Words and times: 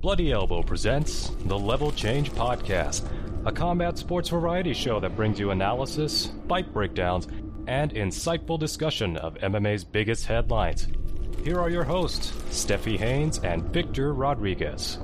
Bloody 0.00 0.32
Elbow 0.32 0.62
presents 0.62 1.30
the 1.44 1.58
Level 1.58 1.92
Change 1.92 2.30
Podcast, 2.30 3.06
a 3.44 3.52
combat 3.52 3.98
sports 3.98 4.30
variety 4.30 4.72
show 4.72 4.98
that 4.98 5.14
brings 5.14 5.38
you 5.38 5.50
analysis, 5.50 6.32
fight 6.48 6.72
breakdowns, 6.72 7.28
and 7.66 7.92
insightful 7.92 8.58
discussion 8.58 9.18
of 9.18 9.34
MMA's 9.34 9.84
biggest 9.84 10.24
headlines. 10.24 10.88
Here 11.44 11.60
are 11.60 11.68
your 11.68 11.84
hosts, 11.84 12.32
Stephie 12.48 12.96
Haynes 12.96 13.40
and 13.40 13.62
Victor 13.74 14.14
Rodriguez. 14.14 14.98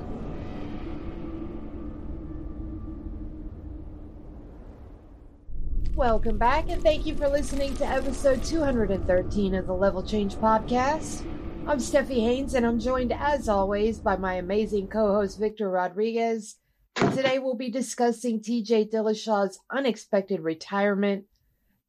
Welcome 5.93 6.39
back, 6.39 6.69
and 6.69 6.81
thank 6.81 7.05
you 7.05 7.15
for 7.15 7.29
listening 7.29 7.75
to 7.75 7.85
episode 7.85 8.43
213 8.43 9.53
of 9.53 9.67
the 9.67 9.73
Level 9.73 10.01
Change 10.01 10.33
Podcast. 10.37 11.23
I'm 11.67 11.81
Stephie 11.81 12.21
Haynes, 12.21 12.53
and 12.53 12.65
I'm 12.65 12.79
joined, 12.79 13.11
as 13.11 13.49
always, 13.49 13.99
by 13.99 14.15
my 14.15 14.35
amazing 14.35 14.87
co 14.87 15.15
host, 15.15 15.37
Victor 15.37 15.69
Rodriguez. 15.69 16.55
Today, 16.95 17.39
we'll 17.39 17.55
be 17.57 17.69
discussing 17.69 18.39
TJ 18.39 18.89
Dillashaw's 18.89 19.59
unexpected 19.69 20.39
retirement, 20.39 21.25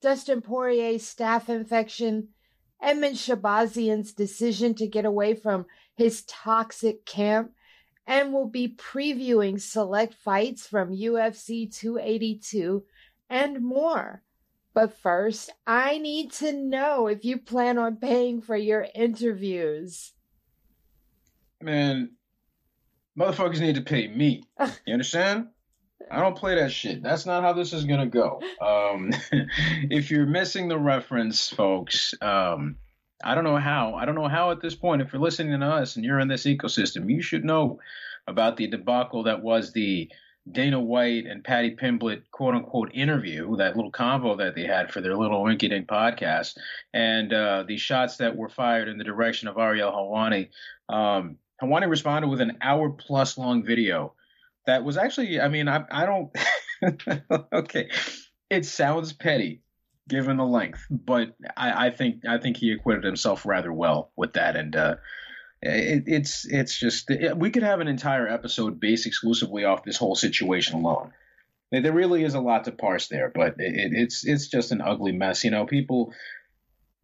Dustin 0.02 0.42
Poirier's 0.42 1.02
staph 1.02 1.48
infection, 1.48 2.30
Edmen 2.82 3.12
Shahbazyan's 3.12 4.12
decision 4.12 4.74
to 4.74 4.88
get 4.88 5.04
away 5.04 5.34
from 5.34 5.64
his 5.95 6.24
toxic 6.24 7.06
camp, 7.06 7.52
and 8.04 8.32
we'll 8.32 8.48
be 8.48 8.74
previewing 8.74 9.60
select 9.60 10.12
fights 10.12 10.66
from 10.66 10.90
UFC 10.90 11.73
282 11.73 12.82
and 13.30 13.65
more. 13.65 14.24
But 14.78 14.96
first, 15.00 15.50
I 15.66 15.98
need 15.98 16.30
to 16.34 16.52
know 16.52 17.09
if 17.09 17.24
you 17.24 17.38
plan 17.38 17.79
on 17.79 17.96
paying 17.96 18.40
for 18.40 18.57
your 18.57 18.87
interviews. 18.95 20.12
Man, 21.60 22.12
motherfuckers 23.18 23.59
need 23.59 23.74
to 23.74 23.80
pay 23.80 24.07
me. 24.07 24.45
You 24.87 24.93
understand? 24.93 25.48
I 26.09 26.20
don't 26.20 26.37
play 26.37 26.54
that 26.54 26.70
shit. 26.70 27.02
That's 27.02 27.26
not 27.26 27.43
how 27.43 27.54
this 27.54 27.73
is 27.73 27.87
gonna 27.87 28.07
go. 28.07 28.40
Um, 28.60 29.10
if 29.90 30.12
you're 30.12 30.26
missing 30.26 30.68
the 30.68 30.79
reference, 30.79 31.51
folks, 31.51 32.15
um, 32.23 32.76
I 33.24 33.35
don't 33.35 33.42
know 33.42 33.57
how. 33.57 33.95
I 33.95 34.04
don't 34.04 34.15
know 34.15 34.29
how 34.29 34.52
at 34.52 34.63
this 34.63 34.76
point. 34.76 35.02
If 35.02 35.13
you're 35.13 35.20
listening 35.20 35.59
to 35.59 35.66
us 35.66 35.96
and 35.96 36.04
you're 36.04 36.20
in 36.20 36.29
this 36.29 36.45
ecosystem, 36.45 37.10
you 37.10 37.20
should 37.20 37.45
know 37.45 37.80
about 38.29 38.57
the 38.57 38.68
debacle 38.68 39.24
that 39.24 39.42
was 39.42 39.73
the 39.73 40.09
Dana 40.52 40.80
White 40.80 41.27
and 41.27 41.45
Paddy 41.45 41.77
Pimblett 41.77 42.23
quote 42.30 42.54
unquote 42.54 42.91
interview, 42.95 43.57
that 43.57 43.77
little 43.77 43.93
convo 43.93 44.38
that 44.38 44.54
they 44.54 44.65
had 44.65 44.93
for 44.93 45.01
their 45.01 45.16
little 45.16 45.43
Winky 45.43 45.68
Dink 45.68 45.87
podcast, 45.88 46.57
and 46.93 47.32
uh, 47.32 47.65
the 47.66 47.77
shots 47.77 48.18
that 48.18 48.37
were 48.37 48.49
fired 48.49 48.88
in 48.88 48.99
the 48.99 49.04
direction 49.04 49.49
of 49.49 49.59
Ariel 49.59 49.93
Helwani. 49.93 50.49
Um, 50.88 51.37
Helwani 51.63 51.88
responded 51.88 52.29
with 52.29 52.41
an 52.41 52.59
hour 52.60 52.91
plus 52.91 53.37
long 53.37 53.65
video 53.65 54.15
that 54.66 54.85
was 54.85 54.96
actually, 54.96 55.41
I 55.41 55.49
mean, 55.49 55.66
I, 55.66 55.85
I 55.91 56.07
don't, 56.07 56.30
okay, 57.52 57.91
it 58.51 58.66
sounds 58.66 59.13
petty 59.13 59.63
given 60.09 60.37
the 60.37 60.45
length, 60.45 60.87
but 60.91 61.35
I, 61.57 61.87
I, 61.87 61.91
think 61.91 62.26
I 62.26 62.38
think 62.38 62.59
he 62.59 62.73
acquitted 62.73 63.04
himself 63.04 63.45
rather 63.46 63.73
well 63.73 64.12
with 64.15 64.34
that, 64.34 64.56
and 64.56 64.76
uh, 64.76 64.97
it, 65.62 66.04
it's 66.06 66.47
it's 66.47 66.78
just 66.78 67.10
we 67.37 67.50
could 67.50 67.62
have 67.62 67.81
an 67.81 67.88
entire 67.88 68.28
episode 68.28 68.81
based 68.81 69.06
exclusively 69.06 69.64
off 69.64 69.84
this 69.84 69.97
whole 69.97 70.14
situation 70.14 70.76
alone. 70.76 71.12
There 71.70 71.92
really 71.92 72.25
is 72.25 72.34
a 72.34 72.41
lot 72.41 72.64
to 72.64 72.72
parse 72.72 73.09
there, 73.09 73.31
but 73.34 73.56
it, 73.59 73.92
it's 73.92 74.26
it's 74.26 74.48
just 74.48 74.72
an 74.72 74.81
ugly 74.81 75.12
mess. 75.12 75.44
You 75.44 75.50
know, 75.50 75.66
people 75.66 76.14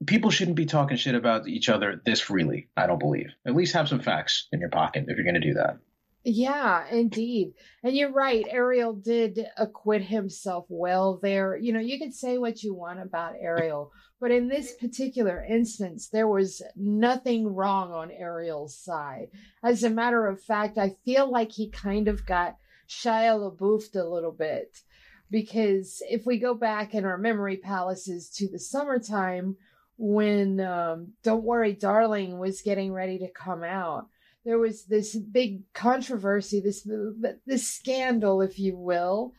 people 0.07 0.31
shouldn't 0.31 0.57
be 0.57 0.67
talking 0.67 0.97
shit 0.97 1.15
about 1.15 1.49
each 1.49 1.69
other 1.69 2.01
this 2.05 2.21
freely. 2.21 2.69
I 2.77 2.87
don't 2.87 2.99
believe. 2.99 3.31
At 3.47 3.55
least 3.55 3.75
have 3.75 3.89
some 3.89 4.01
facts 4.01 4.49
in 4.53 4.61
your 4.61 4.71
pocket 4.71 5.07
if 5.09 5.17
you're 5.17 5.25
going 5.25 5.35
to 5.35 5.41
do 5.41 5.55
that. 5.55 5.79
Yeah, 6.27 6.87
indeed. 6.91 7.53
And 7.83 7.95
you're 7.95 8.13
right. 8.13 8.47
Ariel 8.49 8.95
did 8.95 9.47
acquit 9.59 10.03
himself 10.03 10.65
well 10.71 11.19
there. 11.23 11.55
You 11.57 11.75
know, 11.75 11.81
you 11.81 11.99
can 11.99 12.13
say 12.13 12.39
what 12.39 12.63
you 12.63 12.75
want 12.75 13.01
about 13.01 13.35
Ariel, 13.39 13.93
but 14.21 14.31
in 14.31 14.49
this 14.49 14.75
particular 14.75 15.45
instance, 15.45 16.09
there 16.09 16.27
was 16.27 16.63
nothing 16.77 17.47
wrong 17.47 17.93
on 17.93 18.11
Ariel's 18.11 18.75
side. 18.75 19.29
As 19.63 19.85
a 19.85 19.91
matter 19.91 20.27
of 20.27 20.43
fact, 20.43 20.79
I 20.79 20.97
feel 21.05 21.31
like 21.31 21.53
he 21.53 21.69
kind 21.69 22.09
of 22.09 22.25
got 22.25 22.57
Shia 22.89 23.39
LaBeoufed 23.39 23.95
a 23.95 24.09
little 24.09 24.33
bit. 24.33 24.79
Because 25.31 26.03
if 26.09 26.25
we 26.25 26.39
go 26.39 26.55
back 26.55 26.95
in 26.95 27.05
our 27.05 27.19
memory 27.19 27.59
palaces 27.59 28.31
to 28.37 28.49
the 28.49 28.59
summertime 28.59 29.57
when 29.99 30.61
um, 30.61 31.13
Don't 31.23 31.45
Worry, 31.45 31.75
Darling 31.75 32.39
was 32.39 32.63
getting 32.63 32.93
ready 32.93 33.19
to 33.19 33.31
come 33.31 33.63
out, 33.63 34.07
there 34.45 34.59
was 34.59 34.85
this 34.85 35.17
big 35.17 35.73
controversy, 35.73 36.61
this 36.61 36.87
this 37.47 37.67
scandal, 37.67 38.43
if 38.43 38.59
you 38.59 38.77
will, 38.77 39.33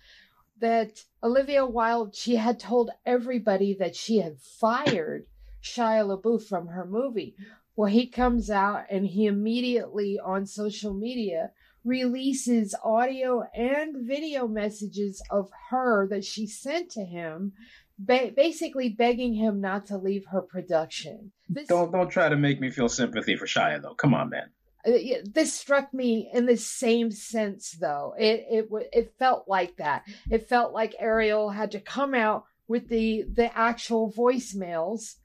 that 0.60 1.04
Olivia 1.24 1.66
Wilde 1.66 2.16
she 2.16 2.36
had 2.36 2.60
told 2.60 2.92
everybody 3.06 3.76
that 3.80 3.96
she 3.96 4.18
had 4.20 4.40
fired 4.40 5.26
Shia 5.64 6.06
LaBeouf 6.06 6.48
from 6.48 6.68
her 6.68 6.86
movie. 6.86 7.36
Well, 7.76 7.90
he 7.92 8.08
comes 8.08 8.50
out 8.50 8.86
and 8.90 9.06
he 9.06 9.26
immediately 9.26 10.18
on 10.24 10.46
social 10.46 10.94
media 10.94 11.52
releases 11.84 12.74
audio 12.84 13.44
and 13.54 14.08
video 14.08 14.48
messages 14.48 15.22
of 15.30 15.50
her 15.70 16.08
that 16.10 16.24
she 16.24 16.48
sent 16.48 16.90
to 16.92 17.04
him 17.06 17.54
ba- 18.00 18.32
basically 18.36 18.90
begging 18.90 19.34
him 19.34 19.62
not 19.62 19.86
to 19.88 19.98
leave 19.98 20.26
her 20.32 20.42
production. 20.42 21.32
This- 21.50 21.68
don't 21.68 21.92
don't 21.92 22.10
try 22.10 22.30
to 22.30 22.38
make 22.38 22.60
me 22.60 22.72
feel 22.72 22.90
sympathy 22.90 23.36
for 23.36 23.46
Shia 23.46 23.82
though. 23.82 23.94
Come 23.94 24.14
on, 24.14 24.30
man. 24.30 24.50
Uh, 24.86 25.22
this 25.26 25.54
struck 25.54 25.94
me 25.94 26.30
in 26.34 26.46
the 26.46 26.58
same 26.58 27.12
sense 27.12 27.72
though. 27.72 28.14
It 28.18 28.46
it 28.50 28.90
it 28.94 29.14
felt 29.18 29.48
like 29.48 29.78
that. 29.78 30.04
It 30.30 30.50
felt 30.50 30.74
like 30.74 30.96
ariel 31.00 31.50
had 31.50 31.72
to 31.72 31.80
come 31.80 32.14
out 32.14 32.46
with 32.68 32.88
the 32.88 33.24
the 33.32 33.56
actual 33.58 34.12
voicemails 34.12 35.16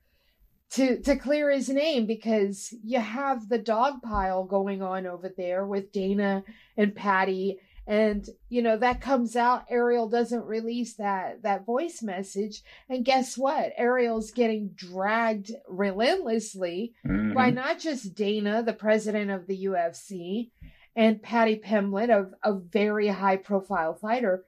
to 0.71 1.00
to 1.03 1.16
clear 1.16 1.50
his 1.50 1.69
name 1.69 2.06
because 2.06 2.72
you 2.84 3.00
have 3.00 3.48
the 3.48 3.59
dog 3.59 4.03
pile 4.03 4.44
going 4.44 4.82
on 4.82 5.06
over 5.06 5.28
there 5.37 5.66
with 5.66 5.92
dana 5.92 6.44
and 6.77 6.94
paddy 6.94 7.59
and 7.86 8.28
you 8.48 8.62
know 8.62 8.76
that 8.76 9.00
comes 9.00 9.36
out 9.36 9.64
ariel 9.70 10.08
doesn't 10.08 10.44
release 10.44 10.94
that 10.94 11.42
that 11.42 11.66
voice 11.66 12.02
message. 12.02 12.62
And 12.88 13.04
guess 13.04 13.36
what? 13.36 13.72
Ariel's 13.76 14.30
getting 14.30 14.70
dragged 14.74 15.52
relentlessly 15.68 16.92
mm-hmm. 17.06 17.32
by 17.32 17.50
not 17.50 17.78
just 17.78 18.14
dana 18.14 18.62
the 18.62 18.72
president 18.72 19.30
of 19.30 19.46
the 19.46 19.64
ufc 19.66 20.50
and 20.94 21.22
paddy 21.22 21.56
pimblett 21.56 22.10
of 22.10 22.34
a 22.42 22.54
very 22.54 23.08
high 23.08 23.36
profile 23.36 23.94
fighter. 23.94 24.44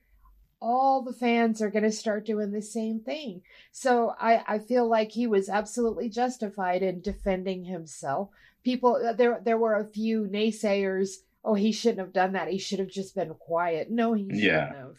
All 0.60 1.02
the 1.02 1.12
fans 1.12 1.60
are 1.60 1.70
going 1.70 1.82
to 1.82 1.90
start 1.90 2.24
doing 2.24 2.52
the 2.52 2.62
same 2.62 3.00
thing. 3.00 3.42
So 3.72 4.14
i 4.20 4.42
i 4.46 4.58
feel 4.58 4.88
like 4.88 5.12
he 5.12 5.26
was 5.26 5.48
absolutely 5.48 6.08
justified 6.08 6.82
in 6.82 7.00
defending 7.00 7.64
himself. 7.64 8.28
People 8.62 9.14
there 9.16 9.40
there 9.42 9.58
were 9.58 9.74
a 9.74 9.88
few 9.88 10.24
naysayers 10.24 11.16
oh, 11.44 11.54
he 11.54 11.72
shouldn't 11.72 12.00
have 12.00 12.12
done 12.12 12.32
that. 12.32 12.48
He 12.48 12.58
should 12.58 12.78
have 12.78 12.88
just 12.88 13.14
been 13.14 13.34
quiet. 13.34 13.90
No, 13.90 14.12
he 14.14 14.24
shouldn't 14.24 14.42
yeah. 14.42 14.74
have. 14.74 14.96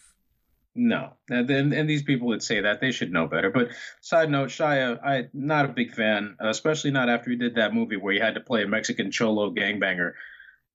No, 0.75 1.13
and, 1.29 1.49
and 1.51 1.87
these 1.87 2.01
people 2.01 2.31
that 2.31 2.41
say 2.41 2.61
that 2.61 2.81
they 2.81 2.91
should 2.91 3.11
know 3.11 3.27
better. 3.27 3.51
But 3.51 3.69
side 4.01 4.31
note, 4.31 4.49
Shia, 4.49 4.99
I'm 5.05 5.29
not 5.31 5.65
a 5.65 5.73
big 5.73 5.93
fan, 5.93 6.35
uh, 6.43 6.49
especially 6.49 6.89
not 6.89 7.09
after 7.09 7.29
he 7.29 7.35
did 7.35 7.55
that 7.55 7.75
movie 7.75 7.97
where 7.97 8.13
he 8.13 8.19
had 8.19 8.33
to 8.35 8.41
play 8.41 8.63
a 8.63 8.67
Mexican 8.67 9.11
cholo 9.11 9.51
gangbanger, 9.51 10.13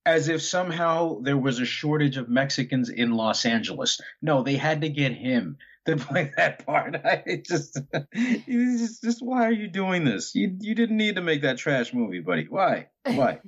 as 0.06 0.28
if 0.28 0.40
somehow 0.40 1.20
there 1.22 1.36
was 1.36 1.58
a 1.58 1.66
shortage 1.66 2.16
of 2.16 2.28
Mexicans 2.28 2.90
in 2.90 3.10
Los 3.10 3.44
Angeles. 3.44 4.00
No, 4.22 4.44
they 4.44 4.56
had 4.56 4.82
to 4.82 4.88
get 4.88 5.12
him 5.12 5.58
to 5.86 5.96
play 6.04 6.32
that 6.36 6.64
part. 6.64 6.94
I 7.04 7.42
just, 7.44 7.80
just, 8.14 9.02
just 9.02 9.20
why 9.20 9.48
are 9.48 9.52
you 9.52 9.66
doing 9.66 10.04
this? 10.04 10.32
You 10.32 10.56
you 10.60 10.76
didn't 10.76 10.96
need 10.96 11.16
to 11.16 11.22
make 11.22 11.42
that 11.42 11.58
trash 11.58 11.92
movie, 11.92 12.20
buddy. 12.20 12.46
Why? 12.48 12.86
Why? 13.04 13.40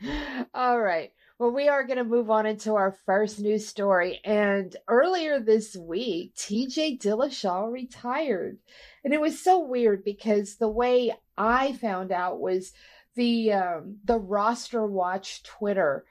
All 0.54 0.80
right. 0.80 1.12
Well, 1.38 1.50
we 1.52 1.68
are 1.68 1.84
going 1.84 1.98
to 1.98 2.04
move 2.04 2.30
on 2.30 2.46
into 2.46 2.74
our 2.74 2.96
first 3.06 3.40
news 3.40 3.66
story. 3.66 4.20
And 4.24 4.74
earlier 4.88 5.38
this 5.38 5.76
week, 5.76 6.34
TJ 6.34 7.00
Dillashaw 7.00 7.70
retired. 7.72 8.58
And 9.04 9.14
it 9.14 9.20
was 9.20 9.42
so 9.42 9.60
weird 9.60 10.04
because 10.04 10.56
the 10.56 10.68
way 10.68 11.14
I 11.36 11.72
found 11.72 12.10
out 12.10 12.40
was 12.40 12.72
the 13.14 13.52
um, 13.52 13.98
the 14.04 14.18
roster 14.18 14.84
watch 14.86 15.42
Twitter 15.42 16.04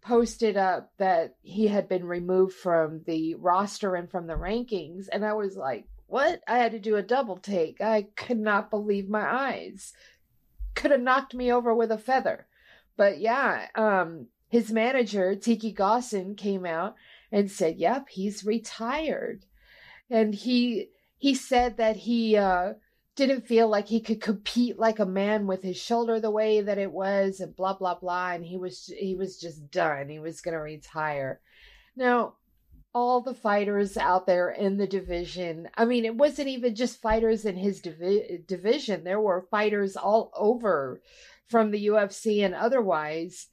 posted 0.00 0.56
up 0.56 0.92
that 0.98 1.34
he 1.42 1.66
had 1.66 1.88
been 1.88 2.04
removed 2.04 2.54
from 2.54 3.02
the 3.06 3.34
roster 3.36 3.96
and 3.96 4.10
from 4.10 4.26
the 4.26 4.34
rankings. 4.34 5.06
And 5.10 5.24
I 5.24 5.32
was 5.32 5.56
like, 5.56 5.86
what? 6.06 6.42
I 6.46 6.58
had 6.58 6.72
to 6.72 6.78
do 6.78 6.96
a 6.96 7.02
double 7.02 7.36
take. 7.36 7.80
I 7.80 8.06
could 8.14 8.38
not 8.38 8.70
believe 8.70 9.08
my 9.08 9.28
eyes. 9.28 9.92
Could 10.74 10.92
have 10.92 11.00
knocked 11.00 11.34
me 11.34 11.52
over 11.52 11.74
with 11.74 11.90
a 11.90 11.98
feather. 11.98 12.46
But 12.96 13.18
yeah, 13.18 13.68
um, 13.74 14.28
his 14.48 14.72
manager, 14.72 15.34
Tiki 15.34 15.72
Ghosn, 15.72 16.36
came 16.36 16.64
out 16.64 16.94
and 17.30 17.50
said, 17.50 17.76
Yep, 17.76 18.08
he's 18.10 18.44
retired. 18.44 19.44
And 20.08 20.34
he 20.34 20.90
he 21.18 21.34
said 21.34 21.76
that 21.78 21.96
he 21.96 22.36
uh, 22.36 22.74
didn't 23.16 23.46
feel 23.46 23.68
like 23.68 23.88
he 23.88 24.00
could 24.00 24.20
compete 24.20 24.78
like 24.78 24.98
a 24.98 25.06
man 25.06 25.46
with 25.46 25.62
his 25.62 25.76
shoulder 25.76 26.20
the 26.20 26.30
way 26.30 26.60
that 26.60 26.78
it 26.78 26.92
was 26.92 27.40
and 27.40 27.56
blah 27.56 27.74
blah 27.74 27.98
blah. 27.98 28.32
And 28.32 28.44
he 28.44 28.56
was 28.56 28.92
he 28.98 29.14
was 29.14 29.38
just 29.38 29.70
done. 29.70 30.08
He 30.08 30.18
was 30.18 30.40
going 30.40 30.54
to 30.54 30.60
retire. 30.60 31.40
Now 31.96 32.34
all 32.94 33.20
the 33.20 33.34
fighters 33.34 33.98
out 33.98 34.26
there 34.26 34.48
in 34.48 34.78
the 34.78 34.86
division 34.86 35.68
i 35.76 35.84
mean 35.84 36.06
it 36.06 36.16
wasn't 36.16 36.48
even 36.48 36.74
just 36.74 37.02
fighters 37.02 37.44
in 37.44 37.54
his 37.54 37.82
divi- 37.82 38.42
division. 38.46 39.04
There 39.04 39.20
were 39.20 39.46
fighters 39.50 39.96
all 39.96 40.32
over 40.34 41.02
from 41.48 41.70
the 41.70 41.86
UFC 41.86 42.44
and 42.44 42.54
otherwise 42.54 43.48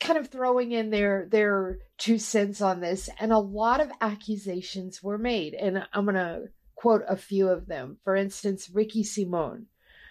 kind 0.00 0.18
of 0.18 0.28
throwing 0.28 0.72
in 0.72 0.90
their 0.90 1.28
their 1.30 1.78
two 1.96 2.18
cents 2.18 2.60
on 2.60 2.80
this 2.80 3.08
and 3.20 3.32
a 3.32 3.38
lot 3.38 3.80
of 3.80 3.92
accusations 4.00 5.02
were 5.02 5.18
made 5.18 5.54
and 5.54 5.86
I'm 5.92 6.04
going 6.04 6.16
to 6.16 6.48
quote 6.74 7.02
a 7.08 7.16
few 7.16 7.48
of 7.48 7.66
them. 7.66 7.98
For 8.02 8.16
instance, 8.16 8.68
Ricky 8.68 9.04
Simon. 9.04 9.66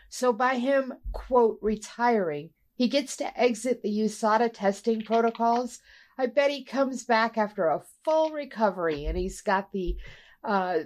So 0.08 0.32
by 0.32 0.56
him 0.56 0.94
quote 1.12 1.60
retiring, 1.62 2.52
he 2.76 2.88
gets 2.88 3.18
to 3.18 3.40
exit 3.40 3.82
the 3.82 3.90
USADA 3.90 4.54
testing 4.54 5.02
protocols. 5.02 5.80
I 6.18 6.28
bet 6.28 6.52
he 6.52 6.64
comes 6.64 7.04
back 7.04 7.38
after 7.38 7.68
a 7.68 7.84
full 8.06 8.32
recovery 8.32 9.06
and 9.06 9.18
he's 9.18 9.42
got 9.42 9.72
the 9.74 9.98
uh, 10.44 10.80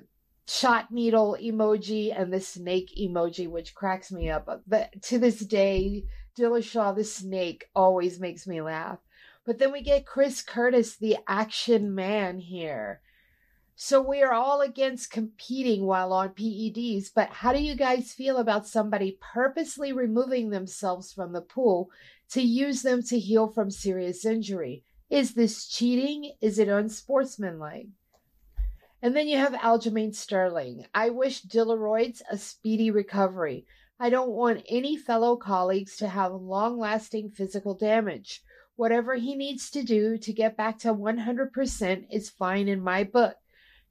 shot 0.48 0.92
needle 0.92 1.38
emoji 1.42 2.14
and 2.16 2.32
the 2.32 2.40
snake 2.40 2.94
emoji, 3.00 3.50
which 3.50 3.76
cracks 3.76 4.12
me 4.12 4.30
up. 4.30 4.62
But 4.68 5.02
to 5.04 5.20
this 5.20 5.40
day, 5.40 6.06
Dillashaw 6.38 6.96
the 6.96 7.04
snake 7.04 7.66
always 7.76 8.20
makes 8.20 8.46
me 8.46 8.62
laugh. 8.62 9.00
But 9.46 9.60
then 9.60 9.72
we 9.72 9.82
get 9.82 10.06
Chris 10.06 10.42
Curtis, 10.42 10.96
the 10.96 11.18
action 11.28 11.94
man 11.94 12.40
here. 12.40 13.02
So 13.78 14.02
we 14.02 14.24
are 14.24 14.34
all 14.34 14.62
against 14.62 15.12
competing 15.12 15.86
while 15.86 16.14
on 16.14 16.30
PEDs, 16.30 17.10
but 17.14 17.30
how 17.30 17.52
do 17.52 17.60
you 17.60 17.76
guys 17.76 18.14
feel 18.14 18.38
about 18.38 18.66
somebody 18.66 19.18
purposely 19.20 19.92
removing 19.92 20.50
themselves 20.50 21.12
from 21.12 21.34
the 21.34 21.42
pool 21.42 21.90
to 22.30 22.42
use 22.42 22.84
them 22.84 23.04
to 23.04 23.20
heal 23.20 23.50
from 23.50 23.70
serious 23.70 24.26
injury? 24.26 24.84
Is 25.10 25.34
this 25.34 25.68
cheating? 25.68 26.36
Is 26.42 26.58
it 26.58 26.70
unsportsmanlike? 26.70 27.88
And 29.06 29.16
then 29.16 29.28
you 29.28 29.38
have 29.38 29.54
Aljamain 29.54 30.16
Sterling. 30.16 30.88
I 30.92 31.12
wish 31.12 31.44
Dillaroids 31.44 32.24
a 32.28 32.40
speedy 32.40 32.90
recovery. 32.90 33.68
I 34.00 34.10
don't 34.10 34.32
want 34.32 34.66
any 34.68 34.98
fellow 34.98 35.36
colleagues 35.36 35.96
to 35.98 36.08
have 36.08 36.34
long 36.34 36.80
lasting 36.80 37.30
physical 37.30 37.76
damage. 37.76 38.42
Whatever 38.76 39.14
he 39.14 39.36
needs 39.36 39.70
to 39.70 39.84
do 39.84 40.18
to 40.18 40.34
get 40.34 40.58
back 40.58 40.80
to 40.80 40.92
100% 40.92 42.08
is 42.10 42.32
fine 42.32 42.68
in 42.68 42.82
my 42.82 43.04
book. 43.04 43.36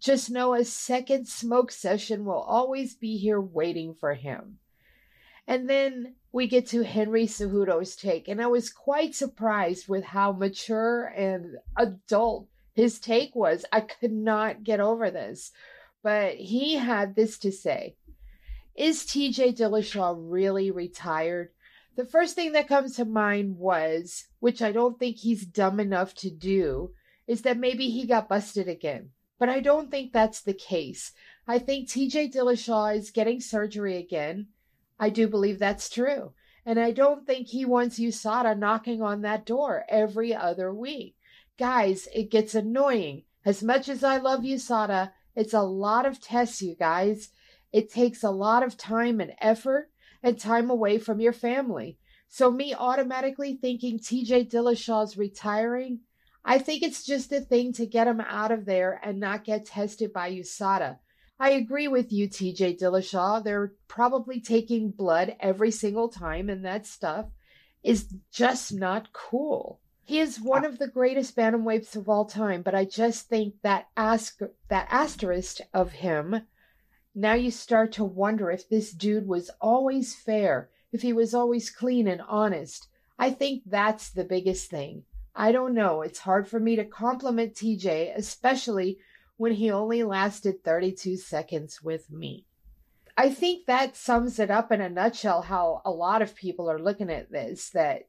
Just 0.01 0.33
know 0.33 0.53
a 0.53 0.65
second 0.65 1.29
smoke 1.29 1.71
session 1.71 2.25
will 2.25 2.43
always 2.43 2.97
be 2.97 3.17
here 3.17 3.41
waiting 3.41 3.95
for 3.95 4.15
him. 4.15 4.59
And 5.47 5.71
then 5.71 6.17
we 6.33 6.49
get 6.49 6.67
to 6.71 6.83
Henry 6.83 7.29
Cejudo's 7.29 7.95
take, 7.95 8.27
and 8.27 8.43
I 8.43 8.49
was 8.49 8.69
quite 8.69 9.15
surprised 9.15 9.87
with 9.87 10.03
how 10.03 10.33
mature 10.33 11.05
and 11.05 11.59
adult 11.77 12.49
his 12.75 12.99
take 12.99 13.35
was. 13.35 13.65
I 13.73 13.81
could 13.81 14.13
not 14.13 14.65
get 14.65 14.81
over 14.81 15.11
this. 15.11 15.53
But 16.03 16.35
he 16.35 16.75
had 16.75 17.15
this 17.15 17.39
to 17.39 17.51
say 17.51 17.97
Is 18.77 19.05
TJ 19.05 19.57
Dillashaw 19.57 20.17
really 20.19 20.71
retired? 20.71 21.51
The 21.97 22.05
first 22.05 22.35
thing 22.35 22.53
that 22.53 22.69
comes 22.69 22.97
to 22.97 23.05
mind 23.05 23.57
was, 23.57 24.27
which 24.41 24.61
I 24.61 24.73
don't 24.73 24.99
think 24.99 25.17
he's 25.17 25.47
dumb 25.47 25.79
enough 25.79 26.15
to 26.17 26.31
do, 26.31 26.91
is 27.27 27.43
that 27.43 27.57
maybe 27.57 27.89
he 27.89 28.05
got 28.05 28.29
busted 28.29 28.69
again. 28.69 29.11
But 29.39 29.49
I 29.49 29.61
don't 29.61 29.91
think 29.91 30.13
that's 30.13 30.41
the 30.43 30.55
case. 30.55 31.13
I 31.47 31.59
think 31.59 31.89
TJ 31.89 32.35
Dillashaw 32.35 32.97
is 32.97 33.11
getting 33.11 33.41
surgery 33.41 33.97
again. 33.97 34.49
I 34.99 35.11
do 35.11 35.29
believe 35.29 35.59
that's 35.59 35.89
true. 35.89 36.33
And 36.67 36.81
I 36.81 36.91
don't 36.91 37.27
think 37.27 37.49
he 37.49 37.65
wants 37.65 37.99
USADA 37.99 38.59
knocking 38.59 39.03
on 39.03 39.23
that 39.23 39.45
door 39.45 39.85
every 39.89 40.35
other 40.35 40.73
week. 40.73 41.15
Guys, 41.59 42.09
it 42.15 42.31
gets 42.31 42.55
annoying. 42.55 43.25
As 43.45 43.63
much 43.63 43.89
as 43.89 44.03
I 44.03 44.17
love 44.17 44.41
USADA, 44.41 45.13
it's 45.37 45.55
a 45.55 45.63
lot 45.63 46.07
of 46.07 46.21
tests, 46.21 46.61
you 46.63 46.75
guys. 46.75 47.31
It 47.73 47.93
takes 47.93 48.23
a 48.23 48.31
lot 48.31 48.63
of 48.63 48.77
time 48.77 49.21
and 49.21 49.33
effort 49.41 49.91
and 50.23 50.39
time 50.39 50.71
away 50.71 50.99
from 50.99 51.21
your 51.21 51.33
family. 51.33 51.99
So, 52.29 52.51
me 52.51 52.75
automatically 52.75 53.57
thinking 53.61 53.99
TJ 53.99 54.51
Dillashaw's 54.51 55.17
retiring, 55.17 56.01
I 56.45 56.59
think 56.59 56.83
it's 56.83 57.05
just 57.05 57.33
a 57.33 57.41
thing 57.41 57.73
to 57.75 57.87
get 57.87 58.09
him 58.09 58.21
out 58.21 58.51
of 58.51 58.65
there 58.65 59.01
and 59.03 59.21
not 59.21 59.45
get 59.45 59.67
tested 59.67 60.13
by 60.13 60.33
USADA. 60.33 60.99
I 61.39 61.51
agree 61.51 61.89
with 61.89 62.13
you, 62.13 62.29
TJ 62.29 62.81
Dillashaw. 62.81 63.43
They're 63.43 63.73
probably 63.89 64.41
taking 64.41 64.91
blood 64.91 65.37
every 65.41 65.71
single 65.71 66.09
time, 66.09 66.49
and 66.49 66.65
that 66.65 66.87
stuff 66.87 67.27
is 67.83 68.13
just 68.33 68.73
not 68.73 69.13
cool. 69.13 69.81
He 70.07 70.19
is 70.19 70.39
one 70.39 70.67
of 70.67 70.79
the 70.79 70.87
greatest 70.87 71.35
bantamweights 71.35 71.97
of 71.97 72.11
all 72.11 72.27
time, 72.27 72.61
but 72.61 72.75
I 72.75 72.85
just 72.85 73.27
think 73.27 73.55
that 73.63 73.89
ask 73.97 74.39
that 74.69 74.87
asterisk 74.91 75.61
of 75.73 75.93
him. 75.93 76.43
Now 77.15 77.33
you 77.33 77.51
start 77.51 77.93
to 77.93 78.05
wonder 78.05 78.51
if 78.51 78.69
this 78.69 78.93
dude 78.93 79.27
was 79.27 79.51
always 79.63 80.15
fair, 80.15 80.69
if 80.93 81.01
he 81.01 81.15
was 81.15 81.33
always 81.33 81.71
clean 81.71 82.07
and 82.07 82.21
honest. 82.21 82.89
I 83.19 83.31
think 83.31 83.63
that's 83.65 84.11
the 84.11 84.25
biggest 84.25 84.69
thing. 84.71 85.05
I 85.35 85.53
don't 85.53 85.75
know. 85.75 86.03
It's 86.03 86.19
hard 86.21 86.49
for 86.49 86.61
me 86.61 86.77
to 86.77 86.85
compliment 86.85 87.55
TJ, 87.55 88.15
especially 88.15 88.99
when 89.37 89.53
he 89.53 89.71
only 89.71 90.05
lasted 90.05 90.63
32 90.63 91.17
seconds 91.17 91.83
with 91.83 92.11
me. 92.11 92.45
I 93.17 93.31
think 93.31 93.67
that 93.67 93.97
sums 93.97 94.39
it 94.39 94.51
up 94.51 94.71
in 94.71 94.81
a 94.81 94.89
nutshell 94.89 95.43
how 95.43 95.81
a 95.85 95.91
lot 95.91 96.21
of 96.21 96.35
people 96.35 96.71
are 96.71 96.79
looking 96.79 97.11
at 97.11 97.31
this 97.31 97.71
that 97.71 98.03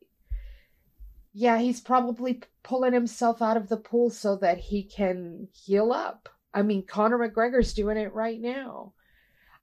yeah, 1.38 1.60
he's 1.60 1.82
probably 1.82 2.42
pulling 2.64 2.94
himself 2.94 3.42
out 3.42 3.58
of 3.58 3.68
the 3.68 3.76
pool 3.76 4.10
so 4.10 4.38
that 4.38 4.58
he 4.58 4.82
can 4.84 5.50
heal 5.52 5.92
up. 5.92 6.30
I 6.54 6.62
mean, 6.62 6.86
Conor 6.86 7.20
McGregor's 7.20 7.74
doing 7.74 7.98
it 7.98 8.14
right 8.14 8.40
now. 8.40 8.94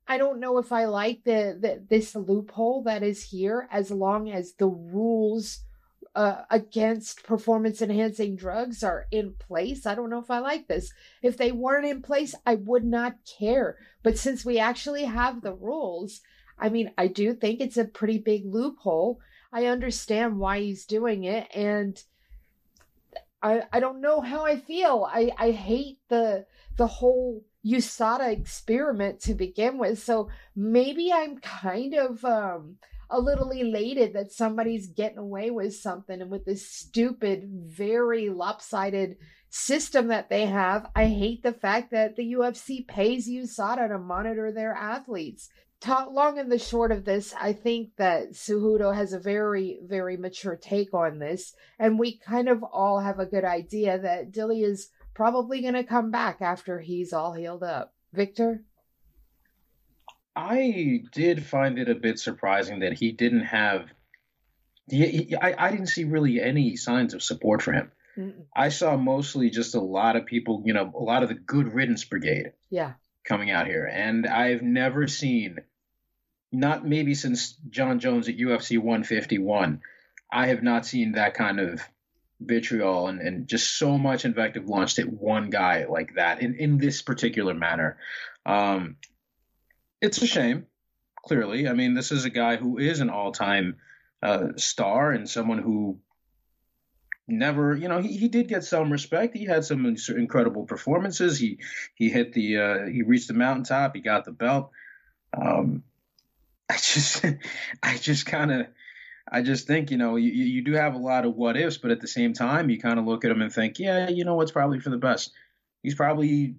I 0.07 0.19
don't 0.19 0.39
know 0.39 0.59
if 0.59 0.71
I 0.71 0.85
like 0.85 1.25
the, 1.25 1.57
the 1.59 1.83
this 1.89 2.15
loophole 2.15 2.83
that 2.83 3.03
is 3.03 3.23
here 3.23 3.69
as 3.73 3.91
long 3.91 4.31
as 4.31 4.53
the 4.53 4.67
rules 4.67 5.61
uh, 6.15 6.43
against 6.51 7.23
performance 7.23 7.81
enhancing 7.81 8.37
drugs 8.37 8.85
are 8.85 9.07
in 9.11 9.33
place. 9.39 9.87
I 9.87 9.95
don't 9.95 10.11
know 10.11 10.19
if 10.19 10.31
I 10.31 10.41
like 10.41 10.69
this. 10.69 10.93
If 11.23 11.39
they 11.39 11.53
weren't 11.53 11.87
in 11.87 12.03
place, 12.03 12.35
I 12.45 12.57
would 12.57 12.85
not 12.85 13.15
care. 13.39 13.79
But 14.03 14.19
since 14.19 14.45
we 14.45 14.59
actually 14.59 15.05
have 15.05 15.41
the 15.41 15.55
rules, 15.55 16.21
I 16.59 16.69
mean, 16.69 16.91
I 16.99 17.07
do 17.07 17.33
think 17.33 17.63
it's 17.63 17.79
a 17.79 17.87
pretty 17.87 18.19
big 18.19 18.45
loophole. 18.45 19.21
I 19.53 19.67
understand 19.67 20.39
why 20.39 20.61
he's 20.61 20.87
doing 20.87 21.25
it 21.25 21.47
and 21.55 22.03
I 23.43 23.63
I 23.73 23.81
don't 23.81 24.01
know 24.01 24.21
how 24.21 24.45
I 24.45 24.57
feel. 24.57 25.09
I 25.11 25.33
I 25.37 25.51
hate 25.51 25.99
the 26.09 26.47
the 26.77 26.87
whole 26.87 27.45
USADA 27.67 28.33
experiment 28.33 29.21
to 29.21 29.35
begin 29.35 29.79
with. 29.79 30.03
So 30.03 30.31
maybe 30.57 31.13
I'm 31.13 31.39
kind 31.39 31.95
of 31.95 32.25
um 32.25 32.77
a 33.11 33.21
little 33.21 33.51
elated 33.51 34.15
that 34.15 34.33
somebody's 34.33 34.87
getting 34.87 35.19
away 35.19 35.51
with 35.51 35.77
something 35.77 36.23
and 36.23 36.31
with 36.31 36.47
this 36.47 36.67
stupid, 36.67 37.47
very 37.47 38.31
lopsided 38.31 39.19
system 39.51 40.09
that 40.09 40.31
they 40.31 40.47
have. 40.47 40.91
I 40.97 41.07
hate 41.07 41.43
the 41.43 41.53
fact 41.53 41.91
that 41.91 42.17
the 42.17 42.33
UFC 42.33 42.89
pays 42.89 43.29
USADA 43.29 43.89
to 43.89 43.99
monitor 43.99 44.51
their 44.51 44.73
athletes 44.73 45.51
long 45.87 46.39
and 46.39 46.51
the 46.51 46.59
short 46.59 46.93
of 46.93 47.05
this, 47.05 47.35
I 47.41 47.53
think 47.53 47.97
that 47.97 48.33
Cejudo 48.33 48.95
has 48.95 49.13
a 49.13 49.19
very, 49.19 49.79
very 49.83 50.17
mature 50.17 50.57
take 50.57 50.93
on 50.95 51.19
this, 51.19 51.55
and 51.79 51.99
we 51.99 52.19
kind 52.19 52.49
of 52.49 52.63
all 52.63 53.01
have 53.01 53.19
a 53.19 53.27
good 53.27 53.45
idea 53.45 53.99
that 53.99 54.33
Dilly 54.33 54.63
is 54.63 54.91
probably 55.15 55.61
going 55.61 55.75
to 55.75 55.85
come 55.85 56.11
back 56.11 56.41
after 56.41 56.81
he's 56.81 57.13
all 57.13 57.33
healed 57.33 57.63
up. 57.63 57.95
Victor? 58.13 58.65
I 60.35 61.03
did 61.13 61.45
find 61.45 61.79
it 61.79 61.89
a 61.89 61.95
bit 61.95 62.19
surprising 62.19 62.81
that 62.81 62.95
he 62.95 63.13
didn't 63.13 63.45
have. 63.45 63.87
He, 64.89 65.35
I, 65.41 65.67
I 65.67 65.71
didn't 65.71 65.87
see 65.89 66.05
really 66.05 66.41
any 66.41 66.77
signs 66.77 67.15
of 67.15 67.23
support 67.23 67.63
for 67.63 67.73
him. 67.73 67.93
Mm-mm. 68.17 68.45
I 68.55 68.71
saw 68.71 68.97
mostly 68.97 69.51
just 69.51 69.75
a 69.75 69.81
lot 69.81 70.17
of 70.17 70.27
people, 70.27 70.63
you 70.65 70.73
know, 70.73 70.91
a 70.95 71.03
lot 71.03 71.23
of 71.23 71.29
the 71.29 71.35
good 71.35 71.73
riddance 71.73 72.05
brigade. 72.05 72.53
Yeah. 72.71 72.93
Coming 73.25 73.51
out 73.51 73.67
here. 73.67 73.89
And 73.91 74.27
I've 74.27 74.63
never 74.63 75.07
seen 75.07 75.59
not 76.53 76.87
maybe 76.87 77.15
since 77.15 77.57
Jon 77.71 77.99
Jones 77.99 78.29
at 78.29 78.37
UFC 78.37 78.79
151, 78.79 79.81
I 80.31 80.47
have 80.47 80.63
not 80.63 80.87
seen 80.87 81.13
that 81.13 81.35
kind 81.35 81.59
of 81.59 81.81
vitriol 82.41 83.09
and, 83.09 83.21
and 83.21 83.49
just 83.49 83.79
so 83.79 83.97
much 83.97 84.25
invective 84.25 84.69
launched 84.69 84.99
at 84.99 85.09
one 85.09 85.51
guy 85.51 85.87
like 85.89 86.15
that 86.17 86.43
in, 86.43 86.55
in 86.57 86.79
this 86.79 87.03
particular 87.03 87.55
manner. 87.55 87.97
Um, 88.45 88.97
it's 90.01 90.21
a 90.21 90.27
shame, 90.27 90.67
clearly. 91.25 91.69
I 91.69 91.73
mean, 91.73 91.95
this 91.95 92.13
is 92.13 92.25
a 92.25 92.31
guy 92.31 92.57
who 92.57 92.79
is 92.79 93.01
an 93.01 93.11
all 93.11 93.33
time 93.33 93.77
uh, 94.23 94.49
star 94.57 95.13
and 95.13 95.29
someone 95.29 95.59
who 95.59 95.99
never, 97.29 97.75
you 97.77 97.89
know, 97.89 98.01
he, 98.01 98.17
he 98.17 98.29
did 98.29 98.49
get 98.49 98.65
some 98.65 98.93
respect. 98.93 99.37
He 99.37 99.45
had 99.45 99.65
some 99.65 99.97
incredible 100.09 100.65
performances. 100.65 101.39
He 101.39 101.59
he 101.95 102.11
hit 102.11 102.33
the 102.33 102.59
uh, 102.59 102.87
he 102.87 103.03
reached 103.03 103.29
the 103.29 103.35
mountaintop. 103.35 103.95
He 103.95 104.03
got 104.03 104.25
the 104.25 104.33
belt. 104.33 104.71
Um, 105.33 105.83
I 106.73 106.77
just, 106.77 107.25
I 107.83 107.97
just 107.99 108.27
kind 108.27 108.53
of, 108.53 108.67
I 109.31 109.43
just 109.43 109.67
think 109.67 109.91
you 109.91 109.97
know 109.97 110.17
you, 110.17 110.31
you 110.31 110.63
do 110.63 110.73
have 110.73 110.95
a 110.95 110.99
lot 110.99 111.25
of 111.25 111.35
what 111.35 111.57
ifs, 111.57 111.79
but 111.79 111.91
at 111.91 112.01
the 112.01 112.09
same 112.09 112.33
time 112.33 112.71
you 112.71 112.81
kind 112.81 112.99
of 112.99 113.07
look 113.07 113.25
at 113.25 113.31
him 113.31 113.43
and 113.43 113.53
think, 113.53 113.79
yeah, 113.79 114.09
you 114.09 114.25
know 114.25 114.35
what's 114.35 114.53
probably 114.53 114.81
for 114.81 114.91
the 114.91 114.99
best. 114.99 115.33
He's 115.83 115.95
probably 115.95 116.55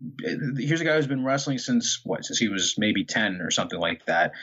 here's 0.57 0.81
a 0.81 0.85
guy 0.85 0.95
who's 0.95 1.07
been 1.07 1.25
wrestling 1.25 1.57
since 1.57 2.01
what 2.03 2.25
since 2.25 2.39
he 2.39 2.49
was 2.49 2.75
maybe 2.77 3.05
ten 3.05 3.41
or 3.41 3.51
something 3.51 3.79
like 3.79 4.05
that. 4.05 4.33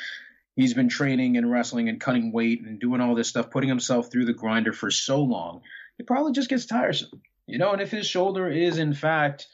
He's 0.57 0.75
been 0.75 0.89
training 0.89 1.37
and 1.37 1.51
wrestling 1.51 1.89
and 1.89 2.01
cutting 2.01 2.33
weight 2.33 2.63
and 2.63 2.81
doing 2.81 3.01
all 3.01 3.15
this 3.15 3.29
stuff, 3.29 3.51
putting 3.51 3.69
himself 3.69 4.11
through 4.11 4.27
the 4.27 4.33
grinder 4.33 4.73
for 4.73 4.91
so 4.91 5.23
long. 5.23 5.63
It 5.99 6.07
probably 6.07 6.33
just 6.33 6.51
gets 6.51 6.67
tiresome, 6.67 7.23
you 7.47 7.59
know. 7.59 7.73
And 7.73 7.81
if 7.81 7.91
his 7.91 8.07
shoulder 8.07 8.49
is 8.49 8.79
in 8.79 8.95
fact 8.95 9.47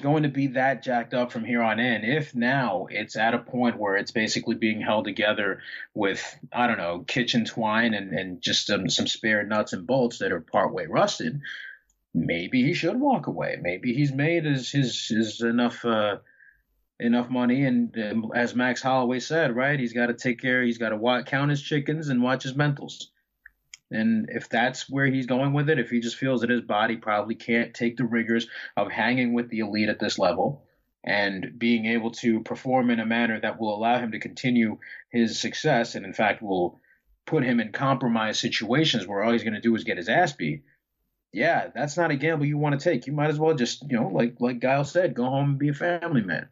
going 0.00 0.22
to 0.22 0.28
be 0.28 0.48
that 0.48 0.82
jacked 0.82 1.12
up 1.12 1.32
from 1.32 1.44
here 1.44 1.62
on 1.62 1.80
in. 1.80 2.04
If 2.04 2.34
now 2.34 2.86
it's 2.90 3.16
at 3.16 3.34
a 3.34 3.38
point 3.38 3.78
where 3.78 3.96
it's 3.96 4.12
basically 4.12 4.54
being 4.54 4.80
held 4.80 5.04
together 5.04 5.60
with, 5.94 6.22
I 6.52 6.66
don't 6.66 6.78
know, 6.78 7.04
kitchen 7.06 7.44
twine 7.44 7.94
and, 7.94 8.12
and 8.12 8.40
just 8.40 8.66
some, 8.66 8.88
some 8.88 9.06
spare 9.06 9.44
nuts 9.44 9.72
and 9.72 9.86
bolts 9.86 10.18
that 10.18 10.32
are 10.32 10.40
partway 10.40 10.86
rusted, 10.86 11.40
maybe 12.14 12.62
he 12.62 12.74
should 12.74 12.98
walk 12.98 13.26
away. 13.26 13.58
Maybe 13.60 13.92
he's 13.92 14.12
made 14.12 14.44
his, 14.44 14.70
his, 14.70 15.08
his 15.08 15.40
enough, 15.40 15.84
uh, 15.84 16.18
enough 17.00 17.28
money. 17.28 17.64
And 17.64 17.96
um, 17.98 18.30
as 18.34 18.54
Max 18.54 18.80
Holloway 18.80 19.18
said, 19.18 19.56
right, 19.56 19.78
he's 19.78 19.92
got 19.92 20.06
to 20.06 20.14
take 20.14 20.40
care, 20.40 20.62
he's 20.62 20.78
got 20.78 20.90
to 20.90 21.24
count 21.26 21.50
his 21.50 21.62
chickens 21.62 22.08
and 22.08 22.22
watch 22.22 22.44
his 22.44 22.54
mentals. 22.54 23.06
And 23.90 24.28
if 24.30 24.48
that's 24.48 24.88
where 24.88 25.06
he's 25.06 25.26
going 25.26 25.54
with 25.54 25.70
it, 25.70 25.78
if 25.78 25.88
he 25.90 26.00
just 26.00 26.16
feels 26.16 26.42
that 26.42 26.50
his 26.50 26.60
body 26.60 26.96
probably 26.96 27.34
can't 27.34 27.72
take 27.72 27.96
the 27.96 28.04
rigors 28.04 28.46
of 28.76 28.90
hanging 28.90 29.32
with 29.32 29.48
the 29.48 29.60
elite 29.60 29.88
at 29.88 29.98
this 29.98 30.18
level 30.18 30.64
and 31.04 31.58
being 31.58 31.86
able 31.86 32.10
to 32.10 32.40
perform 32.40 32.90
in 32.90 33.00
a 33.00 33.06
manner 33.06 33.40
that 33.40 33.58
will 33.58 33.74
allow 33.74 33.98
him 33.98 34.12
to 34.12 34.18
continue 34.18 34.78
his 35.10 35.38
success 35.38 35.94
and, 35.94 36.04
in 36.04 36.12
fact, 36.12 36.42
will 36.42 36.80
put 37.24 37.44
him 37.44 37.60
in 37.60 37.72
compromised 37.72 38.40
situations 38.40 39.06
where 39.06 39.22
all 39.22 39.32
he's 39.32 39.44
going 39.44 39.54
to 39.54 39.60
do 39.60 39.74
is 39.74 39.84
get 39.84 39.96
his 39.96 40.08
ass 40.08 40.32
beat. 40.32 40.64
Yeah, 41.32 41.68
that's 41.74 41.96
not 41.96 42.10
a 42.10 42.16
gamble 42.16 42.46
you 42.46 42.58
want 42.58 42.78
to 42.78 42.82
take. 42.82 43.06
You 43.06 43.12
might 43.12 43.30
as 43.30 43.38
well 43.38 43.54
just, 43.54 43.82
you 43.90 43.98
know, 43.98 44.08
like 44.08 44.36
like 44.40 44.60
Guile 44.60 44.84
said, 44.84 45.14
go 45.14 45.24
home 45.24 45.50
and 45.50 45.58
be 45.58 45.68
a 45.68 45.74
family 45.74 46.22
man. 46.22 46.48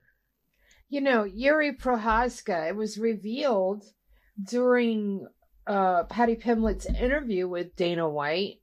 You 0.89 1.01
know, 1.01 1.25
Jiri 1.25 1.77
Prochazka, 1.79 2.69
it 2.69 2.77
was 2.77 2.99
revealed 2.99 3.85
during 4.43 5.27
uh, 5.67 6.05
Paddy 6.05 6.37
Pimblett's 6.37 6.87
interview 6.87 7.49
with 7.49 7.77
Dana 7.77 8.09
White 8.09 8.61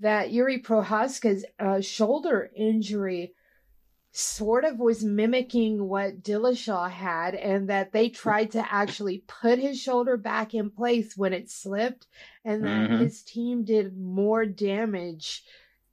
that 0.00 0.30
Jiri 0.30 0.62
Prochazka's 0.62 1.44
uh, 1.58 1.80
shoulder 1.80 2.50
injury 2.54 3.32
sort 4.12 4.64
of 4.64 4.78
was 4.78 5.04
mimicking 5.04 5.88
what 5.88 6.22
Dillashaw 6.22 6.90
had, 6.90 7.34
and 7.34 7.68
that 7.68 7.92
they 7.92 8.08
tried 8.08 8.50
to 8.52 8.72
actually 8.72 9.22
put 9.26 9.58
his 9.58 9.78
shoulder 9.78 10.16
back 10.16 10.54
in 10.54 10.70
place 10.70 11.16
when 11.16 11.34
it 11.34 11.50
slipped, 11.50 12.06
and 12.44 12.64
that 12.64 12.90
mm-hmm. 12.90 13.02
his 13.02 13.22
team 13.22 13.64
did 13.64 13.96
more 13.96 14.46
damage 14.46 15.44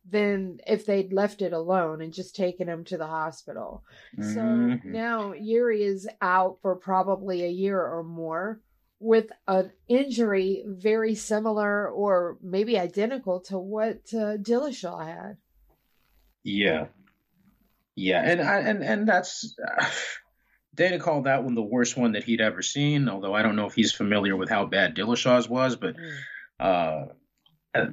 than 0.09 0.59
if 0.67 0.85
they'd 0.85 1.13
left 1.13 1.41
it 1.41 1.53
alone 1.53 2.01
and 2.01 2.13
just 2.13 2.35
taken 2.35 2.67
him 2.67 2.83
to 2.85 2.97
the 2.97 3.07
hospital. 3.07 3.83
Mm-hmm. 4.17 4.33
So 4.33 4.89
now 4.89 5.33
Jiri 5.33 5.81
is 5.81 6.07
out 6.21 6.59
for 6.61 6.75
probably 6.75 7.43
a 7.43 7.49
year 7.49 7.81
or 7.81 8.03
more 8.03 8.61
with 9.03 9.27
an 9.47 9.71
injury 9.89 10.63
very 10.65 11.13
similar 11.13 11.89
or 11.89 12.37
maybe 12.41 12.79
identical 12.79 13.41
to 13.41 13.57
what 13.57 13.97
uh, 14.13 14.37
Dillashaw 14.37 15.05
had. 15.05 15.37
Yeah, 16.43 16.87
yeah, 17.95 18.21
and 18.23 18.41
I, 18.41 18.59
and 18.59 18.83
and 18.83 19.07
that's 19.07 19.55
uh, 19.59 19.85
Dana 20.75 20.99
called 20.99 21.25
that 21.25 21.43
one 21.43 21.53
the 21.53 21.61
worst 21.61 21.97
one 21.97 22.13
that 22.13 22.23
he'd 22.23 22.41
ever 22.41 22.61
seen. 22.61 23.09
Although 23.09 23.33
I 23.33 23.43
don't 23.43 23.55
know 23.55 23.67
if 23.67 23.75
he's 23.75 23.91
familiar 23.91 24.35
with 24.35 24.49
how 24.49 24.65
bad 24.65 24.95
Dillashaw's 24.95 25.47
was, 25.47 25.75
but. 25.75 25.95
Mm. 25.97 26.17
Uh, 26.59 27.05
uh, 27.75 27.85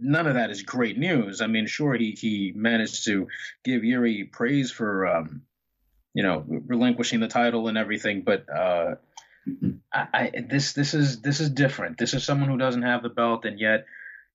none 0.00 0.26
of 0.26 0.34
that 0.34 0.50
is 0.50 0.62
great 0.62 0.98
news. 0.98 1.40
I 1.40 1.46
mean, 1.46 1.68
sure, 1.68 1.94
he 1.94 2.10
he 2.10 2.52
managed 2.56 3.04
to 3.04 3.28
give 3.64 3.82
Jiri 3.82 4.30
praise 4.32 4.72
for, 4.72 5.06
um, 5.06 5.42
you 6.12 6.24
know, 6.24 6.44
relinquishing 6.44 7.20
the 7.20 7.28
title 7.28 7.68
and 7.68 7.78
everything, 7.78 8.22
but 8.22 8.46
uh, 8.52 8.96
I, 9.92 10.06
I, 10.12 10.32
this 10.48 10.72
this 10.72 10.94
is 10.94 11.20
this 11.20 11.40
is 11.40 11.50
different. 11.50 11.98
This 11.98 12.14
is 12.14 12.24
someone 12.24 12.48
who 12.48 12.58
doesn't 12.58 12.82
have 12.82 13.02
the 13.02 13.08
belt, 13.08 13.44
and 13.44 13.58
yet, 13.58 13.86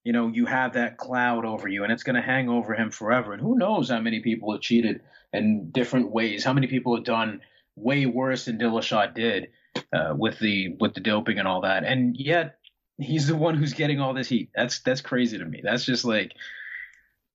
you 0.04 0.14
know, 0.14 0.28
you 0.28 0.46
have 0.46 0.74
that 0.74 0.98
cloud 0.98 1.46
over 1.46 1.68
you, 1.68 1.84
and 1.84 1.92
it's 1.92 2.04
going 2.04 2.16
to 2.16 2.22
hang 2.22 2.50
over 2.50 2.74
him 2.74 2.92
forever. 2.92 3.34
And 3.34 3.42
who 3.42 3.58
knows 3.58 3.90
how 3.90 4.00
many 4.00 4.22
people 4.22 4.52
have 4.52 4.62
cheated 4.62 5.02
in 5.34 5.72
different 5.72 6.12
ways? 6.12 6.44
How 6.44 6.54
many 6.54 6.68
people 6.68 6.96
have 6.96 7.06
done 7.06 7.42
way 7.76 8.06
worse 8.06 8.46
than 8.46 8.58
Dillashaw 8.58 9.14
did 9.14 9.50
uh, 9.94 10.14
with 10.16 10.40
the 10.40 10.76
with 10.80 10.94
the 10.94 11.02
doping 11.02 11.40
and 11.40 11.48
all 11.48 11.62
that? 11.62 11.84
And 11.84 12.16
yet, 12.18 12.58
he's 12.98 13.28
the 13.28 13.36
one 13.36 13.56
who's 13.56 13.74
getting 13.74 14.00
all 14.00 14.14
this 14.14 14.30
heat. 14.30 14.50
That's 14.56 14.80
that's 14.80 15.02
crazy 15.02 15.38
to 15.38 15.46
me. 15.46 15.62
That's 15.64 15.86
just 15.86 16.06
like, 16.06 16.34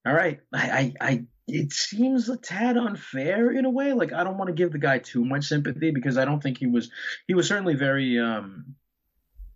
all 0.06 0.14
right, 0.14 0.40
I 0.52 0.92
I, 1.00 1.08
I 1.08 1.24
it 1.48 1.72
seems 1.72 2.28
a 2.28 2.36
tad 2.36 2.76
unfair 2.76 3.50
in 3.50 3.64
a 3.64 3.70
way. 3.70 3.92
Like 3.92 4.12
I 4.12 4.24
don't 4.24 4.38
want 4.38 4.48
to 4.48 4.54
give 4.54 4.72
the 4.72 4.78
guy 4.78 4.98
too 4.98 5.24
much 5.24 5.46
sympathy 5.46 5.90
because 5.90 6.18
I 6.18 6.24
don't 6.24 6.42
think 6.42 6.58
he 6.58 6.66
was 6.66 6.90
he 7.26 7.34
was 7.34 7.46
certainly 7.46 7.74
very 7.74 8.18
um 8.18 8.74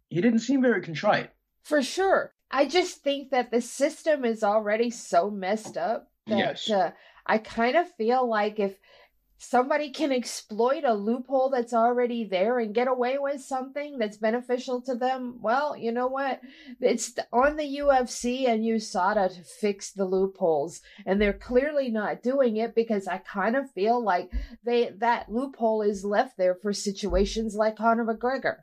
he 0.09 0.21
didn't 0.21 0.41
seem 0.41 0.63
very 0.63 0.83
contrite. 0.83 1.31
For 1.63 1.83
sure. 1.83 2.33
I 2.51 2.67
just 2.67 3.03
think 3.03 3.31
that 3.31 3.51
the 3.51 3.61
system 3.61 4.25
is 4.25 4.43
already 4.43 4.91
so 4.91 5.31
messed 5.31 5.77
up 5.77 6.11
that 6.27 6.39
yes. 6.39 6.71
uh, 6.71 6.91
I 7.27 7.39
kind 7.39 7.77
of 7.77 7.91
feel 7.95 8.29
like 8.29 8.59
if 8.59 8.77
somebody 9.43 9.91
can 9.91 10.13
exploit 10.13 10.85
a 10.85 10.93
loophole 10.93 11.49
that's 11.49 11.73
already 11.73 12.25
there 12.25 12.59
and 12.59 12.75
get 12.75 12.89
away 12.89 13.17
with 13.19 13.41
something 13.41 13.97
that's 13.97 14.19
beneficial 14.19 14.83
to 14.83 14.95
them, 14.95 15.39
well, 15.41 15.75
you 15.75 15.91
know 15.91 16.09
what? 16.09 16.43
It's 16.79 17.15
on 17.33 17.57
the 17.57 17.79
UFC 17.79 18.47
and 18.47 18.63
USADA 18.63 19.35
to 19.35 19.43
fix 19.43 19.93
the 19.93 20.05
loopholes. 20.05 20.83
And 21.07 21.21
they're 21.21 21.33
clearly 21.33 21.89
not 21.89 22.23
doing 22.23 22.59
it 22.59 22.75
because 22.75 23.09
I 23.09 23.17
kind 23.17 23.57
of 23.57 23.71
feel 23.71 24.05
like 24.05 24.31
they 24.63 24.91
that 24.99 25.33
loophole 25.33 25.81
is 25.81 26.05
left 26.05 26.37
there 26.37 26.55
for 26.61 26.75
situations 26.75 27.55
like 27.55 27.77
Conor 27.77 28.05
McGregor. 28.05 28.57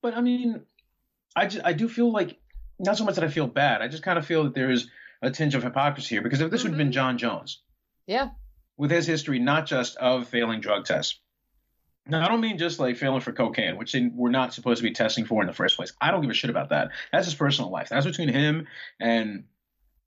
But 0.00 0.16
I 0.16 0.20
mean, 0.20 0.62
I, 1.34 1.48
just, 1.48 1.66
I 1.66 1.72
do 1.72 1.88
feel 1.88 2.12
like 2.12 2.38
not 2.78 2.96
so 2.96 3.04
much 3.04 3.16
that 3.16 3.24
I 3.24 3.28
feel 3.28 3.48
bad. 3.48 3.82
I 3.82 3.88
just 3.88 4.04
kind 4.04 4.20
of 4.20 4.24
feel 4.24 4.44
that 4.44 4.54
there 4.54 4.70
is 4.70 4.88
a 5.20 5.32
tinge 5.32 5.56
of 5.56 5.64
hypocrisy 5.64 6.14
here 6.14 6.22
because 6.22 6.40
if 6.40 6.52
this 6.52 6.60
mm-hmm. 6.60 6.70
would 6.70 6.78
have 6.78 6.86
been 6.86 6.92
Jon 6.92 7.18
Jones, 7.18 7.60
yeah, 8.06 8.30
with 8.76 8.90
his 8.90 9.06
history, 9.06 9.38
not 9.38 9.66
just 9.66 9.96
of 9.96 10.28
failing 10.28 10.60
drug 10.60 10.84
tests. 10.84 11.18
Now, 12.06 12.24
I 12.24 12.28
don't 12.28 12.40
mean 12.40 12.58
just 12.58 12.80
like 12.80 12.96
failing 12.96 13.20
for 13.20 13.32
cocaine, 13.32 13.76
which 13.76 13.94
we're 14.14 14.30
not 14.30 14.52
supposed 14.52 14.78
to 14.78 14.82
be 14.82 14.92
testing 14.92 15.24
for 15.24 15.40
in 15.40 15.46
the 15.46 15.52
first 15.52 15.76
place. 15.76 15.92
I 16.00 16.10
don't 16.10 16.20
give 16.20 16.30
a 16.30 16.34
shit 16.34 16.50
about 16.50 16.70
that. 16.70 16.90
That's 17.12 17.26
his 17.26 17.34
personal 17.34 17.70
life. 17.70 17.90
That's 17.90 18.06
between 18.06 18.28
him 18.28 18.66
and 18.98 19.44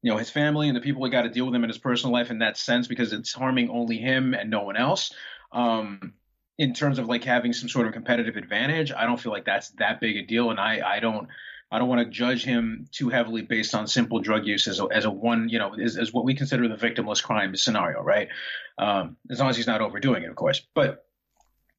you 0.01 0.12
know 0.12 0.17
his 0.17 0.29
family 0.29 0.67
and 0.67 0.75
the 0.75 0.81
people 0.81 1.03
he 1.05 1.12
got 1.12 1.22
to 1.22 1.29
deal 1.29 1.45
with 1.45 1.55
him 1.55 1.63
in 1.63 1.69
his 1.69 1.77
personal 1.77 2.13
life 2.13 2.31
in 2.31 2.39
that 2.39 2.57
sense 2.57 2.88
because 2.88 3.13
it's 3.13 3.34
harming 3.34 3.69
only 3.69 3.98
him 3.98 4.34
and 4.34 4.50
no 4.50 4.63
one 4.63 4.75
else. 4.75 5.13
Um, 5.51 6.13
in 6.57 6.74
terms 6.74 7.00
of 7.00 7.07
like 7.07 7.24
having 7.24 7.53
some 7.53 7.69
sort 7.69 7.88
of 7.88 7.93
competitive 7.93 8.36
advantage, 8.36 8.91
I 8.91 9.05
don't 9.05 9.19
feel 9.19 9.31
like 9.31 9.45
that's 9.45 9.69
that 9.72 10.01
big 10.01 10.17
a 10.17 10.22
deal, 10.22 10.51
and 10.51 10.60
I 10.60 10.81
I 10.86 11.00
don't 11.00 11.29
I 11.72 11.79
don't 11.79 11.89
want 11.89 12.01
to 12.01 12.10
judge 12.10 12.43
him 12.43 12.88
too 12.91 13.10
heavily 13.10 13.41
based 13.41 13.74
on 13.74 13.88
simple 13.88 14.19
drug 14.19 14.45
use 14.45 14.67
as 14.67 14.79
a, 14.79 14.86
as 14.86 15.05
a 15.05 15.12
one, 15.12 15.50
you 15.50 15.60
know, 15.60 15.74
as, 15.74 15.98
as 15.98 16.13
what 16.13 16.24
we 16.24 16.36
consider 16.36 16.67
the 16.67 16.75
victimless 16.75 17.24
crime 17.24 17.55
scenario, 17.55 18.01
right? 18.01 18.29
Um, 18.77 19.17
as 19.31 19.39
long 19.39 19.50
as 19.50 19.57
he's 19.57 19.67
not 19.67 19.81
overdoing 19.81 20.24
it, 20.24 20.29
of 20.29 20.36
course. 20.36 20.62
But 20.74 21.05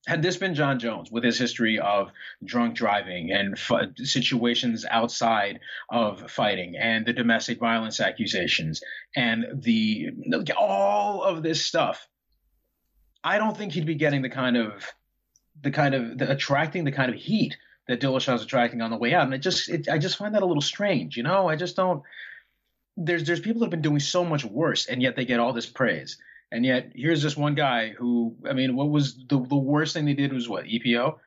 had 0.07 0.23
this 0.23 0.37
been 0.37 0.55
Jon 0.55 0.79
Jones 0.79 1.11
with 1.11 1.25
his 1.25 1.39
history 1.39 1.79
of 1.79 2.11
drunk 2.45 2.77
driving 2.77 3.33
and 3.33 3.55
f- 3.55 3.91
situations 4.05 4.85
outside 4.89 5.61
of 5.91 6.31
fighting 6.31 6.77
and 6.77 7.05
the 7.05 7.13
domestic 7.13 7.59
violence 7.59 7.99
accusations 8.01 8.83
and 9.17 9.47
the 9.63 10.11
all 10.57 11.25
of 11.25 11.43
this 11.43 11.65
stuff, 11.65 12.09
I 13.25 13.39
don't 13.39 13.57
think 13.57 13.73
he'd 13.73 13.87
be 13.87 13.97
getting 13.97 14.23
the 14.23 14.31
kind 14.31 14.57
of 14.57 14.87
the 15.61 15.73
kind 15.73 15.95
of 15.95 16.19
the, 16.19 16.31
attracting 16.31 16.85
the 16.85 16.93
kind 16.93 17.13
of 17.13 17.17
heat 17.17 17.57
that 17.89 18.01
Dillashaw's 18.01 18.43
attracting 18.43 18.81
on 18.83 18.91
the 18.91 18.97
way 18.97 19.15
out, 19.15 19.25
and 19.25 19.35
it 19.35 19.39
just 19.39 19.69
it, 19.69 19.89
I 19.89 19.99
just 19.99 20.17
find 20.17 20.35
that 20.35 20.43
a 20.43 20.47
little 20.47 20.63
strange. 20.63 21.17
You 21.17 21.23
know, 21.23 21.49
I 21.49 21.57
just 21.57 21.77
don't. 21.77 22.03
There's 22.97 23.25
there's 23.25 23.41
people 23.41 23.61
that 23.61 23.67
have 23.67 23.71
been 23.71 23.83
doing 23.83 24.01
so 24.01 24.25
much 24.25 24.45
worse, 24.45 24.87
and 24.87 25.03
yet 25.03 25.17
they 25.17 25.25
get 25.25 25.41
all 25.41 25.53
this 25.53 25.67
praise. 25.67 26.19
And 26.53 26.65
yet 26.65 26.93
here's 26.95 27.23
this 27.23 27.37
one 27.37 27.55
guy 27.55 27.91
who, 27.91 28.37
I 28.49 28.53
mean, 28.53 28.77
what 28.77 28.89
was 28.89 29.17
the 29.17 29.39
the 29.41 29.57
worst 29.57 29.95
thing 29.95 30.05
they 30.05 30.15
did 30.15 30.33
was 30.33 30.49
what 30.49 30.65
EPO. 30.65 31.19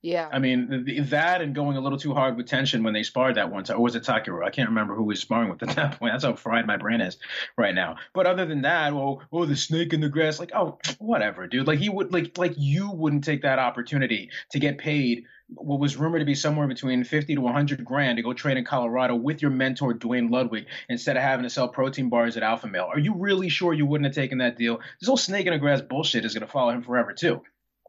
Yeah. 0.00 0.28
I 0.30 0.38
mean, 0.38 0.86
that 1.10 1.42
and 1.42 1.54
going 1.54 1.76
a 1.76 1.80
little 1.80 1.98
too 1.98 2.14
hard 2.14 2.36
with 2.36 2.46
tension 2.46 2.84
when 2.84 2.94
they 2.94 3.02
sparred 3.02 3.34
that 3.34 3.50
one 3.50 3.64
time. 3.64 3.78
Or 3.78 3.82
was 3.82 3.96
it 3.96 4.04
Takeru? 4.04 4.46
I 4.46 4.50
can't 4.50 4.68
remember 4.68 4.94
who 4.94 5.02
was 5.02 5.20
sparring 5.20 5.50
with 5.50 5.62
at 5.64 5.74
that 5.74 5.98
point. 5.98 6.12
That's 6.12 6.24
how 6.24 6.34
fried 6.34 6.68
my 6.68 6.76
brain 6.76 7.00
is 7.00 7.18
right 7.56 7.74
now. 7.74 7.96
But 8.12 8.26
other 8.26 8.46
than 8.46 8.62
that, 8.62 8.92
oh, 8.92 9.22
oh, 9.32 9.44
the 9.44 9.56
snake 9.56 9.92
in 9.92 10.00
the 10.00 10.08
grass. 10.08 10.38
Like, 10.38 10.52
oh, 10.54 10.78
whatever, 10.98 11.48
dude. 11.48 11.66
Like 11.66 11.80
he 11.80 11.88
would, 11.88 12.12
like, 12.12 12.38
like 12.38 12.54
you 12.56 12.92
wouldn't 12.92 13.24
take 13.24 13.42
that 13.42 13.58
opportunity 13.58 14.30
to 14.52 14.60
get 14.60 14.78
paid 14.78 15.24
what 15.54 15.80
was 15.80 15.96
rumored 15.96 16.20
to 16.20 16.26
be 16.26 16.34
somewhere 16.34 16.66
between 16.66 17.04
50 17.04 17.34
to 17.34 17.40
100 17.40 17.84
grand 17.84 18.16
to 18.16 18.22
go 18.22 18.32
train 18.32 18.58
in 18.58 18.64
Colorado 18.64 19.14
with 19.14 19.40
your 19.40 19.50
mentor 19.50 19.94
Duane 19.94 20.30
Ludwig 20.30 20.66
instead 20.88 21.16
of 21.16 21.22
having 21.22 21.44
to 21.44 21.50
sell 21.50 21.68
protein 21.68 22.10
bars 22.10 22.36
at 22.36 22.42
Alpha 22.42 22.66
Male. 22.66 22.88
Are 22.92 22.98
you 22.98 23.14
really 23.14 23.48
sure 23.48 23.72
you 23.72 23.86
wouldn't 23.86 24.06
have 24.06 24.14
taken 24.14 24.38
that 24.38 24.58
deal? 24.58 24.80
This 25.00 25.08
whole 25.08 25.16
snake 25.16 25.46
in 25.46 25.52
the 25.52 25.58
grass 25.58 25.80
bullshit 25.80 26.24
is 26.24 26.34
going 26.34 26.46
to 26.46 26.52
follow 26.52 26.72
him 26.72 26.82
forever 26.82 27.14
too. 27.14 27.42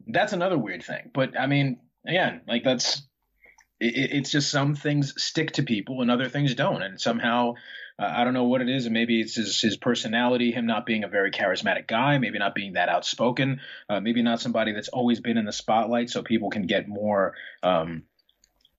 That's 0.08 0.34
another 0.34 0.58
weird 0.58 0.84
thing. 0.84 1.12
But 1.14 1.38
I 1.38 1.48
mean, 1.48 1.80
again, 2.08 2.42
like 2.48 2.64
that's 2.64 3.02
it, 3.80 4.12
it's 4.14 4.32
just 4.32 4.50
some 4.50 4.76
things 4.76 5.22
stick 5.22 5.52
to 5.54 5.64
people 5.64 6.02
and 6.02 6.10
other 6.10 6.30
things 6.30 6.56
don't, 6.56 6.82
and 6.82 7.00
somehow. 7.00 7.56
Uh, 8.00 8.12
I 8.16 8.24
don't 8.24 8.34
know 8.34 8.46
what 8.46 8.62
it 8.62 8.70
is, 8.70 8.86
and 8.86 8.94
maybe 8.94 9.20
it's 9.20 9.36
his, 9.36 9.60
his 9.60 9.78
personality, 9.78 10.52
him 10.52 10.66
not 10.66 10.86
being 10.86 11.04
a 11.04 11.08
very 11.08 11.32
charismatic 11.32 11.88
guy, 11.88 12.18
maybe 12.18 12.40
not 12.40 12.56
being 12.56 12.74
that 12.74 12.90
outspoken, 12.90 13.60
uh, 13.90 14.00
maybe 14.00 14.22
not 14.22 14.40
somebody 14.40 14.72
that's 14.72 14.88
always 14.90 15.20
been 15.20 15.38
in 15.38 15.46
the 15.46 15.52
spotlight, 15.52 16.10
so 16.10 16.24
people 16.24 16.50
can 16.50 16.66
get 16.66 16.88
more 16.88 17.34
um, 17.62 18.04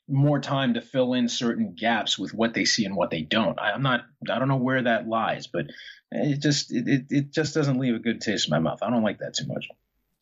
more 0.09 0.41
time 0.41 0.75
to 0.75 0.81
fill 0.81 1.15
in 1.15 1.29
certain 1.29 1.75
gaps 1.75 2.19
with 2.19 2.35
what 2.35 2.53
they 2.53 2.65
see 2.65 2.85
and 2.85 2.97
what 2.97 3.11
they 3.11 3.23
don't. 3.23 3.59
I, 3.61 3.73
am 3.73 3.83
not, 3.83 4.05
I 4.29 4.39
don't 4.39 4.49
know 4.49 4.57
where 4.57 4.83
that 4.83 5.07
lies, 5.07 5.47
but 5.47 5.67
it 6.11 6.41
just 6.41 6.73
it, 6.73 6.89
it, 6.89 7.05
it 7.11 7.31
just 7.31 7.55
doesn't 7.55 7.79
leave 7.79 7.95
a 7.95 8.01
good 8.01 8.21
taste 8.21 8.49
in 8.49 8.51
my 8.51 8.59
mouth. 8.59 8.83
I 8.83 8.91
don't 8.91 9.05
like 9.05 9.19
that 9.19 9.35
too 9.35 9.47
much. 9.47 9.69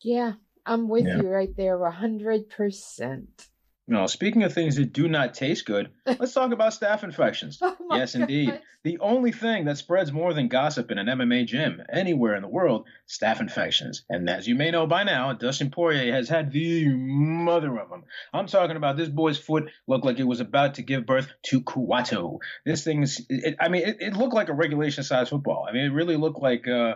Yeah, 0.01 0.33
I'm 0.65 0.87
with 0.87 1.05
yeah. 1.05 1.17
you 1.17 1.27
right 1.27 1.55
there, 1.55 1.83
a 1.83 1.91
hundred 1.91 2.49
percent. 2.49 3.47
No, 3.89 4.05
speaking 4.05 4.43
of 4.43 4.53
things 4.53 4.75
that 4.75 4.93
do 4.93 5.07
not 5.07 5.33
taste 5.33 5.65
good, 5.65 5.89
let's 6.05 6.33
talk 6.33 6.51
about 6.51 6.73
staph 6.73 7.03
infections. 7.03 7.59
Oh 7.91 7.97
yes, 7.97 8.13
God. 8.13 8.21
indeed. 8.21 8.61
The 8.83 8.99
only 8.99 9.31
thing 9.31 9.65
that 9.65 9.79
spreads 9.79 10.11
more 10.11 10.31
than 10.31 10.47
gossip 10.47 10.91
in 10.91 10.99
an 10.99 11.07
MMA 11.07 11.47
gym 11.47 11.81
anywhere 11.91 12.35
in 12.35 12.43
the 12.43 12.47
world, 12.47 12.85
staph 13.07 13.39
infections. 13.39 14.03
And 14.09 14.29
as 14.29 14.47
you 14.47 14.53
may 14.53 14.69
know 14.69 14.85
by 14.85 15.03
now, 15.03 15.33
Dustin 15.33 15.71
Poirier 15.71 16.13
has 16.13 16.29
had 16.29 16.51
the 16.51 16.87
mother 16.87 17.75
of 17.79 17.89
them. 17.89 18.03
I'm 18.31 18.45
talking 18.45 18.77
about 18.77 18.95
this 18.95 19.09
boy's 19.09 19.39
foot 19.39 19.71
looked 19.87 20.05
like 20.05 20.19
it 20.19 20.23
was 20.23 20.39
about 20.39 20.75
to 20.75 20.83
give 20.83 21.07
birth 21.07 21.31
to 21.47 21.61
Kuato. 21.61 22.37
This 22.63 22.83
thing's, 22.83 23.21
it, 23.27 23.55
I 23.59 23.69
mean, 23.69 23.87
it, 23.87 23.97
it, 24.01 24.13
looked 24.13 24.35
like 24.35 24.49
a 24.49 24.53
regulation 24.53 25.03
size 25.03 25.29
football. 25.29 25.65
I 25.67 25.73
mean, 25.73 25.85
it 25.85 25.93
really 25.93 26.15
looked 26.17 26.39
like, 26.39 26.67
uh, 26.67 26.95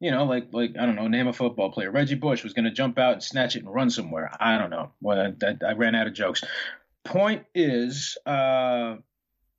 you 0.00 0.10
know, 0.10 0.24
like 0.24 0.48
like 0.52 0.76
I 0.78 0.86
don't 0.86 0.96
know, 0.96 1.08
name 1.08 1.26
a 1.28 1.32
football 1.32 1.70
player. 1.72 1.90
Reggie 1.90 2.14
Bush 2.14 2.44
was 2.44 2.52
going 2.52 2.64
to 2.64 2.70
jump 2.70 2.98
out 2.98 3.14
and 3.14 3.22
snatch 3.22 3.56
it 3.56 3.64
and 3.64 3.74
run 3.74 3.90
somewhere. 3.90 4.30
I 4.38 4.58
don't 4.58 4.70
know. 4.70 4.92
Well, 5.00 5.34
I, 5.42 5.56
I 5.66 5.72
ran 5.72 5.94
out 5.94 6.06
of 6.06 6.14
jokes. 6.14 6.42
Point 7.04 7.44
is, 7.54 8.18
uh, 8.26 8.96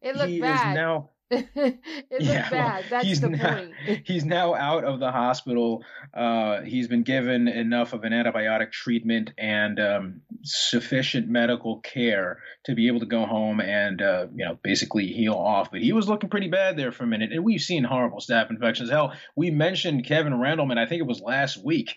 it 0.01 0.15
looked 0.15 0.29
he 0.29 0.39
bad. 0.39 0.72
is 0.72 0.75
now 0.75 1.10
it 1.31 1.79
Yeah, 2.19 2.50
well, 2.50 2.51
bad. 2.51 2.86
That's 2.89 3.05
he's 3.05 3.21
the 3.21 3.29
now, 3.29 3.55
point. 3.55 3.74
he's 4.05 4.25
now 4.25 4.55
out 4.55 4.83
of 4.83 5.00
the 5.00 5.12
hospital. 5.12 5.83
Uh, 6.13 6.62
he's 6.62 6.88
been 6.88 7.03
given 7.03 7.48
enough 7.48 7.93
of 7.93 8.03
an 8.03 8.13
antibiotic 8.13 8.71
treatment 8.71 9.31
and 9.38 9.79
um, 9.79 10.21
sufficient 10.43 11.27
medical 11.27 11.81
care 11.81 12.39
to 12.65 12.74
be 12.74 12.88
able 12.88 13.00
to 13.01 13.05
go 13.05 13.25
home 13.25 13.62
and 13.62 14.01
uh, 14.01 14.25
you 14.33 14.45
know 14.45 14.57
basically 14.63 15.07
heal 15.07 15.36
off. 15.36 15.71
But 15.71 15.81
he 15.81 15.93
was 15.93 16.09
looking 16.09 16.29
pretty 16.29 16.50
bad 16.50 16.77
there 16.77 16.91
for 16.91 17.03
a 17.03 17.07
minute, 17.07 17.31
and 17.31 17.43
we've 17.43 17.62
seen 17.62 17.83
horrible 17.83 18.19
staph 18.19 18.50
infections. 18.50 18.89
Hell, 18.89 19.13
we 19.36 19.51
mentioned 19.51 20.05
Kevin 20.05 20.33
Randleman. 20.33 20.77
I 20.77 20.88
think 20.88 21.00
it 21.00 21.07
was 21.07 21.21
last 21.21 21.63
week. 21.63 21.95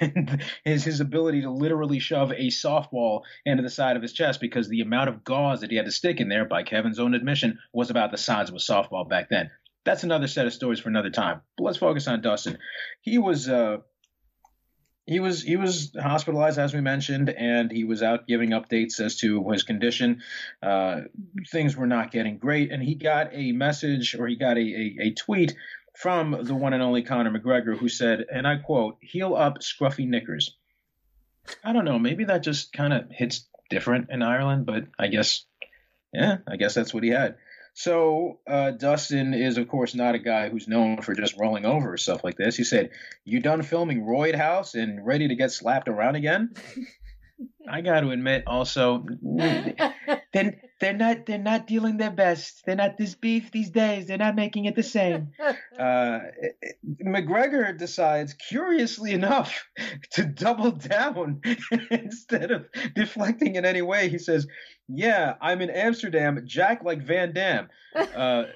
And 0.00 0.42
his 0.64 0.84
his 0.84 1.00
ability 1.00 1.42
to 1.42 1.50
literally 1.50 1.98
shove 1.98 2.32
a 2.32 2.48
softball 2.48 3.22
into 3.44 3.62
the 3.62 3.70
side 3.70 3.96
of 3.96 4.02
his 4.02 4.12
chest 4.12 4.40
because 4.40 4.68
the 4.68 4.80
amount 4.80 5.08
of 5.08 5.24
gauze 5.24 5.60
that 5.60 5.70
he 5.70 5.76
had 5.76 5.86
to 5.86 5.92
stick 5.92 6.20
in 6.20 6.28
there, 6.28 6.44
by 6.44 6.62
Kevin's 6.62 6.98
own 6.98 7.14
admission, 7.14 7.58
was 7.72 7.90
about 7.90 8.10
the 8.10 8.18
size 8.18 8.48
of 8.48 8.54
a 8.54 8.58
softball 8.58 9.08
back 9.08 9.28
then. 9.28 9.50
That's 9.84 10.02
another 10.02 10.26
set 10.26 10.46
of 10.46 10.52
stories 10.52 10.80
for 10.80 10.88
another 10.88 11.10
time. 11.10 11.40
But 11.56 11.64
let's 11.64 11.78
focus 11.78 12.08
on 12.08 12.20
Dustin. 12.20 12.58
He 13.00 13.18
was 13.18 13.48
uh, 13.48 13.78
he 15.08 15.20
was 15.20 15.42
he 15.42 15.56
was 15.56 15.96
hospitalized 15.98 16.58
as 16.58 16.74
we 16.74 16.82
mentioned, 16.82 17.30
and 17.30 17.72
he 17.72 17.84
was 17.84 18.02
out 18.02 18.26
giving 18.26 18.50
updates 18.50 19.00
as 19.00 19.16
to 19.20 19.48
his 19.50 19.62
condition. 19.62 20.22
Uh, 20.62 21.02
things 21.50 21.76
were 21.76 21.86
not 21.86 22.10
getting 22.10 22.36
great, 22.36 22.70
and 22.70 22.82
he 22.82 22.94
got 22.94 23.30
a 23.32 23.52
message 23.52 24.14
or 24.14 24.26
he 24.26 24.36
got 24.36 24.58
a, 24.58 24.60
a, 24.60 24.96
a 25.06 25.10
tweet 25.12 25.56
from 25.98 26.44
the 26.44 26.54
one 26.54 26.72
and 26.72 26.82
only 26.82 27.02
Conor 27.02 27.36
McGregor, 27.36 27.76
who 27.76 27.88
said, 27.88 28.24
and 28.32 28.46
I 28.46 28.56
quote, 28.56 28.98
"Heal 29.00 29.34
up, 29.34 29.58
scruffy 29.58 30.06
knickers." 30.06 30.56
I 31.64 31.72
don't 31.72 31.84
know. 31.84 31.98
Maybe 31.98 32.24
that 32.24 32.44
just 32.44 32.72
kind 32.72 32.92
of 32.92 33.10
hits 33.10 33.48
different 33.68 34.10
in 34.10 34.22
Ireland, 34.22 34.64
but 34.64 34.84
I 34.96 35.08
guess, 35.08 35.44
yeah, 36.12 36.38
I 36.46 36.56
guess 36.56 36.74
that's 36.74 36.94
what 36.94 37.02
he 37.02 37.10
had. 37.10 37.36
So 37.74 38.38
uh, 38.46 38.72
Dustin 38.72 39.34
is, 39.34 39.58
of 39.58 39.66
course, 39.66 39.94
not 39.94 40.14
a 40.14 40.20
guy 40.20 40.48
who's 40.48 40.68
known 40.68 41.02
for 41.02 41.14
just 41.14 41.36
rolling 41.36 41.64
over 41.64 41.94
or 41.94 41.96
stuff 41.96 42.22
like 42.22 42.36
this. 42.36 42.56
He 42.56 42.64
said, 42.64 42.90
"You 43.24 43.40
done 43.40 43.62
filming 43.62 44.06
Road 44.06 44.36
House 44.36 44.74
and 44.74 45.04
ready 45.04 45.26
to 45.26 45.34
get 45.34 45.50
slapped 45.50 45.88
around 45.88 46.14
again?" 46.14 46.54
I 47.68 47.80
got 47.80 48.00
to 48.00 48.10
admit, 48.10 48.44
also, 48.46 49.04
then 50.32 50.60
they're 50.80 50.96
not 50.96 51.26
they're 51.26 51.38
not 51.38 51.66
dealing 51.66 51.96
their 51.96 52.10
best. 52.10 52.62
They're 52.64 52.76
not 52.76 52.96
this 52.96 53.14
beef 53.14 53.50
these 53.50 53.70
days. 53.70 54.06
They're 54.06 54.18
not 54.18 54.36
making 54.36 54.66
it 54.66 54.76
the 54.76 54.82
same. 54.82 55.30
Uh, 55.78 56.18
McGregor 57.00 57.78
decides, 57.78 58.34
curiously 58.34 59.12
enough, 59.12 59.64
to 60.10 60.24
double 60.24 60.72
down 60.72 61.40
instead 61.92 62.50
of 62.50 62.66
deflecting 62.96 63.54
in 63.54 63.64
any 63.64 63.80
way. 63.80 64.08
He 64.08 64.18
says, 64.18 64.48
"Yeah, 64.88 65.34
I'm 65.40 65.60
in 65.60 65.70
Amsterdam, 65.70 66.42
Jack 66.46 66.82
like 66.82 67.06
Van 67.06 67.32
Dam." 67.32 67.68
Uh, 67.94 68.46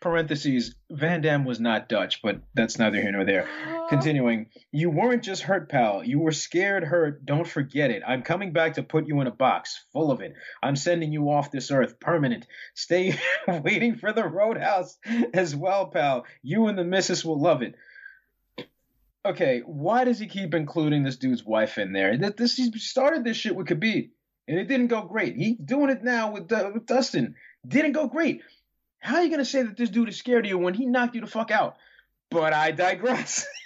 parentheses, 0.00 0.74
Van 0.90 1.20
Dam 1.20 1.44
was 1.44 1.60
not 1.60 1.88
Dutch, 1.88 2.22
but 2.22 2.40
that's 2.54 2.78
neither 2.78 3.00
here 3.00 3.12
nor 3.12 3.24
there. 3.24 3.48
Continuing, 3.88 4.46
you 4.70 4.90
weren't 4.90 5.24
just 5.24 5.42
hurt, 5.42 5.68
pal. 5.68 6.04
You 6.04 6.20
were 6.20 6.32
scared, 6.32 6.84
hurt. 6.84 7.24
Don't 7.24 7.46
forget 7.46 7.90
it. 7.90 8.02
I'm 8.06 8.22
coming 8.22 8.52
back 8.52 8.74
to 8.74 8.82
put 8.82 9.08
you 9.08 9.20
in 9.20 9.26
a 9.26 9.32
box 9.32 9.84
full 9.92 10.10
of 10.10 10.20
it. 10.20 10.34
I'm 10.62 10.76
sending 10.76 11.12
you 11.12 11.30
off 11.30 11.50
this 11.50 11.70
earth, 11.70 11.98
permanent. 12.00 12.46
Stay 12.74 13.18
waiting 13.48 13.96
for 13.96 14.12
the 14.12 14.24
roadhouse 14.24 14.98
as 15.34 15.54
well, 15.54 15.86
pal. 15.86 16.26
You 16.42 16.68
and 16.68 16.78
the 16.78 16.84
missus 16.84 17.24
will 17.24 17.40
love 17.40 17.62
it. 17.62 17.74
Okay, 19.24 19.60
why 19.66 20.04
does 20.04 20.18
he 20.18 20.26
keep 20.26 20.54
including 20.54 21.02
this 21.02 21.16
dude's 21.16 21.44
wife 21.44 21.76
in 21.76 21.92
there? 21.92 22.16
That 22.16 22.36
this 22.36 22.54
he 22.54 22.70
started 22.78 23.24
this 23.24 23.36
shit 23.36 23.54
with 23.54 23.66
Khabib, 23.66 24.10
and 24.46 24.58
it 24.58 24.68
didn't 24.68 24.86
go 24.86 25.02
great. 25.02 25.36
He's 25.36 25.56
doing 25.56 25.90
it 25.90 26.02
now 26.04 26.32
with, 26.32 26.50
uh, 26.52 26.70
with 26.72 26.86
Dustin. 26.86 27.34
Didn't 27.66 27.92
go 27.92 28.06
great. 28.06 28.42
How 29.00 29.16
are 29.16 29.22
you 29.22 29.30
gonna 29.30 29.44
say 29.44 29.62
that 29.62 29.76
this 29.76 29.90
dude 29.90 30.08
is 30.08 30.16
scared 30.16 30.44
of 30.44 30.50
you 30.50 30.58
when 30.58 30.74
he 30.74 30.86
knocked 30.86 31.14
you 31.14 31.20
the 31.20 31.26
fuck 31.26 31.50
out? 31.50 31.76
But 32.30 32.52
I 32.52 32.72
digress. 32.72 33.46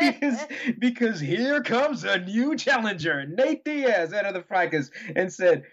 because, 0.00 0.38
because 0.78 1.20
here 1.20 1.62
comes 1.62 2.04
a 2.04 2.18
new 2.18 2.56
challenger. 2.56 3.24
Nate 3.26 3.64
Diaz 3.64 4.12
out 4.12 4.26
of 4.26 4.34
the 4.34 4.42
fracas 4.42 4.90
and 5.16 5.32
said, 5.32 5.64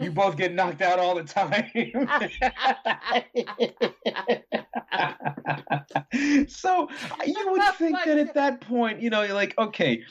You 0.00 0.10
both 0.10 0.36
get 0.36 0.52
knocked 0.52 0.82
out 0.82 0.98
all 0.98 1.14
the 1.14 1.24
time. 1.24 1.70
so 6.48 6.88
you 7.26 7.50
would 7.50 7.62
think 7.74 7.98
that 8.04 8.18
at 8.18 8.34
that 8.34 8.60
point, 8.60 9.00
you 9.00 9.10
know, 9.10 9.22
you're 9.22 9.34
like, 9.34 9.56
okay, 9.58 10.02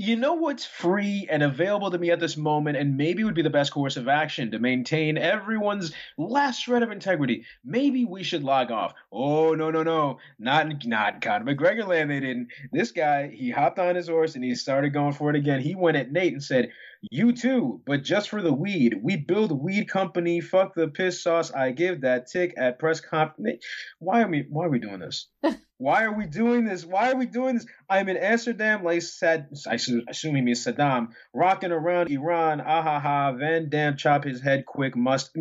you 0.00 0.16
know 0.16 0.32
what's 0.32 0.64
free 0.64 1.26
and 1.30 1.42
available 1.42 1.90
to 1.90 1.98
me 1.98 2.10
at 2.10 2.20
this 2.20 2.38
moment, 2.38 2.78
and 2.78 2.96
maybe 2.96 3.22
would 3.22 3.34
be 3.34 3.42
the 3.42 3.50
best 3.50 3.70
course 3.70 3.98
of 3.98 4.08
action 4.08 4.50
to 4.50 4.58
maintain 4.58 5.18
everyone's 5.18 5.92
last 6.16 6.62
shred 6.62 6.82
of 6.82 6.90
integrity. 6.90 7.44
Maybe 7.66 8.06
we 8.06 8.22
should 8.22 8.42
log 8.42 8.70
off. 8.70 8.94
Oh 9.12 9.54
no 9.54 9.70
no 9.70 9.82
no, 9.82 10.18
not 10.38 10.86
not 10.86 11.20
Conor 11.20 11.44
McGregor 11.44 11.86
land. 11.86 12.10
They 12.10 12.20
didn't. 12.20 12.48
This 12.72 12.92
guy 12.92 13.28
he 13.28 13.50
hopped 13.50 13.78
on 13.78 13.94
his 13.94 14.08
horse 14.08 14.36
and 14.36 14.42
he 14.42 14.54
started 14.54 14.94
going 14.94 15.12
for 15.12 15.28
it 15.28 15.36
again. 15.36 15.60
He 15.60 15.74
went 15.74 15.98
at 15.98 16.10
Nate 16.10 16.32
and 16.32 16.42
said, 16.42 16.70
"You 17.10 17.34
too, 17.34 17.82
but 17.84 18.02
just 18.02 18.30
for 18.30 18.40
the 18.40 18.54
weed. 18.54 19.00
We 19.02 19.16
build 19.16 19.52
weed 19.52 19.86
company. 19.90 20.40
Fuck 20.40 20.74
the 20.74 20.88
piss 20.88 21.22
sauce. 21.22 21.52
I 21.52 21.72
give 21.72 22.00
that 22.00 22.26
tick 22.26 22.54
at 22.56 22.78
press 22.78 23.00
conference. 23.00 23.62
Why 23.98 24.22
are 24.22 24.28
we 24.28 24.46
why 24.48 24.64
are 24.64 24.70
we 24.70 24.78
doing 24.78 25.00
this?" 25.00 25.26
Why 25.80 26.04
are 26.04 26.12
we 26.12 26.26
doing 26.26 26.66
this? 26.66 26.84
Why 26.84 27.10
are 27.10 27.16
we 27.16 27.24
doing 27.24 27.54
this? 27.54 27.64
I'm 27.88 28.10
in 28.10 28.18
Amsterdam, 28.18 28.84
like 28.84 29.00
said, 29.00 29.48
I 29.66 29.76
assume 29.76 30.34
he 30.34 30.42
means 30.42 30.62
Saddam, 30.62 31.12
rocking 31.32 31.72
around 31.72 32.10
Iran. 32.10 32.60
Ah 32.60 32.82
ha 32.82 33.00
ha. 33.00 33.32
Van 33.32 33.70
Dam 33.70 33.96
chop 33.96 34.24
his 34.24 34.42
head 34.42 34.66
quick. 34.66 34.94
Must. 34.94 35.34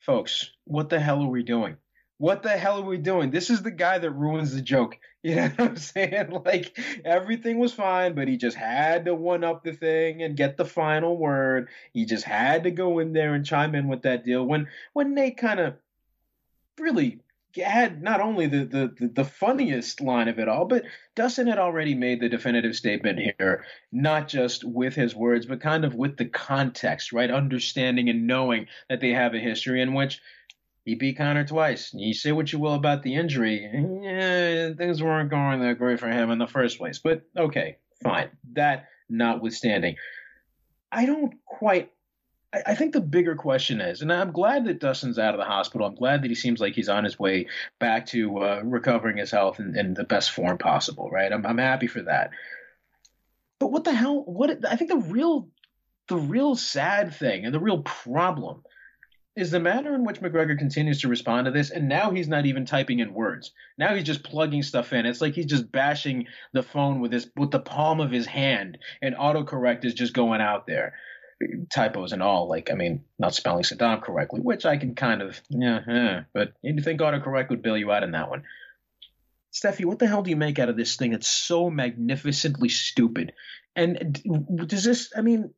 Folks, 0.00 0.52
what 0.64 0.88
the 0.88 0.98
hell 0.98 1.22
are 1.22 1.28
we 1.28 1.42
doing? 1.42 1.76
What 2.16 2.42
the 2.42 2.48
hell 2.48 2.78
are 2.78 2.86
we 2.86 2.96
doing? 2.96 3.30
This 3.30 3.50
is 3.50 3.60
the 3.60 3.70
guy 3.70 3.98
that 3.98 4.10
ruins 4.10 4.54
the 4.54 4.62
joke. 4.62 4.96
You 5.24 5.36
know 5.36 5.48
what 5.56 5.60
I'm 5.60 5.76
saying? 5.76 6.42
Like 6.44 6.78
everything 7.02 7.58
was 7.58 7.72
fine, 7.72 8.14
but 8.14 8.28
he 8.28 8.36
just 8.36 8.58
had 8.58 9.06
to 9.06 9.14
one 9.14 9.42
up 9.42 9.64
the 9.64 9.72
thing 9.72 10.22
and 10.22 10.36
get 10.36 10.58
the 10.58 10.66
final 10.66 11.16
word. 11.16 11.68
He 11.94 12.04
just 12.04 12.24
had 12.24 12.64
to 12.64 12.70
go 12.70 12.98
in 12.98 13.14
there 13.14 13.32
and 13.32 13.44
chime 13.44 13.74
in 13.74 13.88
with 13.88 14.02
that 14.02 14.24
deal. 14.24 14.44
When 14.44 14.68
when 14.92 15.14
Nate 15.14 15.38
kind 15.38 15.60
of 15.60 15.76
really 16.78 17.20
had 17.56 18.02
not 18.02 18.20
only 18.20 18.46
the, 18.46 18.64
the 18.64 19.08
the 19.08 19.24
funniest 19.24 20.00
line 20.00 20.28
of 20.28 20.38
it 20.38 20.48
all, 20.48 20.64
but 20.64 20.84
Dustin 21.14 21.46
had 21.46 21.58
already 21.58 21.94
made 21.94 22.20
the 22.20 22.28
definitive 22.28 22.74
statement 22.74 23.18
here, 23.18 23.64
not 23.92 24.28
just 24.28 24.64
with 24.64 24.94
his 24.94 25.14
words, 25.14 25.46
but 25.46 25.60
kind 25.60 25.84
of 25.84 25.94
with 25.94 26.16
the 26.16 26.26
context, 26.26 27.12
right? 27.12 27.30
Understanding 27.30 28.08
and 28.08 28.26
knowing 28.26 28.66
that 28.88 29.00
they 29.00 29.10
have 29.10 29.34
a 29.34 29.38
history 29.38 29.80
in 29.80 29.94
which 29.94 30.20
he 30.84 30.94
beat 30.94 31.16
Conor 31.16 31.46
twice. 31.46 31.92
You 31.94 32.12
say 32.12 32.32
what 32.32 32.52
you 32.52 32.58
will 32.58 32.74
about 32.74 33.02
the 33.02 33.14
injury, 33.14 33.70
yeah, 34.02 34.74
things 34.74 35.02
weren't 35.02 35.30
going 35.30 35.60
that 35.60 35.78
great 35.78 36.00
for 36.00 36.08
him 36.10 36.30
in 36.30 36.38
the 36.38 36.46
first 36.46 36.78
place. 36.78 36.98
But 36.98 37.22
okay, 37.36 37.78
fine. 38.02 38.30
That 38.52 38.88
notwithstanding, 39.08 39.96
I 40.92 41.06
don't 41.06 41.34
quite 41.46 41.90
I 42.66 42.74
think 42.74 42.92
the 42.92 43.00
bigger 43.00 43.34
question 43.34 43.80
is, 43.80 44.02
and 44.02 44.12
I'm 44.12 44.32
glad 44.32 44.64
that 44.66 44.78
Dustin's 44.78 45.18
out 45.18 45.34
of 45.34 45.38
the 45.38 45.46
hospital. 45.46 45.86
I'm 45.86 45.94
glad 45.94 46.22
that 46.22 46.28
he 46.28 46.34
seems 46.34 46.60
like 46.60 46.74
he's 46.74 46.88
on 46.88 47.04
his 47.04 47.18
way 47.18 47.46
back 47.78 48.06
to 48.06 48.38
uh, 48.38 48.60
recovering 48.64 49.16
his 49.16 49.30
health 49.30 49.60
in, 49.60 49.76
in, 49.76 49.94
the 49.94 50.04
best 50.04 50.30
form 50.30 50.58
possible. 50.58 51.10
Right? 51.10 51.32
I'm, 51.32 51.44
I'm 51.46 51.58
happy 51.58 51.86
for 51.86 52.02
that. 52.02 52.30
But 53.58 53.72
what 53.72 53.84
the 53.84 53.94
hell? 53.94 54.22
What 54.24 54.64
I 54.66 54.76
think 54.76 54.90
the 54.90 54.98
real, 54.98 55.48
the 56.08 56.16
real 56.16 56.54
sad 56.54 57.14
thing 57.14 57.44
and 57.44 57.54
the 57.54 57.60
real 57.60 57.82
problem 57.82 58.62
is 59.36 59.50
the 59.50 59.58
manner 59.58 59.94
in 59.94 60.04
which 60.04 60.20
McGregor 60.20 60.56
continues 60.56 61.00
to 61.00 61.08
respond 61.08 61.46
to 61.46 61.50
this, 61.50 61.70
and 61.70 61.88
now 61.88 62.12
he's 62.12 62.28
not 62.28 62.46
even 62.46 62.64
typing 62.64 63.00
in 63.00 63.12
words. 63.12 63.52
Now 63.76 63.94
he's 63.94 64.04
just 64.04 64.22
plugging 64.22 64.62
stuff 64.62 64.92
in. 64.92 65.06
It's 65.06 65.20
like 65.20 65.34
he's 65.34 65.46
just 65.46 65.72
bashing 65.72 66.26
the 66.52 66.62
phone 66.62 67.00
with 67.00 67.12
his 67.12 67.28
with 67.36 67.50
the 67.50 67.58
palm 67.58 68.00
of 68.00 68.12
his 68.12 68.26
hand, 68.26 68.78
and 69.02 69.16
autocorrect 69.16 69.84
is 69.84 69.94
just 69.94 70.14
going 70.14 70.40
out 70.40 70.66
there. 70.66 70.94
Typos 71.70 72.12
and 72.12 72.22
all, 72.22 72.48
like 72.48 72.70
I 72.70 72.74
mean, 72.74 73.04
not 73.18 73.34
spelling 73.34 73.64
Saddam 73.64 74.02
correctly, 74.02 74.40
which 74.40 74.64
I 74.66 74.76
can 74.76 74.94
kind 74.94 75.22
of 75.22 75.40
yeah, 75.48 75.80
yeah 75.86 76.22
but 76.32 76.52
you 76.62 76.80
think 76.80 77.00
autocorrect 77.00 77.50
would 77.50 77.62
bail 77.62 77.76
you 77.76 77.90
out 77.92 78.02
in 78.02 78.12
that 78.12 78.30
one. 78.30 78.44
Stephie, 79.50 79.84
what 79.84 80.00
the 80.00 80.08
hell 80.08 80.22
do 80.22 80.30
you 80.30 80.36
make 80.36 80.58
out 80.58 80.68
of 80.68 80.76
this 80.76 80.96
thing? 80.96 81.12
It's 81.12 81.28
so 81.28 81.70
magnificently 81.70 82.68
stupid. 82.68 83.32
And 83.76 84.20
does 84.66 84.82
this? 84.82 85.12
I 85.16 85.20
mean, 85.20 85.54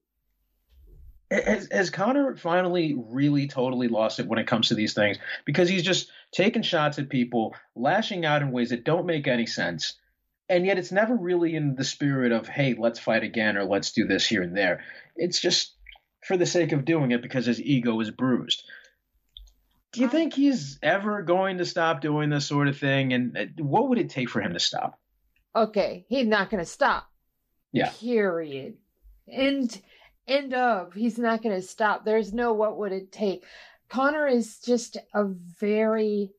has, 1.30 1.68
has 1.72 1.90
Conor 1.90 2.36
finally 2.36 2.94
really 2.96 3.48
totally 3.48 3.88
lost 3.88 4.20
it 4.20 4.26
when 4.26 4.38
it 4.38 4.46
comes 4.46 4.68
to 4.68 4.74
these 4.74 4.94
things? 4.94 5.18
Because 5.44 5.68
he's 5.68 5.82
just 5.82 6.10
taking 6.32 6.62
shots 6.62 6.98
at 6.98 7.08
people, 7.08 7.54
lashing 7.74 8.24
out 8.24 8.42
in 8.42 8.52
ways 8.52 8.70
that 8.70 8.84
don't 8.84 9.06
make 9.06 9.26
any 9.26 9.46
sense. 9.46 9.94
And 10.48 10.64
yet 10.64 10.78
it's 10.78 10.92
never 10.92 11.16
really 11.16 11.56
in 11.56 11.74
the 11.74 11.84
spirit 11.84 12.30
of, 12.30 12.46
hey, 12.46 12.74
let's 12.78 13.00
fight 13.00 13.24
again 13.24 13.56
or 13.56 13.64
let's 13.64 13.92
do 13.92 14.06
this 14.06 14.26
here 14.26 14.42
and 14.42 14.56
there. 14.56 14.84
It's 15.16 15.40
just 15.40 15.74
for 16.26 16.36
the 16.36 16.46
sake 16.46 16.72
of 16.72 16.84
doing 16.84 17.12
it 17.12 17.22
because 17.22 17.46
his 17.46 17.60
ego 17.60 18.00
is 18.00 18.10
bruised. 18.10 18.64
Do 19.92 20.00
you 20.00 20.08
think 20.08 20.34
he's 20.34 20.78
ever 20.82 21.22
going 21.22 21.58
to 21.58 21.64
stop 21.64 22.00
doing 22.00 22.28
this 22.28 22.46
sort 22.46 22.68
of 22.68 22.76
thing? 22.76 23.12
And 23.12 23.38
uh, 23.38 23.44
what 23.62 23.88
would 23.88 23.98
it 23.98 24.10
take 24.10 24.28
for 24.28 24.40
him 24.42 24.52
to 24.52 24.58
stop? 24.58 24.98
Okay, 25.54 26.04
he's 26.08 26.26
not 26.26 26.50
going 26.50 26.62
to 26.62 26.70
stop. 26.70 27.06
Yeah. 27.72 27.90
Period. 27.90 28.74
And 29.26 29.82
end 30.26 30.52
of. 30.52 30.92
He's 30.92 31.18
not 31.18 31.42
going 31.42 31.54
to 31.54 31.66
stop. 31.66 32.04
There's 32.04 32.32
no 32.32 32.52
what 32.52 32.76
would 32.76 32.92
it 32.92 33.12
take. 33.12 33.44
Conor 33.88 34.26
is 34.26 34.58
just 34.58 34.98
a 35.14 35.24
very 35.24 36.32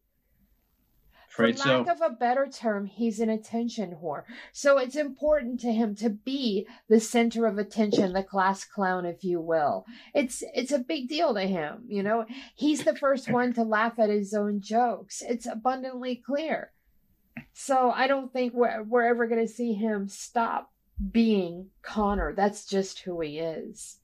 For 1.38 1.48
lack 1.50 1.58
so. 1.58 1.92
of 1.92 2.02
a 2.02 2.10
better 2.10 2.48
term, 2.48 2.88
he's 2.88 3.20
an 3.20 3.30
attention 3.30 3.98
whore. 4.02 4.24
So 4.54 4.80
it's 4.80 4.96
important 4.96 5.60
to 5.60 5.72
him 5.72 5.94
to 5.98 6.10
be 6.10 6.66
the 6.90 7.00
center 7.00 7.46
of 7.46 7.60
attention, 7.60 8.14
the 8.14 8.24
class 8.24 8.66
clown, 8.66 9.06
if 9.06 9.24
you 9.24 9.40
will. 9.40 9.86
It's 10.16 10.44
it's 10.56 10.72
a 10.72 10.80
big 10.80 11.08
deal 11.08 11.36
to 11.36 11.42
him, 11.42 11.84
you 11.88 12.02
know. 12.02 12.26
He's 12.56 12.84
the 12.84 12.96
first 12.96 13.30
one 13.32 13.54
to 13.54 13.62
laugh 13.62 14.00
at 14.00 14.10
his 14.10 14.34
own 14.34 14.62
jokes. 14.62 15.22
It's 15.22 15.46
abundantly 15.46 16.16
clear. 16.16 16.72
So 17.54 17.92
I 17.92 18.08
don't 18.08 18.34
think 18.34 18.54
we're, 18.56 18.82
we're 18.82 19.06
ever 19.08 19.28
going 19.28 19.46
to 19.46 19.54
see 19.54 19.74
him 19.74 20.08
stop 20.08 20.72
being 21.12 21.68
Conor. 21.84 22.34
That's 22.34 22.66
just 22.66 23.02
who 23.02 23.22
he 23.22 23.38
is. 23.38 24.00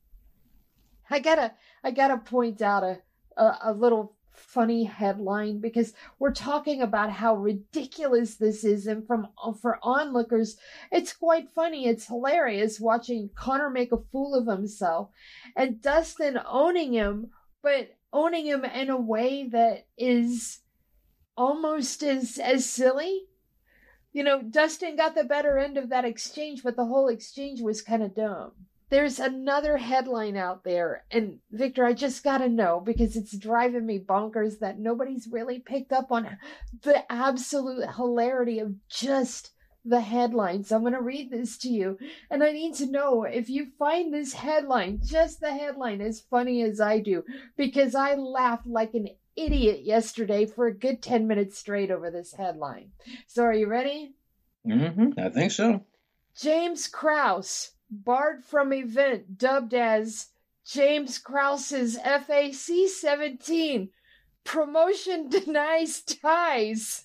I 1.10 1.18
gotta 1.18 1.54
I 1.84 1.90
gotta 1.90 2.18
point 2.18 2.62
out 2.62 2.84
a, 2.84 3.00
a, 3.38 3.58
a 3.64 3.74
little 3.74 4.16
funny 4.34 4.84
headline 4.84 5.60
because 5.60 5.94
we're 6.20 6.34
talking 6.34 6.82
about 6.82 7.12
how 7.12 7.36
ridiculous 7.36 8.36
this 8.36 8.64
is. 8.64 8.88
And 8.88 9.06
from 9.06 9.28
for 9.62 9.80
onlookers 9.82 10.58
it's 10.92 11.14
quite 11.14 11.50
funny. 11.54 11.88
It's 11.88 12.08
hilarious 12.08 12.80
watching 12.80 13.30
Conor 13.36 13.70
make 13.70 13.92
a 13.92 14.04
fool 14.12 14.36
of 14.36 14.48
himself 14.48 15.10
and 15.56 15.82
Dustin 15.82 16.40
owning 16.46 16.94
him 16.94 17.32
but 17.62 17.92
owning 18.12 18.46
him 18.46 18.66
in 18.66 18.90
a 18.90 19.00
way 19.00 19.48
that 19.50 19.86
is 19.98 20.60
almost 21.38 22.04
as 22.04 22.38
as 22.38 22.66
silly. 22.66 23.26
You 24.12 24.24
know 24.24 24.42
Dustin 24.42 24.96
got 24.96 25.16
the 25.16 25.24
better 25.24 25.58
end 25.58 25.78
of 25.78 25.90
that 25.90 26.06
exchange 26.06 26.64
but 26.64 26.76
the 26.76 26.86
whole 26.86 27.08
exchange 27.08 27.62
was 27.62 27.82
kind 27.82 28.04
of 28.04 28.16
dumb 28.16 28.52
there's 28.90 29.20
another 29.20 29.78
headline 29.78 30.38
out 30.38 30.64
there 30.64 31.04
and 31.12 31.40
victor 31.52 31.86
i 31.86 31.94
just 31.94 32.24
gotta 32.24 32.48
know 32.48 32.80
because 32.80 33.16
it's 33.16 33.38
driving 33.38 33.86
me 33.86 34.00
bonkers 34.00 34.60
that 34.60 34.80
nobody's 34.80 35.28
really 35.32 35.60
picked 35.60 35.92
up 35.92 36.12
on 36.12 36.38
the 36.84 37.12
absolute 37.12 37.90
hilarity 37.96 38.60
of 38.60 38.74
just 38.90 39.52
the 39.86 40.00
headline 40.00 40.64
so 40.64 40.76
i'm 40.76 40.82
going 40.82 40.94
to 40.94 41.02
read 41.02 41.30
this 41.30 41.58
to 41.58 41.68
you 41.68 41.98
and 42.30 42.42
i 42.42 42.52
need 42.52 42.74
to 42.74 42.90
know 42.90 43.24
if 43.24 43.50
you 43.50 43.68
find 43.78 44.14
this 44.14 44.32
headline 44.34 45.00
just 45.04 45.42
the 45.42 45.52
headline 45.52 46.00
as 46.00 46.22
funny 46.22 46.62
as 46.64 46.80
i 46.80 47.00
do 47.00 47.22
because 47.58 47.94
i 47.94 48.14
laughed 48.16 48.66
like 48.66 48.94
an 48.94 49.10
idiot 49.36 49.84
yesterday 49.84 50.46
for 50.46 50.68
a 50.68 50.74
good 50.74 51.02
10 51.02 51.28
minutes 51.28 51.58
straight 51.58 51.92
over 51.92 52.10
this 52.10 52.34
headline 52.34 52.92
so 53.28 53.44
are 53.44 53.54
you 53.54 53.68
ready 53.68 54.14
Mm-hmm. 54.66 55.20
I 55.20 55.28
think 55.28 55.52
so. 55.52 55.84
james 56.40 56.88
krause 56.88 57.73
barred 57.94 58.44
from 58.44 58.74
event 58.74 59.38
dubbed 59.38 59.74
as 59.74 60.28
James 60.66 61.18
Krause's 61.18 61.98
FAC 61.98 62.88
17. 62.88 63.90
Promotion 64.44 65.30
denies 65.30 66.02
ties. 66.02 67.04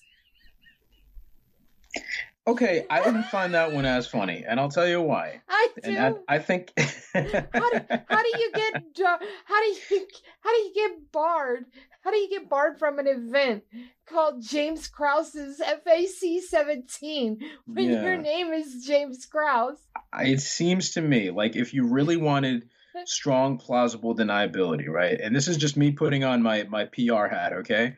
Okay, 2.49 2.85
I 2.89 3.03
didn't 3.03 3.23
find 3.25 3.53
that 3.53 3.71
one 3.71 3.85
as 3.85 4.07
funny, 4.07 4.43
and 4.47 4.59
I'll 4.59 4.71
tell 4.71 4.87
you 4.87 5.01
why. 5.01 5.41
I 5.47 5.67
do. 5.83 5.91
And 5.91 6.15
I, 6.27 6.35
I 6.35 6.39
think. 6.39 6.73
how, 7.13 7.21
do, 7.21 7.81
how 8.09 8.23
do 8.23 8.39
you 8.39 8.51
get 8.53 8.83
how 9.03 9.17
do 9.61 9.65
you 9.65 10.07
how 10.41 10.51
do 10.51 10.57
you 10.57 10.71
get 10.73 11.11
barred? 11.11 11.65
How 12.01 12.11
do 12.11 12.17
you 12.17 12.29
get 12.29 12.49
barred 12.49 12.79
from 12.79 12.97
an 12.97 13.07
event 13.07 13.63
called 14.07 14.41
James 14.41 14.87
Krause's 14.87 15.59
FAC 15.59 16.41
17 16.41 17.39
when 17.67 17.89
Yeah. 17.89 18.01
your 18.03 18.17
name 18.17 18.51
is 18.53 18.83
James 18.85 19.25
Krause? 19.25 19.79
it 20.19 20.41
seems 20.41 20.91
to 20.91 21.01
me 21.01 21.29
like 21.29 21.55
if 21.55 21.73
you 21.73 21.85
really 21.85 22.17
wanted 22.17 22.69
strong 23.05 23.57
plausible 23.57 24.15
deniability 24.15 24.87
right 24.87 25.19
and 25.21 25.35
this 25.35 25.47
is 25.47 25.57
just 25.57 25.77
me 25.77 25.91
putting 25.91 26.23
on 26.23 26.41
my 26.41 26.63
my 26.63 26.85
pr 26.85 27.27
hat 27.27 27.53
okay 27.53 27.95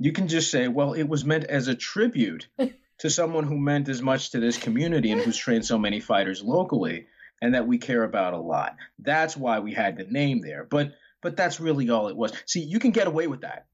you 0.00 0.10
can 0.12 0.26
just 0.26 0.50
say 0.50 0.66
well 0.66 0.92
it 0.92 1.04
was 1.04 1.24
meant 1.24 1.44
as 1.44 1.68
a 1.68 1.74
tribute 1.74 2.48
to 2.98 3.10
someone 3.10 3.44
who 3.44 3.58
meant 3.58 3.88
as 3.88 4.02
much 4.02 4.30
to 4.30 4.40
this 4.40 4.56
community 4.56 5.10
and 5.10 5.20
who's 5.20 5.36
trained 5.36 5.64
so 5.64 5.78
many 5.78 6.00
fighters 6.00 6.42
locally 6.42 7.06
and 7.42 7.54
that 7.54 7.66
we 7.66 7.78
care 7.78 8.04
about 8.04 8.34
a 8.34 8.38
lot 8.38 8.76
that's 8.98 9.36
why 9.36 9.60
we 9.60 9.72
had 9.72 9.96
the 9.96 10.04
name 10.04 10.40
there 10.40 10.64
but 10.64 10.92
but 11.20 11.36
that's 11.36 11.60
really 11.60 11.90
all 11.90 12.08
it 12.08 12.16
was 12.16 12.32
see 12.46 12.60
you 12.60 12.78
can 12.78 12.90
get 12.90 13.06
away 13.06 13.26
with 13.26 13.42
that 13.42 13.66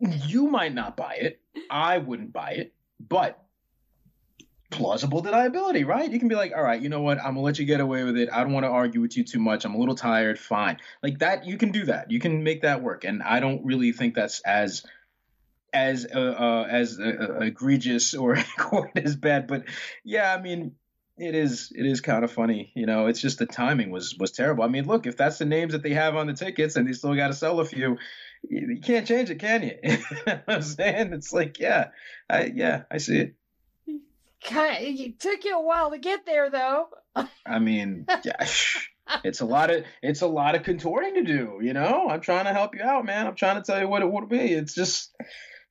you 0.00 0.48
might 0.48 0.74
not 0.74 0.96
buy 0.96 1.14
it 1.14 1.40
i 1.70 1.98
wouldn't 1.98 2.32
buy 2.32 2.50
it 2.52 2.74
but 3.00 3.44
plausible 4.70 5.22
deniability, 5.22 5.86
right? 5.86 6.10
You 6.10 6.18
can 6.18 6.28
be 6.28 6.34
like, 6.34 6.52
all 6.54 6.62
right, 6.62 6.80
you 6.80 6.88
know 6.88 7.00
what? 7.00 7.18
I'm 7.18 7.34
gonna 7.34 7.40
let 7.40 7.58
you 7.58 7.64
get 7.64 7.80
away 7.80 8.04
with 8.04 8.16
it. 8.16 8.28
I 8.32 8.42
don't 8.42 8.52
want 8.52 8.64
to 8.64 8.70
argue 8.70 9.00
with 9.00 9.16
you 9.16 9.24
too 9.24 9.38
much. 9.38 9.64
I'm 9.64 9.74
a 9.74 9.78
little 9.78 9.94
tired. 9.94 10.38
Fine. 10.38 10.78
Like 11.02 11.20
that, 11.20 11.46
you 11.46 11.56
can 11.56 11.70
do 11.70 11.86
that. 11.86 12.10
You 12.10 12.20
can 12.20 12.42
make 12.44 12.62
that 12.62 12.82
work. 12.82 13.04
And 13.04 13.22
I 13.22 13.40
don't 13.40 13.64
really 13.64 13.92
think 13.92 14.14
that's 14.14 14.40
as 14.40 14.84
as 15.72 16.06
uh, 16.06 16.18
uh, 16.18 16.66
as 16.70 16.98
uh, 16.98 17.04
uh, 17.04 17.38
egregious 17.40 18.14
or 18.14 18.36
quite 18.58 18.96
as 18.96 19.16
bad. 19.16 19.46
But 19.46 19.64
yeah, 20.04 20.34
I 20.34 20.40
mean, 20.40 20.72
it 21.16 21.34
is 21.34 21.72
it 21.74 21.86
is 21.86 22.00
kind 22.00 22.24
of 22.24 22.32
funny. 22.32 22.72
You 22.74 22.86
know, 22.86 23.06
it's 23.06 23.20
just 23.20 23.38
the 23.38 23.46
timing 23.46 23.90
was 23.90 24.16
was 24.18 24.32
terrible. 24.32 24.64
I 24.64 24.68
mean, 24.68 24.86
look, 24.86 25.06
if 25.06 25.16
that's 25.16 25.38
the 25.38 25.44
names 25.44 25.72
that 25.72 25.82
they 25.82 25.94
have 25.94 26.16
on 26.16 26.26
the 26.26 26.34
tickets 26.34 26.76
and 26.76 26.86
they 26.86 26.92
still 26.92 27.14
got 27.14 27.28
to 27.28 27.34
sell 27.34 27.60
a 27.60 27.64
few. 27.64 27.98
You 28.48 28.80
can't 28.80 29.06
change 29.06 29.30
it, 29.30 29.40
can 29.40 29.64
you? 29.64 29.78
you 29.82 29.98
know 30.26 30.40
I'm 30.46 30.62
saying 30.62 31.12
it's 31.12 31.32
like, 31.32 31.58
yeah, 31.58 31.88
I, 32.30 32.52
yeah, 32.54 32.82
I 32.88 32.98
see 32.98 33.18
it. 33.18 33.34
Kind 34.44 34.76
it 34.80 35.18
took 35.18 35.44
you 35.44 35.58
a 35.58 35.62
while 35.62 35.90
to 35.90 35.98
get 35.98 36.24
there 36.24 36.48
though. 36.48 36.86
I 37.44 37.58
mean, 37.58 38.06
yeah, 38.24 38.46
it's 39.24 39.40
a 39.40 39.44
lot 39.44 39.70
of 39.70 39.84
it's 40.02 40.22
a 40.22 40.26
lot 40.26 40.54
of 40.54 40.62
contorting 40.62 41.14
to 41.14 41.22
do. 41.24 41.58
You 41.60 41.72
know, 41.72 42.08
I'm 42.08 42.20
trying 42.20 42.44
to 42.44 42.52
help 42.52 42.74
you 42.76 42.82
out, 42.82 43.04
man. 43.04 43.26
I'm 43.26 43.34
trying 43.34 43.56
to 43.56 43.62
tell 43.62 43.80
you 43.80 43.88
what 43.88 44.02
it 44.02 44.10
would 44.10 44.28
be. 44.28 44.52
It's 44.52 44.74
just, 44.74 45.14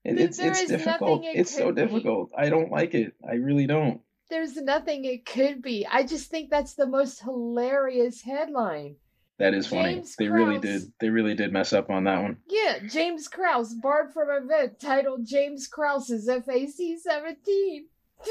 it, 0.04 0.20
it's 0.20 0.40
it's 0.40 0.66
difficult. 0.66 1.24
it 1.24 1.38
It's 1.38 1.56
so 1.56 1.72
be. 1.72 1.82
difficult. 1.82 2.32
I 2.38 2.50
don't 2.50 2.72
like 2.72 2.94
it. 2.94 3.14
I 3.30 3.36
really 3.36 3.68
don't. 3.68 4.02
There's 4.30 4.58
nothing 4.58 5.06
it 5.06 5.26
could 5.26 5.62
be. 5.62 5.88
I 5.90 6.06
just 6.06 6.30
think 6.30 6.50
that's 6.50 6.74
the 6.74 6.88
most 6.88 7.22
hilarious 7.22 8.22
headline. 8.22 8.96
That 9.40 9.54
is 9.54 9.68
funny. 9.68 9.96
James 9.96 10.16
they 10.18 10.30
really 10.30 10.58
did. 10.58 10.82
They 11.00 11.10
really 11.10 11.36
did 11.36 11.54
mess 11.54 11.72
up 11.72 11.90
on 11.90 12.06
that 12.06 12.22
one. 12.22 12.38
Yeah, 12.50 12.80
James 12.88 13.28
Krause, 13.28 13.74
barred 13.76 14.12
from 14.12 14.30
event 14.32 14.80
titled 14.80 15.26
James 15.28 15.68
Krause's 15.68 16.28
FAC 16.28 16.98
17. 17.00 17.86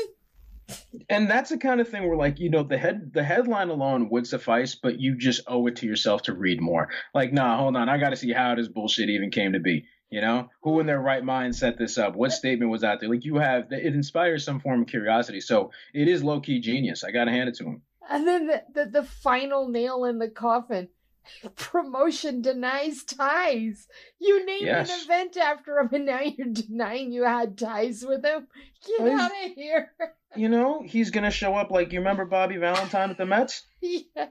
And 1.08 1.30
that's 1.30 1.50
the 1.50 1.58
kind 1.58 1.80
of 1.80 1.88
thing 1.88 2.08
where, 2.08 2.16
like, 2.16 2.40
you 2.40 2.50
know, 2.50 2.64
the 2.64 2.76
head 2.76 3.12
the 3.14 3.22
headline 3.22 3.68
alone 3.68 4.08
would 4.10 4.26
suffice, 4.26 4.74
but 4.74 4.98
you 4.98 5.16
just 5.16 5.42
owe 5.46 5.66
it 5.68 5.76
to 5.76 5.86
yourself 5.86 6.22
to 6.22 6.34
read 6.34 6.60
more. 6.60 6.88
Like, 7.14 7.32
nah, 7.32 7.56
hold 7.56 7.76
on, 7.76 7.88
I 7.88 7.98
got 7.98 8.10
to 8.10 8.16
see 8.16 8.32
how 8.32 8.56
this 8.56 8.66
bullshit 8.66 9.08
even 9.08 9.30
came 9.30 9.52
to 9.52 9.60
be. 9.60 9.86
You 10.10 10.20
know, 10.20 10.50
who 10.62 10.78
in 10.80 10.86
their 10.86 11.00
right 11.00 11.24
mind 11.24 11.56
set 11.56 11.78
this 11.78 11.98
up? 11.98 12.14
What 12.14 12.30
statement 12.32 12.70
was 12.70 12.84
out 12.84 13.00
there? 13.00 13.08
Like, 13.08 13.24
you 13.24 13.36
have 13.36 13.72
it 13.72 13.94
inspires 13.94 14.44
some 14.44 14.60
form 14.60 14.82
of 14.82 14.86
curiosity. 14.88 15.40
So 15.40 15.72
it 15.92 16.06
is 16.06 16.22
low 16.22 16.40
key 16.40 16.60
genius. 16.60 17.02
I 17.02 17.10
got 17.10 17.24
to 17.24 17.32
hand 17.32 17.48
it 17.48 17.56
to 17.56 17.64
him. 17.64 17.82
And 18.08 18.26
then 18.26 18.46
the, 18.46 18.62
the, 18.72 18.86
the 18.86 19.02
final 19.02 19.68
nail 19.68 20.04
in 20.04 20.18
the 20.18 20.28
coffin. 20.28 20.88
Promotion 21.56 22.40
denies 22.40 23.02
ties. 23.02 23.88
You 24.20 24.46
named 24.46 24.62
Yes. 24.62 24.90
an 24.90 25.00
event 25.04 25.36
after 25.36 25.78
him, 25.78 25.88
and 25.92 26.06
now 26.06 26.20
you're 26.20 26.46
denying 26.52 27.10
you 27.10 27.24
had 27.24 27.58
ties 27.58 28.04
with 28.06 28.24
him. 28.24 28.46
Get 28.86 29.00
Well, 29.00 29.20
out 29.20 29.32
of 29.32 29.52
here. 29.56 29.90
you 30.36 30.48
know, 30.48 30.82
he's 30.86 31.10
gonna 31.10 31.32
show 31.32 31.54
up 31.56 31.72
like 31.72 31.92
you 31.92 31.98
remember 31.98 32.24
Bobby 32.26 32.58
Valentine 32.58 33.10
at 33.10 33.18
the 33.18 33.26
Mets? 33.26 33.66
yeah. 33.80 34.26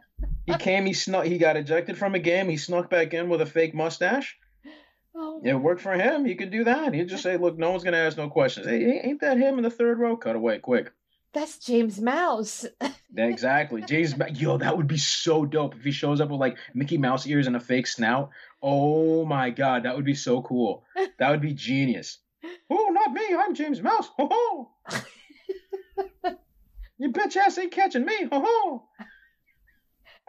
He 0.46 0.54
came, 0.54 0.86
he 0.86 0.94
snuck, 0.94 1.26
he 1.26 1.38
got 1.38 1.58
ejected 1.58 1.98
from 1.98 2.16
a 2.16 2.20
game, 2.20 2.48
he 2.48 2.56
snuck 2.56 2.90
back 2.90 3.14
in 3.14 3.28
with 3.28 3.42
a 3.42 3.46
fake 3.46 3.76
mustache. 3.76 4.38
Oh, 5.18 5.40
It 5.44 5.54
worked 5.54 5.82
for 5.82 5.94
him. 5.94 6.26
He 6.26 6.36
could 6.36 6.52
do 6.52 6.66
that. 6.66 6.94
He'd 6.94 7.08
just 7.08 7.24
say, 7.24 7.38
"Look, 7.38 7.58
no 7.58 7.72
one's 7.72 7.84
gonna 7.84 7.98
ask 7.98 8.18
no 8.18 8.30
questions. 8.30 8.68
Hey, 8.68 9.00
ain't 9.04 9.22
that 9.22 9.38
him 9.38 9.58
in 9.58 9.64
the 9.64 9.70
third 9.70 9.98
row? 10.00 10.18
Cut 10.18 10.36
away 10.36 10.60
quick." 10.60 10.92
that's 11.34 11.58
James 11.60 12.00
Mouse. 12.00 12.66
Exactly. 13.18 13.82
James, 13.82 14.18
Ma- 14.18 14.26
yo, 14.26 14.58
that 14.58 14.76
would 14.76 14.88
be 14.88 14.98
so 14.98 15.46
dope 15.46 15.74
if 15.76 15.84
he 15.86 15.92
shows 15.92 16.20
up 16.20 16.30
with 16.30 16.40
like 16.40 16.58
Mickey 16.74 16.98
Mouse 16.98 17.26
ears 17.26 17.48
and 17.48 17.56
a 17.56 17.62
fake 17.62 17.88
snout. 17.88 18.30
Oh 18.62 19.24
my 19.24 19.52
god, 19.52 19.84
that 19.84 19.96
would 19.96 20.04
be 20.04 20.16
so 20.16 20.42
cool. 20.42 20.84
That 21.18 21.30
would 21.30 21.42
be 21.42 21.54
genius. 21.54 22.18
Oh, 22.70 22.90
not 22.92 23.14
me. 23.14 23.22
I'm 23.38 23.54
James 23.56 23.82
Mouse. 23.82 24.10
Ho 24.18 24.28
ho. 24.32 24.70
you 26.98 27.12
bitch 27.12 27.38
ass 27.38 27.58
ain't 27.58 27.72
catching 27.72 28.04
me. 28.06 28.16
Ho 28.32 28.44
ho. 28.46 28.84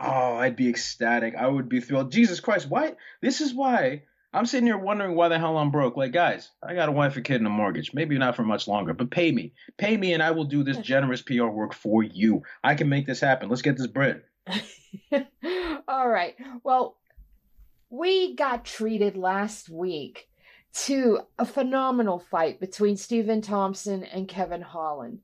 Oh, 0.01 0.37
I'd 0.37 0.55
be 0.57 0.68
ecstatic. 0.68 1.35
I 1.35 1.49
would 1.49 1.68
be 1.68 1.81
thrilled. 1.81 2.12
Jesus 2.12 2.40
Christ, 2.40 2.68
why? 2.68 2.94
This 3.20 3.40
is 3.40 3.53
why 3.55 4.03
I'm 4.33 4.47
sitting 4.47 4.67
here 4.67 4.77
wondering 4.77 5.15
why 5.15 5.29
the 5.29 5.39
hell 5.39 5.57
I'm 5.57 5.71
broke. 5.71 5.97
Like, 5.97 6.12
guys, 6.12 6.51
I 6.62 6.75
got 6.75 6.89
a 6.89 6.93
wife, 6.93 7.17
a 7.17 7.23
kid, 7.23 7.37
and 7.37 7.47
a 7.47 7.51
mortgage. 7.51 7.95
Maybe 7.95 8.19
not 8.19 8.37
for 8.37 8.43
much 8.43 8.69
longer, 8.69 8.93
but 8.93 9.11
pay 9.11 9.33
me. 9.33 9.53
Pay 9.79 9.97
me, 9.97 10.12
and 10.12 10.23
I 10.23 10.33
will 10.33 10.45
do 10.45 10.62
this 10.62 10.77
generous 10.83 11.23
PR 11.23 11.47
work 11.47 11.73
for 11.73 12.03
you. 12.03 12.43
I 12.62 12.75
can 12.75 12.89
make 12.89 13.07
this 13.07 13.21
happen. 13.21 13.49
Let's 13.49 13.62
get 13.62 13.77
this 13.77 13.87
bread. 13.87 14.23
All 15.89 16.09
right. 16.09 16.35
Well, 16.65 16.97
we 17.91 18.35
got 18.35 18.65
treated 18.65 19.17
last 19.17 19.69
week 19.69 20.29
to 20.85 21.21
a 21.39 21.47
phenomenal 21.47 22.19
fight 22.19 22.61
between 22.61 22.97
Stephen 22.97 23.41
Thompson 23.41 24.05
and 24.05 24.29
Kevin 24.29 24.61
Holland. 24.62 25.21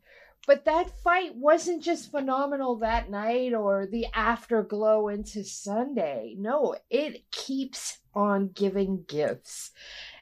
But 0.47 0.65
that 0.65 0.99
fight 1.03 1.37
wasn't 1.37 1.83
just 1.83 2.11
phenomenal 2.11 2.77
that 2.77 3.09
night 3.09 3.55
or 3.55 3.87
the 3.87 4.07
afterglow 4.13 5.09
into 5.09 5.45
Sunday. 5.45 6.35
No, 6.37 6.75
it 6.91 7.31
keeps 7.31 7.99
on 8.15 8.49
giving 8.49 9.05
gifts. 9.07 9.71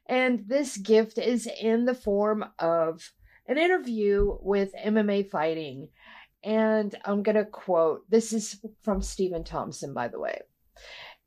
And 0.07 0.45
this 0.47 0.77
gift 0.77 1.19
is 1.19 1.49
in 1.61 1.87
the 1.87 1.95
form 1.95 2.45
of 2.59 3.13
an 3.47 3.57
interview 3.57 4.37
with 4.43 4.75
MMA 4.75 5.31
Fighting. 5.31 5.89
And 6.43 6.95
I'm 7.05 7.23
going 7.23 7.37
to 7.37 7.45
quote 7.45 8.09
this 8.11 8.33
is 8.33 8.61
from 8.83 9.03
Stephen 9.03 9.45
Thompson, 9.45 9.95
by 9.95 10.09
the 10.09 10.21
way. 10.21 10.41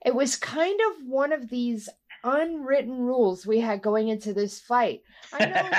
It 0.06 0.14
was 0.14 0.36
kind 0.36 0.80
of 0.92 1.08
one 1.08 1.32
of 1.32 1.50
these 1.50 1.88
unwritten 2.24 3.00
rules 3.00 3.46
we 3.46 3.60
had 3.60 3.82
going 3.82 4.08
into 4.08 4.34
this 4.34 4.60
fight. 4.60 5.02
I 5.32 5.46
know 5.46 5.70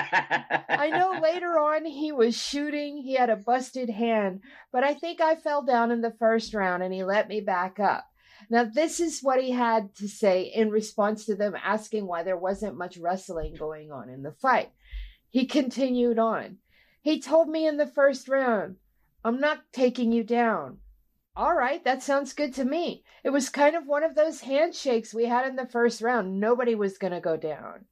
I 0.69 0.91
know 0.91 1.21
later 1.23 1.59
on 1.59 1.85
he 1.85 2.13
was 2.13 2.37
shooting, 2.37 2.99
he 2.99 3.15
had 3.15 3.31
a 3.31 3.37
busted 3.37 3.91
hand, 3.91 4.41
but 4.73 4.85
I 4.85 4.95
think 4.95 5.21
I 5.21 5.37
fell 5.37 5.63
down 5.63 5.91
in 5.91 6.01
the 6.01 6.15
first 6.19 6.55
round 6.55 6.83
and 6.83 6.93
he 6.93 7.05
let 7.05 7.29
me 7.29 7.41
back 7.41 7.81
up. 7.81 8.07
Now, 8.51 8.65
this 8.65 9.01
is 9.01 9.23
what 9.23 9.43
he 9.43 9.53
had 9.53 9.95
to 9.97 10.09
say 10.09 10.43
in 10.43 10.71
response 10.71 11.25
to 11.27 11.35
them 11.35 11.57
asking 11.63 12.07
why 12.07 12.23
there 12.23 12.37
wasn't 12.37 12.77
much 12.77 12.99
wrestling 12.99 13.55
going 13.59 13.91
on 13.91 14.09
in 14.09 14.23
the 14.23 14.33
fight. 14.33 14.71
He 15.31 15.47
continued 15.47 16.19
on. 16.19 16.59
He 17.01 17.21
told 17.21 17.49
me 17.49 17.67
in 17.67 17.77
the 17.77 17.87
first 17.87 18.29
round, 18.29 18.77
I'm 19.25 19.41
not 19.41 19.61
taking 19.73 20.13
you 20.13 20.25
down. 20.25 20.79
All 21.37 21.57
right, 21.57 21.83
that 21.83 22.01
sounds 22.01 22.33
good 22.33 22.55
to 22.55 22.65
me. 22.65 23.03
It 23.25 23.31
was 23.31 23.49
kind 23.49 23.75
of 23.75 23.89
one 23.89 24.05
of 24.05 24.15
those 24.15 24.43
handshakes 24.43 25.13
we 25.13 25.25
had 25.25 25.49
in 25.49 25.57
the 25.57 25.67
first 25.67 26.01
round. 26.01 26.39
Nobody 26.39 26.77
was 26.77 26.97
going 26.97 27.13
to 27.13 27.21
go 27.21 27.37
down. 27.37 27.87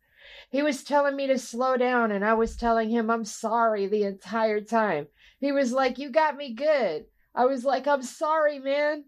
He 0.48 0.62
was 0.62 0.84
telling 0.84 1.16
me 1.16 1.26
to 1.26 1.38
slow 1.40 1.76
down, 1.76 2.12
and 2.12 2.24
I 2.24 2.34
was 2.34 2.56
telling 2.56 2.90
him 2.90 3.10
I'm 3.10 3.24
sorry 3.24 3.88
the 3.88 4.04
entire 4.04 4.60
time. 4.60 5.08
He 5.40 5.50
was 5.50 5.72
like, 5.72 5.98
You 5.98 6.10
got 6.10 6.36
me 6.36 6.54
good. 6.54 7.06
I 7.34 7.46
was 7.46 7.64
like, 7.64 7.88
I'm 7.88 8.04
sorry, 8.04 8.60
man. 8.60 9.06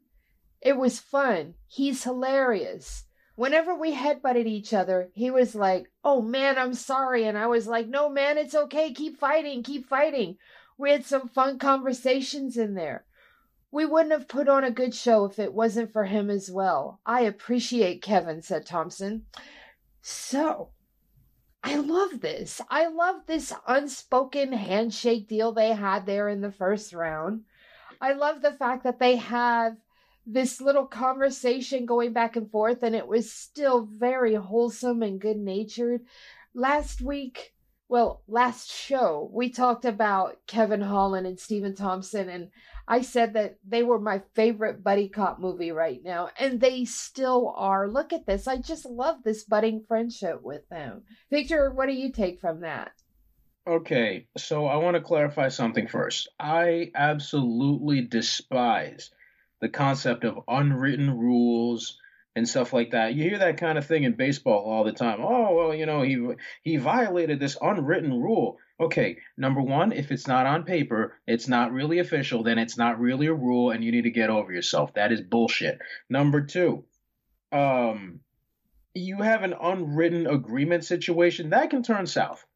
It 0.61 0.77
was 0.77 0.99
fun. 0.99 1.55
He's 1.69 2.03
hilarious. 2.03 3.05
Whenever 3.37 3.73
we 3.73 3.95
headbutted 3.95 4.47
each 4.47 4.75
other, 4.75 5.11
he 5.15 5.31
was 5.31 5.55
like, 5.55 5.93
Oh 6.03 6.21
man, 6.21 6.59
I'm 6.59 6.75
sorry. 6.75 7.25
And 7.25 7.39
I 7.39 7.47
was 7.47 7.69
like, 7.69 7.87
No, 7.87 8.09
man, 8.09 8.37
it's 8.37 8.57
okay. 8.57 8.93
Keep 8.93 9.21
fighting. 9.21 9.63
Keep 9.63 9.87
fighting. 9.87 10.39
We 10.77 10.91
had 10.91 11.05
some 11.05 11.29
fun 11.29 11.61
conversations 11.61 12.57
in 12.57 12.75
there. 12.75 13.05
We 13.75 13.87
wouldn't 13.87 14.13
have 14.13 14.29
put 14.29 14.49
on 14.49 14.63
a 14.63 14.71
good 14.71 14.95
show 14.95 15.25
if 15.25 15.41
it 15.41 15.53
wasn't 15.53 15.93
for 15.93 16.05
him 16.05 16.31
as 16.31 16.49
well. 16.49 17.01
I 17.05 17.23
appreciate 17.23 18.03
Kevin, 18.03 18.41
said 18.41 18.67
Thompson. 18.67 19.27
So, 20.01 20.71
I 21.65 21.75
love 21.79 22.21
this. 22.21 22.61
I 22.71 22.87
love 22.87 23.23
this 23.27 23.53
unspoken 23.67 24.53
handshake 24.53 25.27
deal 25.27 25.51
they 25.51 25.73
had 25.73 26.07
there 26.07 26.29
in 26.29 26.41
the 26.41 26.53
first 26.53 26.93
round. 26.93 27.43
I 28.01 28.13
love 28.13 28.43
the 28.43 28.53
fact 28.53 28.85
that 28.85 29.01
they 29.01 29.17
have 29.17 29.77
this 30.25 30.61
little 30.61 30.87
conversation 30.87 31.85
going 31.85 32.13
back 32.13 32.37
and 32.37 32.49
forth, 32.49 32.85
and 32.85 32.95
it 32.95 33.09
was 33.09 33.33
still 33.33 33.89
very 33.91 34.35
wholesome 34.35 35.03
and 35.03 35.21
good 35.21 35.37
natured. 35.37 36.03
Last 36.55 37.01
week, 37.01 37.55
well, 37.89 38.23
last 38.29 38.71
show, 38.71 39.29
we 39.33 39.51
talked 39.51 39.85
about 39.85 40.47
Kevin 40.47 40.81
Holland 40.81 41.27
and 41.27 41.41
Stephen 41.41 41.75
Thompson, 41.75 42.29
and 42.29 42.51
I 42.87 43.01
said 43.01 43.35
that 43.35 43.59
they 43.67 43.83
were 43.83 43.99
my 43.99 44.23
favorite 44.35 44.85
buddy 44.85 45.09
cop 45.09 45.39
movie 45.39 45.73
right 45.73 46.01
now, 46.05 46.29
and 46.39 46.61
they 46.61 46.85
still 46.85 47.55
are. 47.57 47.89
Look 47.89 48.13
at 48.13 48.27
this. 48.27 48.47
I 48.47 48.59
just 48.59 48.85
love 48.85 49.23
this 49.23 49.45
budding 49.45 49.85
friendship 49.89 50.43
with 50.43 50.69
them. 50.69 51.03
Victor, 51.31 51.71
what 51.71 51.87
do 51.87 51.95
you 51.95 52.13
take 52.13 52.41
from 52.41 52.61
that? 52.61 52.93
Okay, 53.67 54.27
so 54.37 54.67
I 54.67 54.77
want 54.77 54.97
to 54.97 55.01
clarify 55.01 55.49
something 55.49 55.87
first. 55.89 56.29
I 56.39 56.91
absolutely 56.95 58.03
despise 58.03 59.11
the 59.63 59.71
concept 59.71 60.25
of 60.25 60.45
unwritten 60.47 61.19
rules 61.19 61.99
and 62.37 62.47
stuff 62.47 62.75
like 62.75 62.91
that. 62.91 63.15
You 63.15 63.23
hear 63.23 63.39
that 63.39 63.57
kind 63.57 63.79
of 63.79 63.87
thing 63.87 64.03
in 64.03 64.13
baseball 64.13 64.71
all 64.71 64.85
the 64.85 64.93
time. 64.93 65.21
Oh, 65.23 65.55
well, 65.55 65.75
you 65.75 65.87
know, 65.87 66.03
he 66.03 66.35
he 66.63 66.77
violated 66.77 67.41
this 67.41 67.57
unwritten 67.63 68.21
rule. 68.21 68.59
Okay, 68.81 69.19
number 69.37 69.61
1, 69.61 69.93
if 69.93 70.11
it's 70.11 70.27
not 70.27 70.47
on 70.47 70.65
paper, 70.65 71.17
it's 71.27 71.47
not 71.47 71.73
really 71.73 72.01
official, 72.01 72.43
then 72.43 72.59
it's 72.59 72.77
not 72.77 72.99
really 72.99 73.27
a 73.27 73.35
rule 73.35 73.71
and 73.71 73.85
you 73.85 73.93
need 73.93 74.03
to 74.03 74.11
get 74.11 74.31
over 74.31 74.53
yourself. 74.53 74.95
That 74.95 75.13
is 75.13 75.21
bullshit. 75.21 75.79
Number 76.09 76.41
2, 76.41 76.85
um 77.53 78.21
you 78.97 79.23
have 79.23 79.43
an 79.43 79.55
unwritten 79.61 80.27
agreement 80.29 80.85
situation 80.85 81.51
that 81.51 81.71
can 81.71 81.83
turn 81.83 82.07
south 82.07 82.47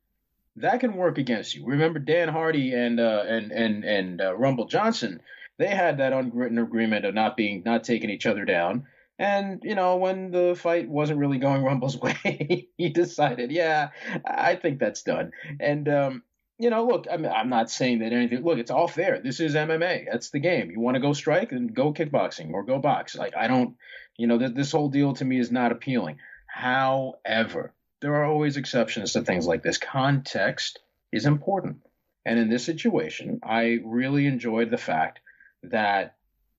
that 0.61 0.81
can 0.81 0.95
work 0.95 1.19
against 1.19 1.55
you. 1.55 1.65
Remember 1.67 1.99
Dan 1.99 2.29
Hardy 2.29 2.73
and 2.75 3.01
uh, 3.01 3.25
and 3.27 3.53
and 3.53 3.85
and 3.85 4.21
uh, 4.21 4.37
Rumble 4.37 4.67
Johnson? 4.67 5.21
They 5.57 5.69
had 5.69 5.99
that 5.99 6.13
unwritten 6.13 6.59
agreement 6.59 7.05
of 7.05 7.15
not 7.15 7.37
being 7.37 7.63
not 7.65 7.85
taking 7.85 8.11
each 8.11 8.27
other 8.27 8.45
down. 8.45 8.87
And 9.19 9.61
you 9.65 9.75
know, 9.75 9.97
when 9.97 10.31
the 10.31 10.55
fight 10.55 10.89
wasn't 10.89 11.19
really 11.19 11.39
going 11.39 11.63
Rumble's 11.63 11.97
way, 12.01 12.69
he 12.77 12.89
decided, 12.91 13.51
yeah, 13.51 13.91
I 14.25 14.55
think 14.57 14.79
that's 14.79 15.03
done. 15.03 15.33
And 15.59 15.89
um, 15.89 16.23
you 16.59 16.71
know, 16.71 16.87
look, 16.87 17.07
I'm 17.11 17.25
I'm 17.27 17.49
not 17.49 17.71
saying 17.71 18.01
that 18.01 18.13
anything. 18.13 18.45
Look, 18.45 18.59
it's 18.59 18.71
all 18.71 18.89
fair. 18.89 19.21
This 19.21 19.41
is 19.41 19.55
MMA. 19.55 20.07
That's 20.11 20.31
the 20.31 20.41
game. 20.41 20.71
You 20.71 20.81
want 20.81 20.97
to 20.97 21.01
go 21.01 21.13
strike 21.13 21.53
and 21.53 21.75
go 21.75 21.93
kickboxing 21.93 22.53
or 22.53 22.65
go 22.65 22.79
box. 22.79 23.17
Like 23.17 23.37
I 23.37 23.49
don't, 23.49 23.77
you 24.17 24.27
know, 24.27 24.39
th- 24.39 24.55
this 24.55 24.73
whole 24.73 24.89
deal 24.89 25.15
to 25.15 25.25
me 25.25 25.39
is 25.39 25.51
not 25.51 25.73
appealing. 25.73 26.19
However, 26.47 27.75
there 28.01 28.15
are 28.17 28.25
always 28.25 28.57
exceptions 28.57 29.13
to 29.13 29.23
things 29.23 29.47
like 29.47 29.63
this. 29.63 29.79
Context 29.79 30.81
is 31.13 31.27
important. 31.27 31.79
And 32.25 32.39
in 32.39 32.51
this 32.51 32.65
situation, 32.65 33.41
I 33.43 33.79
really 33.85 34.27
enjoyed 34.27 34.71
the 34.71 34.77
fact 34.77 35.21
that 35.63 36.17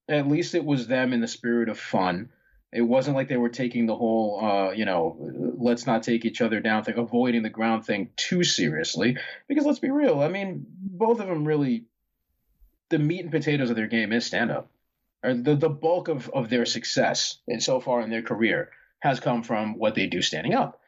at 0.07 0.27
least 0.27 0.55
it 0.55 0.65
was 0.65 0.87
them 0.87 1.13
in 1.13 1.21
the 1.21 1.27
spirit 1.27 1.69
of 1.69 1.79
fun. 1.79 2.29
It 2.71 2.81
wasn't 2.81 3.15
like 3.15 3.27
they 3.27 3.37
were 3.37 3.49
taking 3.49 3.87
the 3.87 3.95
whole, 3.95 4.39
uh, 4.43 4.71
you 4.71 4.85
know, 4.85 5.17
let's 5.57 5.87
not 5.87 6.03
take 6.03 6.23
each 6.23 6.41
other 6.41 6.59
down 6.59 6.83
thing, 6.83 6.97
avoiding 6.97 7.41
the 7.41 7.49
ground 7.49 7.85
thing 7.85 8.09
too 8.15 8.43
seriously. 8.43 9.17
Because 9.47 9.65
let's 9.65 9.79
be 9.79 9.89
real, 9.89 10.21
I 10.21 10.27
mean, 10.27 10.65
both 10.69 11.19
of 11.19 11.27
them 11.27 11.45
really, 11.45 11.85
the 12.89 12.99
meat 12.99 13.21
and 13.21 13.31
potatoes 13.31 13.71
of 13.71 13.75
their 13.75 13.87
game 13.87 14.13
is 14.13 14.25
stand 14.25 14.51
up. 14.51 14.69
Or 15.23 15.33
the, 15.33 15.55
the 15.55 15.69
bulk 15.69 16.07
of, 16.07 16.29
of 16.29 16.49
their 16.49 16.65
success 16.65 17.39
and 17.47 17.61
so 17.61 17.79
far 17.79 18.01
in 18.01 18.09
their 18.09 18.21
career 18.21 18.69
has 18.99 19.19
come 19.19 19.43
from 19.43 19.77
what 19.77 19.95
they 19.95 20.05
do 20.05 20.21
standing 20.21 20.53
up. 20.53 20.79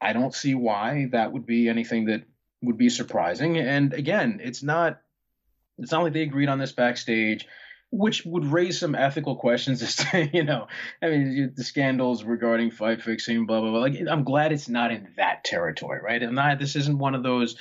I 0.00 0.12
don't 0.12 0.34
see 0.34 0.54
why 0.54 1.08
that 1.12 1.32
would 1.32 1.46
be 1.46 1.68
anything 1.68 2.06
that 2.06 2.24
would 2.62 2.76
be 2.76 2.90
surprising. 2.90 3.56
And 3.56 3.94
again, 3.94 4.40
it's 4.42 4.62
not 4.62 5.00
it's 5.78 5.92
not 5.92 6.02
like 6.02 6.12
they 6.12 6.22
agreed 6.22 6.48
on 6.48 6.58
this 6.58 6.72
backstage, 6.72 7.46
which 7.90 8.24
would 8.24 8.44
raise 8.44 8.80
some 8.80 8.94
ethical 8.94 9.36
questions 9.36 9.82
as 9.82 9.96
to, 9.96 10.28
you 10.32 10.44
know, 10.44 10.66
I 11.02 11.08
mean, 11.08 11.52
the 11.56 11.64
scandals 11.64 12.24
regarding 12.24 12.70
fight 12.70 13.02
fixing, 13.02 13.46
blah 13.46 13.60
blah 13.60 13.70
blah. 13.70 13.80
Like, 13.80 13.98
I'm 14.10 14.24
glad 14.24 14.52
it's 14.52 14.68
not 14.68 14.92
in 14.92 15.08
that 15.16 15.44
territory, 15.44 16.00
right? 16.02 16.22
And 16.22 16.34
not 16.34 16.58
this 16.58 16.76
isn't 16.76 16.98
one 16.98 17.14
of 17.14 17.22
those. 17.22 17.56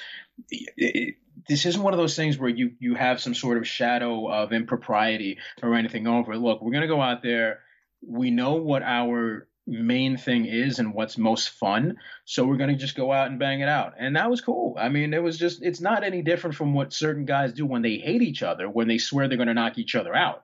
It, 0.50 1.16
this 1.48 1.66
isn't 1.66 1.82
one 1.82 1.94
of 1.94 2.00
those 2.00 2.16
things 2.16 2.38
where 2.38 2.50
you 2.50 2.72
you 2.80 2.96
have 2.96 3.22
some 3.22 3.34
sort 3.36 3.58
of 3.58 3.68
shadow 3.68 4.28
of 4.32 4.52
impropriety 4.52 5.38
or 5.62 5.76
anything 5.76 6.08
over. 6.08 6.38
Look, 6.38 6.62
we're 6.62 6.74
gonna 6.74 6.88
go 6.88 7.02
out 7.02 7.22
there. 7.22 7.60
We 8.02 8.32
know 8.32 8.56
what 8.56 8.84
our 8.84 9.48
main 9.68 10.16
thing 10.18 10.46
is 10.46 10.80
and 10.80 10.94
what's 10.94 11.18
most 11.18 11.50
fun. 11.50 11.98
So 12.26 12.46
we're 12.46 12.58
going 12.58 12.70
to 12.70 12.76
just 12.76 12.96
go 12.96 13.12
out 13.12 13.30
and 13.30 13.40
bang 13.40 13.62
it 13.62 13.70
out. 13.70 13.94
And 13.98 14.16
that 14.16 14.30
was 14.30 14.42
cool. 14.42 14.76
I 14.80 14.90
mean, 14.90 15.14
it 15.14 15.24
was 15.24 15.38
just, 15.38 15.64
it's 15.64 15.82
not 15.82 16.04
any 16.04 16.22
different 16.22 16.56
from 16.56 16.74
what 16.74 16.94
certain 16.94 17.26
guys 17.26 17.54
do 17.54 17.66
when 17.66 17.82
they 17.82 17.98
hate 17.98 18.22
each 18.22 18.44
other, 18.44 18.70
when 18.70 18.88
they 18.88 19.00
swear 19.00 19.28
they're 19.28 19.38
going 19.38 19.48
to 19.48 19.54
knock 19.54 19.78
each 19.78 19.96
other 19.96 20.16
out. 20.16 20.44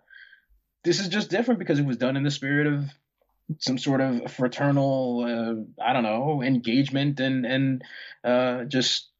This 0.84 1.00
is 1.00 1.10
just 1.10 1.30
different 1.30 1.60
because 1.60 1.78
it 1.78 1.86
was 1.86 1.98
done 1.98 2.18
in 2.18 2.24
the 2.24 2.32
spirit 2.32 2.66
of 2.66 2.86
some 3.60 3.78
sort 3.78 4.02
of 4.02 4.32
fraternal, 4.32 5.24
uh, 5.24 5.84
I 5.84 5.94
don't 5.94 6.04
know, 6.04 6.42
engagement 6.42 7.20
and, 7.20 7.46
and 7.46 7.84
uh, 8.24 8.64
just 8.64 9.11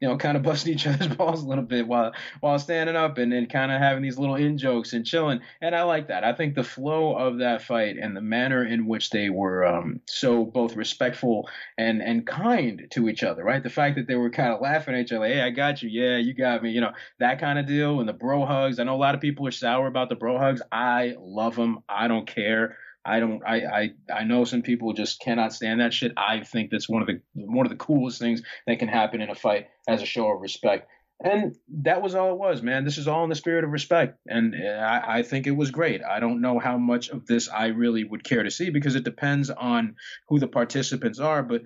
you 0.00 0.08
know, 0.08 0.16
kind 0.16 0.36
of 0.36 0.42
busting 0.48 0.74
each 0.74 0.86
other's 0.86 1.08
balls 1.08 1.42
a 1.42 1.48
little 1.48 1.64
bit 1.64 1.86
while 1.86 2.12
while 2.40 2.58
standing 2.58 2.96
up 2.96 3.18
and, 3.18 3.32
then 3.32 3.46
kind 3.46 3.70
of 3.70 3.80
having 3.80 4.02
these 4.02 4.18
little 4.18 4.36
in 4.36 4.56
jokes 4.56 4.92
and 4.92 5.04
chilling. 5.04 5.40
And 5.60 5.74
I 5.74 5.82
like 5.82 6.08
that. 6.08 6.24
I 6.24 6.32
think 6.32 6.54
the 6.54 6.64
flow 6.64 7.14
of 7.16 7.38
that 7.38 7.62
fight 7.62 7.96
and 8.00 8.16
the 8.16 8.20
manner 8.20 8.64
in 8.64 8.86
which 8.86 9.10
they 9.10 9.28
were 9.28 9.66
um, 9.66 10.00
so 10.06 10.44
both 10.44 10.76
respectful 10.76 11.48
and 11.76 12.02
and 12.02 12.26
kind 12.26 12.86
to 12.90 13.08
each 13.08 13.22
other, 13.22 13.44
right? 13.44 13.62
The 13.62 13.70
fact 13.70 13.96
that 13.96 14.06
they 14.06 14.16
were 14.16 14.30
kind 14.30 14.52
of 14.52 14.60
laughing 14.60 14.94
at 14.94 15.00
each 15.00 15.12
other, 15.12 15.26
hey, 15.26 15.42
I 15.42 15.50
got 15.50 15.82
you, 15.82 15.88
yeah, 15.88 16.16
you 16.16 16.34
got 16.34 16.62
me, 16.62 16.70
you 16.70 16.80
know, 16.80 16.92
that 17.18 17.38
kind 17.38 17.58
of 17.58 17.66
deal. 17.66 18.00
And 18.00 18.08
the 18.08 18.12
bro 18.12 18.44
hugs. 18.46 18.78
I 18.78 18.84
know 18.84 18.94
a 18.94 18.96
lot 18.96 19.14
of 19.14 19.20
people 19.20 19.46
are 19.46 19.52
sour 19.52 19.86
about 19.86 20.08
the 20.08 20.16
bro 20.16 20.38
hugs. 20.38 20.62
I 20.72 21.14
love 21.18 21.56
them. 21.56 21.80
I 21.88 22.08
don't 22.08 22.26
care. 22.26 22.76
I 23.08 23.20
don't. 23.20 23.42
I, 23.44 23.56
I 23.56 23.90
I 24.12 24.24
know 24.24 24.44
some 24.44 24.62
people 24.62 24.92
just 24.92 25.20
cannot 25.20 25.54
stand 25.54 25.80
that 25.80 25.94
shit. 25.94 26.12
I 26.16 26.40
think 26.44 26.70
that's 26.70 26.88
one 26.88 27.00
of 27.00 27.08
the 27.08 27.20
one 27.34 27.64
of 27.64 27.70
the 27.70 27.76
coolest 27.76 28.18
things 28.18 28.42
that 28.66 28.78
can 28.78 28.88
happen 28.88 29.22
in 29.22 29.30
a 29.30 29.34
fight 29.34 29.68
as 29.88 30.02
a 30.02 30.06
show 30.06 30.30
of 30.30 30.42
respect. 30.42 30.88
And 31.20 31.56
that 31.82 32.00
was 32.00 32.14
all 32.14 32.32
it 32.32 32.38
was, 32.38 32.62
man. 32.62 32.84
This 32.84 32.98
is 32.98 33.08
all 33.08 33.24
in 33.24 33.30
the 33.30 33.34
spirit 33.34 33.64
of 33.64 33.70
respect, 33.70 34.18
and 34.28 34.54
I, 34.54 35.18
I 35.18 35.22
think 35.22 35.46
it 35.46 35.56
was 35.56 35.72
great. 35.72 36.02
I 36.04 36.20
don't 36.20 36.40
know 36.40 36.60
how 36.60 36.78
much 36.78 37.08
of 37.08 37.26
this 37.26 37.48
I 37.48 37.68
really 37.68 38.04
would 38.04 38.22
care 38.22 38.44
to 38.44 38.50
see 38.50 38.70
because 38.70 38.94
it 38.94 39.04
depends 39.04 39.50
on 39.50 39.96
who 40.28 40.38
the 40.38 40.46
participants 40.46 41.18
are. 41.18 41.42
But 41.42 41.62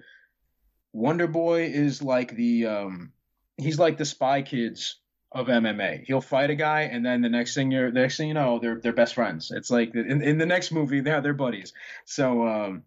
Wonder 0.92 1.26
Boy 1.26 1.64
is 1.64 2.00
like 2.02 2.34
the 2.34 2.66
um, 2.66 3.12
he's 3.58 3.78
like 3.78 3.98
the 3.98 4.04
Spy 4.04 4.42
Kids 4.42 5.01
of 5.34 5.46
MMA. 5.46 6.04
He'll 6.04 6.20
fight 6.20 6.50
a 6.50 6.54
guy, 6.54 6.82
and 6.82 7.04
then 7.04 7.22
the 7.22 7.28
next 7.28 7.54
thing 7.54 7.70
you're, 7.70 7.90
the 7.90 8.00
next 8.00 8.16
thing 8.16 8.28
you 8.28 8.34
know, 8.34 8.58
they're 8.58 8.80
they're 8.80 8.92
best 8.92 9.14
friends. 9.14 9.50
It's 9.50 9.70
like 9.70 9.94
in, 9.94 10.22
in 10.22 10.38
the 10.38 10.46
next 10.46 10.72
movie, 10.72 11.00
they're 11.00 11.20
they're 11.20 11.34
buddies. 11.34 11.72
So 12.04 12.46
um, 12.46 12.84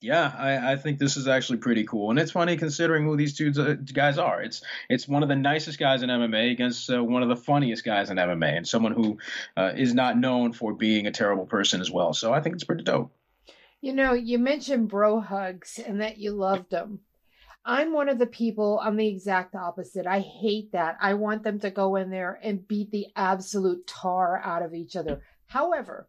yeah, 0.00 0.32
I, 0.36 0.72
I 0.72 0.76
think 0.76 0.98
this 0.98 1.16
is 1.16 1.26
actually 1.26 1.58
pretty 1.58 1.84
cool, 1.84 2.10
and 2.10 2.18
it's 2.18 2.30
funny 2.32 2.56
considering 2.56 3.04
who 3.04 3.16
these 3.16 3.36
two 3.36 3.50
guys 3.92 4.18
are. 4.18 4.42
It's 4.42 4.62
it's 4.88 5.08
one 5.08 5.22
of 5.22 5.28
the 5.28 5.36
nicest 5.36 5.78
guys 5.78 6.02
in 6.02 6.10
MMA 6.10 6.52
against 6.52 6.90
uh, 6.90 7.02
one 7.02 7.22
of 7.22 7.28
the 7.28 7.36
funniest 7.36 7.84
guys 7.84 8.10
in 8.10 8.16
MMA, 8.16 8.56
and 8.56 8.68
someone 8.68 8.92
who 8.92 9.18
uh, 9.56 9.72
is 9.76 9.94
not 9.94 10.18
known 10.18 10.52
for 10.52 10.74
being 10.74 11.06
a 11.06 11.10
terrible 11.10 11.46
person 11.46 11.80
as 11.80 11.90
well. 11.90 12.12
So 12.12 12.32
I 12.32 12.40
think 12.40 12.54
it's 12.54 12.64
pretty 12.64 12.84
dope. 12.84 13.10
You 13.80 13.92
know, 13.92 14.12
you 14.12 14.38
mentioned 14.38 14.88
bro 14.88 15.20
hugs 15.20 15.78
and 15.78 16.00
that 16.00 16.18
you 16.18 16.32
loved 16.32 16.70
them. 16.70 17.00
I'm 17.68 17.92
one 17.92 18.08
of 18.08 18.18
the 18.18 18.26
people, 18.26 18.80
I'm 18.82 18.96
the 18.96 19.08
exact 19.08 19.56
opposite. 19.56 20.06
I 20.06 20.20
hate 20.20 20.70
that. 20.70 20.96
I 21.00 21.14
want 21.14 21.42
them 21.42 21.58
to 21.60 21.70
go 21.70 21.96
in 21.96 22.10
there 22.10 22.38
and 22.40 22.66
beat 22.66 22.92
the 22.92 23.08
absolute 23.16 23.88
tar 23.88 24.40
out 24.42 24.62
of 24.62 24.72
each 24.72 24.94
other. 24.94 25.20
However, 25.48 26.08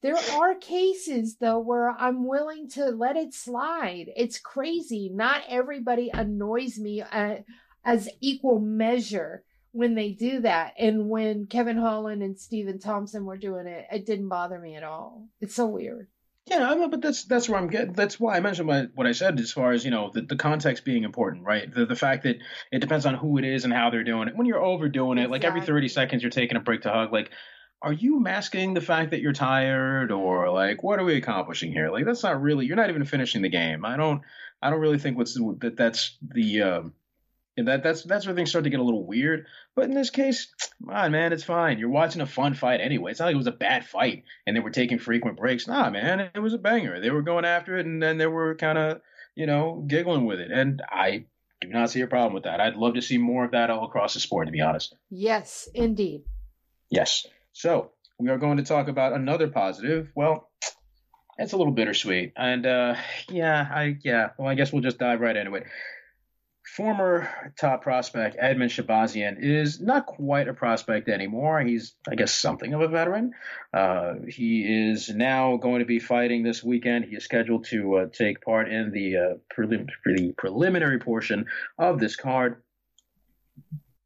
there 0.00 0.16
are 0.16 0.54
cases 0.54 1.36
though 1.36 1.58
where 1.58 1.90
I'm 1.90 2.26
willing 2.26 2.70
to 2.70 2.86
let 2.86 3.16
it 3.16 3.34
slide. 3.34 4.06
It's 4.16 4.38
crazy. 4.38 5.10
Not 5.12 5.42
everybody 5.48 6.10
annoys 6.12 6.78
me 6.78 7.02
uh, 7.02 7.36
as 7.84 8.08
equal 8.22 8.58
measure 8.58 9.44
when 9.72 9.94
they 9.94 10.12
do 10.12 10.40
that. 10.40 10.72
And 10.78 11.10
when 11.10 11.46
Kevin 11.46 11.76
Holland 11.76 12.22
and 12.22 12.38
Stephen 12.38 12.78
Thompson 12.78 13.26
were 13.26 13.36
doing 13.36 13.66
it, 13.66 13.86
it 13.92 14.06
didn't 14.06 14.28
bother 14.28 14.58
me 14.58 14.76
at 14.76 14.82
all. 14.82 15.28
It's 15.42 15.54
so 15.54 15.66
weird. 15.66 16.08
Yeah, 16.46 16.86
but 16.90 17.00
that's 17.00 17.24
that's 17.24 17.48
where 17.48 17.58
I'm 17.58 17.68
getting. 17.68 17.94
That's 17.94 18.20
why 18.20 18.36
I 18.36 18.40
mentioned 18.40 18.68
what, 18.68 18.90
what 18.94 19.06
I 19.06 19.12
said 19.12 19.40
as 19.40 19.50
far 19.50 19.72
as 19.72 19.82
you 19.84 19.90
know 19.90 20.10
the, 20.12 20.20
the 20.22 20.36
context 20.36 20.84
being 20.84 21.04
important, 21.04 21.44
right? 21.44 21.72
The 21.72 21.86
the 21.86 21.96
fact 21.96 22.24
that 22.24 22.36
it 22.70 22.80
depends 22.80 23.06
on 23.06 23.14
who 23.14 23.38
it 23.38 23.44
is 23.44 23.64
and 23.64 23.72
how 23.72 23.88
they're 23.88 24.04
doing 24.04 24.28
it. 24.28 24.36
When 24.36 24.46
you're 24.46 24.62
overdoing 24.62 25.16
it, 25.16 25.30
like 25.30 25.44
every 25.44 25.62
30 25.62 25.88
seconds 25.88 26.22
you're 26.22 26.30
taking 26.30 26.58
a 26.58 26.60
break 26.60 26.82
to 26.82 26.90
hug, 26.90 27.12
like 27.12 27.30
are 27.80 27.92
you 27.92 28.20
masking 28.20 28.74
the 28.74 28.80
fact 28.80 29.10
that 29.10 29.20
you're 29.20 29.32
tired 29.32 30.10
or 30.12 30.50
like 30.50 30.82
what 30.82 30.98
are 30.98 31.04
we 31.04 31.16
accomplishing 31.16 31.72
here? 31.72 31.90
Like 31.90 32.04
that's 32.04 32.22
not 32.22 32.40
really 32.40 32.66
you're 32.66 32.76
not 32.76 32.90
even 32.90 33.04
finishing 33.04 33.40
the 33.40 33.48
game. 33.48 33.84
I 33.86 33.96
don't 33.96 34.22
I 34.60 34.70
don't 34.70 34.80
really 34.80 34.98
think 34.98 35.16
what's 35.16 35.34
that 35.34 35.76
that's 35.76 36.18
the 36.22 36.62
um, 36.62 36.92
and 37.56 37.68
that 37.68 37.82
that's 37.82 38.02
that's 38.02 38.26
where 38.26 38.34
things 38.34 38.50
start 38.50 38.64
to 38.64 38.70
get 38.70 38.80
a 38.80 38.84
little 38.84 39.06
weird. 39.06 39.46
But 39.74 39.84
in 39.84 39.94
this 39.94 40.10
case, 40.10 40.52
come 40.78 40.94
on, 40.94 41.12
man, 41.12 41.32
it's 41.32 41.44
fine. 41.44 41.78
You're 41.78 41.88
watching 41.88 42.20
a 42.20 42.26
fun 42.26 42.54
fight 42.54 42.80
anyway. 42.80 43.10
It's 43.10 43.20
not 43.20 43.26
like 43.26 43.34
it 43.34 43.38
was 43.38 43.46
a 43.46 43.52
bad 43.52 43.86
fight 43.86 44.24
and 44.46 44.56
they 44.56 44.60
were 44.60 44.70
taking 44.70 44.98
frequent 44.98 45.36
breaks. 45.36 45.66
Nah, 45.66 45.90
man, 45.90 46.30
it 46.34 46.40
was 46.40 46.54
a 46.54 46.58
banger. 46.58 47.00
They 47.00 47.10
were 47.10 47.22
going 47.22 47.44
after 47.44 47.78
it 47.78 47.86
and 47.86 48.02
then 48.02 48.18
they 48.18 48.26
were 48.26 48.54
kind 48.56 48.78
of, 48.78 49.00
you 49.34 49.46
know, 49.46 49.84
giggling 49.86 50.26
with 50.26 50.40
it. 50.40 50.50
And 50.50 50.82
I 50.88 51.26
do 51.60 51.68
not 51.68 51.90
see 51.90 52.00
a 52.00 52.06
problem 52.06 52.34
with 52.34 52.44
that. 52.44 52.60
I'd 52.60 52.76
love 52.76 52.94
to 52.94 53.02
see 53.02 53.18
more 53.18 53.44
of 53.44 53.52
that 53.52 53.70
all 53.70 53.84
across 53.84 54.14
the 54.14 54.20
sport, 54.20 54.46
to 54.46 54.52
be 54.52 54.60
honest. 54.60 54.94
Yes, 55.10 55.68
indeed. 55.74 56.24
Yes. 56.90 57.26
So 57.52 57.92
we 58.18 58.30
are 58.30 58.38
going 58.38 58.58
to 58.58 58.64
talk 58.64 58.88
about 58.88 59.12
another 59.12 59.48
positive. 59.48 60.10
Well, 60.14 60.50
it's 61.38 61.52
a 61.52 61.56
little 61.56 61.72
bittersweet. 61.72 62.32
And 62.36 62.66
uh 62.66 62.94
yeah, 63.28 63.68
I 63.72 63.96
yeah, 64.02 64.30
well 64.38 64.48
I 64.48 64.54
guess 64.54 64.72
we'll 64.72 64.82
just 64.82 64.98
dive 64.98 65.20
right 65.20 65.36
into 65.36 65.54
it 65.54 65.64
former 66.64 67.28
top 67.58 67.82
prospect 67.82 68.36
Edmen 68.36 68.68
Shahbazyan 68.68 69.36
is 69.38 69.80
not 69.80 70.06
quite 70.06 70.48
a 70.48 70.54
prospect 70.54 71.08
anymore. 71.08 71.60
He's, 71.60 71.94
I 72.08 72.14
guess, 72.14 72.34
something 72.34 72.72
of 72.72 72.80
a 72.80 72.88
veteran. 72.88 73.32
Uh, 73.72 74.14
he 74.28 74.90
is 74.90 75.10
now 75.10 75.56
going 75.58 75.80
to 75.80 75.84
be 75.84 75.98
fighting 75.98 76.42
this 76.42 76.64
weekend. 76.64 77.04
He 77.04 77.16
is 77.16 77.24
scheduled 77.24 77.66
to 77.66 77.96
uh, 77.96 78.06
take 78.12 78.40
part 78.40 78.70
in 78.70 78.90
the, 78.90 79.16
uh, 79.16 79.34
prelim- 79.54 79.88
the 80.04 80.32
preliminary 80.32 80.98
portion 80.98 81.46
of 81.78 82.00
this 82.00 82.16
card. 82.16 82.62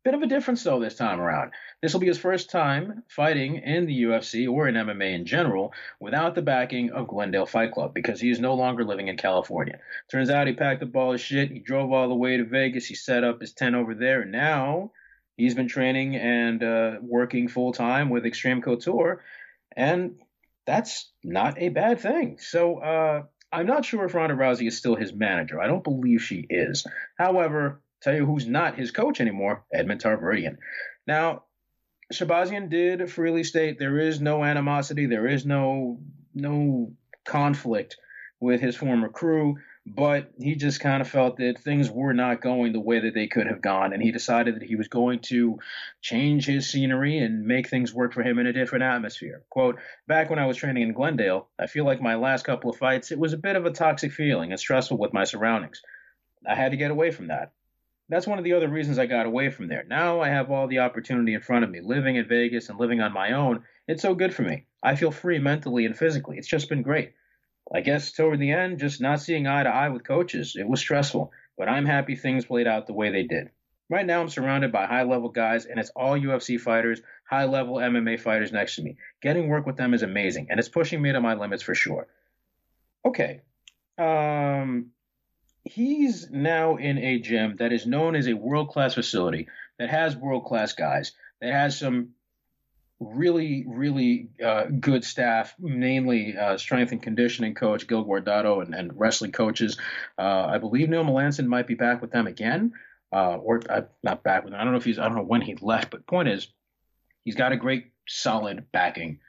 Bit 0.05 0.15
of 0.15 0.23
a 0.23 0.27
difference 0.27 0.63
though 0.63 0.81
this 0.81 0.95
time 0.95 1.21
around. 1.21 1.53
This 1.83 1.93
will 1.93 2.01
be 2.01 2.07
his 2.07 2.19
first 2.19 2.51
time 2.51 3.03
fighting 3.09 3.57
in 3.57 3.87
the 3.87 4.03
UFC 4.05 4.49
or 4.49 4.69
in 4.69 4.75
MMA 4.75 5.15
in 5.15 5.27
general 5.27 5.73
without 6.01 6.35
the 6.35 6.43
backing 6.43 6.91
of 6.91 7.09
Glendale 7.09 7.47
Fight 7.47 7.73
Club 7.73 7.95
because 7.95 8.21
he 8.21 8.31
is 8.31 8.39
no 8.39 8.55
longer 8.55 8.85
living 8.85 9.09
in 9.09 9.17
California. 9.17 9.81
Turns 10.11 10.31
out 10.31 10.47
he 10.47 10.53
packed 10.53 10.83
up 10.83 10.95
all 10.95 11.13
his 11.13 11.21
shit. 11.21 11.51
He 11.51 11.59
drove 11.59 11.93
all 11.93 12.09
the 12.09 12.15
way 12.15 12.37
to 12.37 12.45
Vegas. 12.45 12.87
He 12.87 12.95
set 12.95 13.25
up 13.25 13.41
his 13.41 13.53
tent 13.53 13.75
over 13.75 13.95
there, 13.95 14.23
and 14.23 14.33
now 14.33 14.93
he's 15.37 15.55
been 15.55 15.69
training 15.69 16.17
and 16.17 16.63
uh, 16.63 16.93
working 17.03 17.49
full 17.49 17.73
time 17.73 18.09
with 18.09 18.25
Extreme 18.25 18.63
Couture, 18.63 19.23
and 19.77 20.21
that's 20.65 21.11
not 21.25 21.61
a 21.61 21.71
bad 21.71 22.01
thing. 22.01 22.39
So. 22.41 22.79
Uh, 22.79 23.23
I'm 23.51 23.67
not 23.67 23.87
sure 23.87 24.05
if 24.05 24.13
Ronda 24.13 24.35
Rousey 24.37 24.69
is 24.69 24.77
still 24.77 24.95
his 24.95 25.15
manager. 25.15 25.59
I 25.59 25.69
don't 25.69 25.83
believe 25.83 26.21
she 26.21 26.47
is. 26.51 26.87
However, 27.17 27.81
Tell 28.01 28.15
you 28.15 28.27
who's 28.27 28.47
not 28.47 28.77
his 28.77 28.91
coach 28.91 29.21
anymore, 29.21 29.65
Edmond 29.73 30.01
Tarverdyan. 30.01 30.59
Now, 31.07 31.45
Shahbazyan 32.13 32.71
did 32.71 33.11
freely 33.11 33.45
state 33.45 33.79
there 33.79 33.99
is 33.99 34.21
no 34.21 34.45
animosity, 34.45 35.07
there 35.07 35.27
is 35.27 35.45
no 35.45 36.01
no 36.35 36.93
conflict 37.25 37.97
with 38.41 38.61
his 38.61 38.77
former 38.77 39.09
crew, 39.09 39.59
but 39.85 40.31
he 40.39 40.55
just 40.55 40.81
kind 40.81 41.01
of 41.01 41.09
felt 41.09 41.39
that 41.39 41.59
things 41.59 41.91
were 41.91 42.13
not 42.13 42.41
going 42.41 42.73
the 42.73 42.81
way 42.81 43.01
that 43.01 43.15
they 43.15 43.27
could 43.27 43.47
have 43.47 43.61
gone, 43.61 43.93
and 43.93 44.03
he 44.03 44.13
decided 44.13 44.55
that 44.57 44.63
he 44.63 44.77
was 44.77 44.89
going 44.89 45.19
to 45.19 45.59
change 46.01 46.47
his 46.47 46.71
scenery 46.71 47.19
and 47.19 47.45
make 47.45 47.69
things 47.69 47.93
work 47.93 48.13
for 48.13 48.23
him 48.23 48.39
in 48.39 48.47
a 48.47 48.53
different 48.53 48.85
atmosphere. 48.85 49.43
Quote, 49.51 49.81
back 50.07 50.31
when 50.31 50.39
I 50.39 50.47
was 50.47 50.57
training 50.57 50.85
in 50.85 50.93
Glendale, 50.93 51.49
I 51.59 51.67
feel 51.67 51.85
like 51.85 52.01
my 52.01 52.15
last 52.15 52.45
couple 52.45 52.71
of 52.71 52.77
fights, 52.77 53.11
it 53.11 53.19
was 53.19 53.33
a 53.33 53.39
bit 53.39 53.57
of 53.57 53.67
a 53.67 53.71
toxic 53.71 54.13
feeling 54.13 54.53
and 54.53 54.61
stressful 54.61 54.99
with 54.99 55.13
my 55.13 55.25
surroundings. 55.25 55.83
I 56.47 56.55
had 56.55 56.71
to 56.71 56.77
get 56.77 56.93
away 56.93 57.11
from 57.11 57.27
that 57.29 57.53
that's 58.09 58.27
one 58.27 58.39
of 58.39 58.45
the 58.45 58.55
other 58.55 58.69
reasons 58.69 58.99
I 58.99 59.07
got 59.07 59.27
away 59.27 59.51
from 59.51 59.69
there. 59.69 59.85
Now 59.87 60.21
I 60.21 60.29
have 60.29 60.51
all 60.51 60.67
the 60.67 60.81
opportunity 60.81 61.35
in 61.35 61.41
front 61.41 61.65
of 61.65 61.71
me. 61.71 61.81
Living 61.83 62.17
in 62.17 62.27
Vegas 62.27 62.69
and 62.69 62.79
living 62.79 63.01
on 63.01 63.13
my 63.13 63.33
own, 63.33 63.65
it's 63.87 64.03
so 64.03 64.15
good 64.15 64.35
for 64.35 64.43
me. 64.43 64.65
I 64.83 64.97
feel 64.97 65.11
free 65.11 65.39
mentally 65.39 65.85
and 65.85 65.97
physically. 65.97 66.39
It's 66.39 66.49
just 66.49 66.69
been 66.69 66.83
great. 66.83 67.13
I 67.73 67.81
guess 67.83 68.13
toward 68.13 68.39
the 68.39 68.53
end, 68.53 68.79
just 68.79 69.01
not 69.01 69.21
seeing 69.21 69.47
eye 69.47 69.63
to 69.63 69.69
eye 69.69 69.91
with 69.91 70.07
coaches, 70.07 70.57
it 70.59 70.67
was 70.67 70.81
stressful, 70.81 71.33
but 71.59 71.69
I'm 71.69 71.85
happy 71.85 72.17
things 72.17 72.47
played 72.47 72.67
out 72.67 72.87
the 72.87 72.95
way 72.95 73.11
they 73.11 73.25
did. 73.25 73.51
Right 73.91 74.05
now, 74.05 74.21
I'm 74.21 74.29
surrounded 74.29 74.71
by 74.71 74.87
high 74.87 75.05
level 75.05 75.31
guys, 75.31 75.65
and 75.65 75.81
it's 75.81 75.91
all 75.97 76.19
UFC 76.19 76.61
fighters, 76.61 77.01
high 77.25 77.47
level 77.47 77.77
MMA 77.77 78.21
fighters 78.21 78.53
next 78.53 78.77
to 78.77 78.83
me. 78.83 78.97
Getting 79.23 79.49
work 79.49 79.65
with 79.65 79.77
them 79.77 79.95
is 79.95 80.03
amazing, 80.03 80.49
and 80.51 80.59
it's 80.59 80.69
pushing 80.69 81.01
me 81.01 81.13
to 81.13 81.21
my 81.21 81.35
limits 81.35 81.63
for 81.63 81.75
sure. 81.75 82.07
Okay. 83.05 83.41
Um, 83.97 84.91
he's 85.65 86.31
now 86.31 86.77
in 86.77 86.99
a 86.99 87.19
gym 87.19 87.57
that 87.59 87.73
is 87.73 87.87
known 87.87 88.17
as 88.17 88.27
a 88.27 88.35
world 88.35 88.71
class 88.71 88.95
facility 88.95 89.49
that 89.79 89.91
has 89.91 90.17
world 90.17 90.45
class 90.45 90.73
guys, 90.73 91.13
that 91.41 91.53
has 91.53 91.79
some 91.79 92.11
really, 93.01 93.65
really 93.67 94.29
uh, 94.45 94.65
good 94.65 95.05
staff, 95.05 95.55
namely 95.59 96.37
uh, 96.37 96.57
strength 96.57 96.91
and 96.93 97.03
conditioning 97.03 97.55
coach 97.55 97.87
Gil 97.87 98.05
Guardado 98.05 98.61
and, 98.63 98.75
and 98.75 98.99
wrestling 98.99 99.33
coaches. 99.33 99.79
Uh, 100.19 100.47
I 100.47 100.59
believe 100.59 100.89
Neil 100.89 101.05
Melanson 101.05 101.47
might 101.47 101.67
be 101.67 101.75
back 101.75 102.01
with 102.01 102.11
them 102.11 102.27
again, 102.27 102.73
uh, 103.13 103.37
or 103.37 103.63
uh, 103.71 103.83
not 104.03 104.25
back 104.25 104.43
with 104.43 104.53
them. 104.53 104.61
I 104.61 104.65
don't 104.65 104.73
know 104.73 104.79
if 104.79 104.85
he's, 104.85 104.99
I 104.99 105.05
don't 105.05 105.17
know 105.17 105.23
when 105.23 105.43
he 105.43 105.57
left, 105.61 105.91
but 105.91 106.07
point 106.07 106.29
is, 106.29 106.49
he's 107.25 107.37
got 107.37 107.53
a 107.53 107.57
great, 107.57 107.93
solid 108.09 108.67
backing 108.73 109.21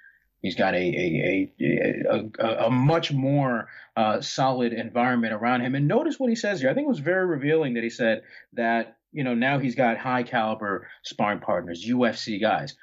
He's 0.41 0.55
got 0.55 0.73
a 0.73 0.77
a 0.77 1.51
a, 1.59 2.29
a, 2.39 2.67
a 2.67 2.71
much 2.71 3.11
more 3.11 3.67
uh, 3.95 4.21
solid 4.21 4.73
environment 4.73 5.33
around 5.33 5.61
him. 5.61 5.75
And 5.75 5.87
notice 5.87 6.19
what 6.19 6.29
he 6.29 6.35
says 6.35 6.61
here. 6.61 6.69
I 6.69 6.73
think 6.73 6.85
it 6.85 6.89
was 6.89 6.99
very 6.99 7.25
revealing 7.25 7.73
that 7.73 7.83
he 7.83 7.89
said 7.89 8.23
that 8.53 8.97
you 9.11 9.23
know 9.23 9.35
now 9.35 9.59
he's 9.59 9.75
got 9.75 9.97
high 9.97 10.23
caliber 10.23 10.87
sparring 11.03 11.39
partners, 11.39 11.85
UFC 11.85 12.39
guys. 12.39 12.75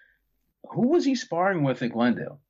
Who 0.70 0.88
was 0.88 1.04
he 1.04 1.14
sparring 1.14 1.62
with 1.62 1.82
at 1.82 1.92
Glendale? 1.92 2.40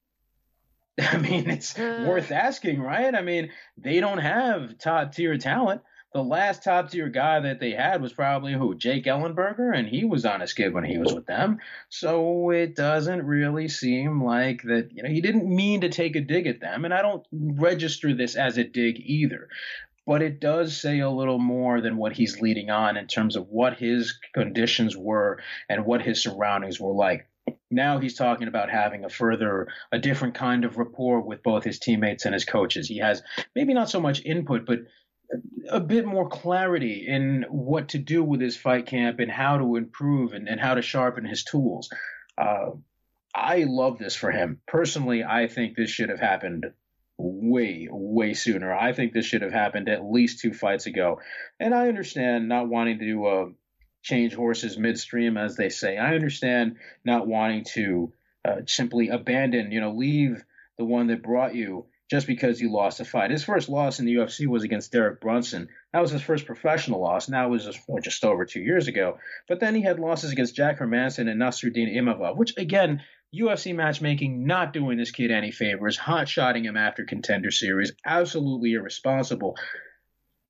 I 1.00 1.18
mean, 1.18 1.50
it's 1.50 1.78
uh. 1.78 2.04
worth 2.08 2.32
asking, 2.32 2.80
right? 2.80 3.14
I 3.14 3.22
mean, 3.22 3.50
they 3.76 4.00
don't 4.00 4.18
have 4.18 4.78
top 4.78 5.14
tier 5.14 5.36
talent 5.38 5.82
the 6.16 6.22
last 6.22 6.64
top 6.64 6.90
tier 6.90 7.10
guy 7.10 7.40
that 7.40 7.60
they 7.60 7.72
had 7.72 8.00
was 8.00 8.14
probably 8.14 8.54
who 8.54 8.74
Jake 8.74 9.04
Ellenberger, 9.04 9.76
and 9.76 9.86
he 9.86 10.06
was 10.06 10.24
on 10.24 10.40
a 10.40 10.46
skid 10.46 10.72
when 10.72 10.82
he 10.82 10.96
was 10.96 11.12
with 11.12 11.26
them. 11.26 11.58
So 11.90 12.48
it 12.48 12.74
doesn't 12.74 13.26
really 13.26 13.68
seem 13.68 14.24
like 14.24 14.62
that. 14.62 14.88
You 14.94 15.02
know, 15.02 15.10
he 15.10 15.20
didn't 15.20 15.44
mean 15.46 15.82
to 15.82 15.90
take 15.90 16.16
a 16.16 16.22
dig 16.22 16.46
at 16.46 16.60
them, 16.60 16.86
and 16.86 16.94
I 16.94 17.02
don't 17.02 17.22
register 17.30 18.14
this 18.14 18.34
as 18.34 18.56
a 18.56 18.64
dig 18.64 18.96
either. 18.98 19.50
But 20.06 20.22
it 20.22 20.40
does 20.40 20.80
say 20.80 21.00
a 21.00 21.10
little 21.10 21.38
more 21.38 21.82
than 21.82 21.98
what 21.98 22.14
he's 22.14 22.40
leading 22.40 22.70
on 22.70 22.96
in 22.96 23.08
terms 23.08 23.36
of 23.36 23.48
what 23.48 23.76
his 23.76 24.18
conditions 24.32 24.96
were 24.96 25.42
and 25.68 25.84
what 25.84 26.00
his 26.00 26.22
surroundings 26.22 26.80
were 26.80 26.94
like 26.94 27.28
now 27.70 27.98
he's 27.98 28.16
talking 28.16 28.48
about 28.48 28.70
having 28.70 29.04
a 29.04 29.08
further 29.08 29.68
a 29.92 29.98
different 29.98 30.34
kind 30.34 30.64
of 30.64 30.78
rapport 30.78 31.20
with 31.20 31.42
both 31.42 31.62
his 31.62 31.78
teammates 31.78 32.24
and 32.24 32.34
his 32.34 32.44
coaches 32.44 32.88
he 32.88 32.98
has 32.98 33.22
maybe 33.54 33.72
not 33.72 33.88
so 33.88 34.00
much 34.00 34.24
input 34.24 34.66
but 34.66 34.80
a 35.68 35.80
bit 35.80 36.06
more 36.06 36.28
clarity 36.28 37.06
in 37.06 37.44
what 37.48 37.90
to 37.90 37.98
do 37.98 38.22
with 38.22 38.40
his 38.40 38.56
fight 38.56 38.86
camp 38.86 39.20
and 39.20 39.30
how 39.30 39.58
to 39.58 39.76
improve 39.76 40.32
and, 40.32 40.48
and 40.48 40.60
how 40.60 40.74
to 40.74 40.82
sharpen 40.82 41.24
his 41.24 41.44
tools. 41.44 41.90
Uh, 42.38 42.70
I 43.34 43.64
love 43.64 43.98
this 43.98 44.14
for 44.14 44.30
him. 44.30 44.60
Personally, 44.66 45.24
I 45.24 45.48
think 45.48 45.76
this 45.76 45.90
should 45.90 46.08
have 46.08 46.20
happened 46.20 46.66
way, 47.18 47.88
way 47.90 48.34
sooner. 48.34 48.72
I 48.74 48.92
think 48.92 49.12
this 49.12 49.26
should 49.26 49.42
have 49.42 49.52
happened 49.52 49.88
at 49.88 50.04
least 50.04 50.40
two 50.40 50.52
fights 50.52 50.86
ago. 50.86 51.20
And 51.58 51.74
I 51.74 51.88
understand 51.88 52.48
not 52.48 52.68
wanting 52.68 52.98
to 53.00 53.26
uh, 53.26 53.46
change 54.02 54.34
horses 54.34 54.78
midstream, 54.78 55.36
as 55.36 55.56
they 55.56 55.68
say. 55.68 55.98
I 55.98 56.14
understand 56.14 56.76
not 57.04 57.26
wanting 57.26 57.64
to 57.74 58.12
uh, 58.44 58.56
simply 58.66 59.08
abandon, 59.08 59.72
you 59.72 59.80
know, 59.80 59.92
leave 59.92 60.44
the 60.78 60.84
one 60.84 61.08
that 61.08 61.22
brought 61.22 61.54
you 61.54 61.86
just 62.10 62.26
because 62.26 62.58
he 62.60 62.68
lost 62.68 63.00
a 63.00 63.04
fight. 63.04 63.30
His 63.30 63.44
first 63.44 63.68
loss 63.68 63.98
in 63.98 64.06
the 64.06 64.14
UFC 64.14 64.46
was 64.46 64.62
against 64.62 64.92
Derek 64.92 65.20
Brunson. 65.20 65.68
That 65.92 66.00
was 66.00 66.12
his 66.12 66.22
first 66.22 66.46
professional 66.46 67.00
loss. 67.00 67.28
Now 67.28 67.46
it 67.46 67.50
was 67.50 67.64
just, 67.64 67.80
just 68.02 68.24
over 68.24 68.44
two 68.44 68.60
years 68.60 68.86
ago. 68.86 69.18
But 69.48 69.60
then 69.60 69.74
he 69.74 69.82
had 69.82 69.98
losses 69.98 70.30
against 70.30 70.54
Jack 70.54 70.78
Hermansson 70.78 71.28
and 71.28 71.40
Nassourdine 71.40 71.96
Imavov, 71.96 72.36
which 72.36 72.56
again, 72.56 73.02
UFC 73.34 73.74
matchmaking 73.74 74.46
not 74.46 74.72
doing 74.72 74.98
this 74.98 75.10
kid 75.10 75.30
any 75.30 75.50
favors, 75.50 75.96
hot 75.96 76.28
shotting 76.28 76.64
him 76.64 76.76
after 76.76 77.04
contender 77.04 77.50
series, 77.50 77.92
absolutely 78.04 78.72
irresponsible. 78.74 79.56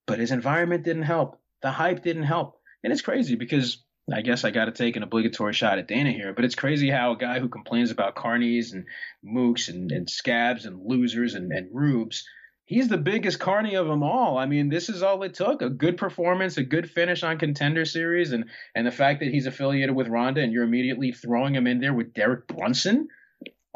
But 0.07 0.18
his 0.18 0.30
environment 0.30 0.84
didn't 0.84 1.02
help. 1.02 1.40
The 1.62 1.70
hype 1.70 2.02
didn't 2.02 2.24
help. 2.24 2.61
And 2.84 2.92
it's 2.92 3.02
crazy 3.02 3.34
because 3.34 3.82
I 4.12 4.22
guess 4.22 4.44
I 4.44 4.50
got 4.50 4.66
to 4.66 4.72
take 4.72 4.96
an 4.96 5.02
obligatory 5.02 5.52
shot 5.52 5.78
at 5.78 5.88
Dana 5.88 6.12
here, 6.12 6.32
but 6.32 6.44
it's 6.44 6.54
crazy 6.54 6.90
how 6.90 7.12
a 7.12 7.16
guy 7.16 7.40
who 7.40 7.48
complains 7.48 7.90
about 7.90 8.14
carnies 8.14 8.72
and 8.72 8.84
mooks 9.24 9.68
and, 9.68 9.90
and 9.90 10.09
scabs 10.09 10.64
and 10.64 10.80
losers 10.84 11.34
and, 11.34 11.50
and 11.52 11.68
rubes, 11.72 12.24
he's 12.66 12.88
the 12.88 12.98
biggest 12.98 13.40
carny 13.40 13.74
of 13.74 13.88
them 13.88 14.04
all. 14.04 14.38
I 14.38 14.46
mean, 14.46 14.68
this 14.68 14.88
is 14.88 15.02
all 15.02 15.22
it 15.24 15.34
took: 15.34 15.61
a 15.61 15.70
good 15.70 15.96
performance, 15.96 16.57
a 16.57 16.62
good 16.62 16.88
finish 16.88 17.24
on 17.24 17.38
Contender 17.38 17.84
Series, 17.84 18.32
and 18.32 18.44
and 18.76 18.86
the 18.86 18.92
fact 18.92 19.20
that 19.20 19.30
he's 19.30 19.46
affiliated 19.46 19.94
with 19.94 20.09
Ronda, 20.09 20.40
and 20.40 20.52
you're 20.52 20.62
immediately 20.62 21.11
throwing 21.11 21.54
him 21.54 21.66
in 21.66 21.80
there 21.80 21.94
with 21.94 22.14
Derek 22.14 22.46
Brunson 22.46 23.09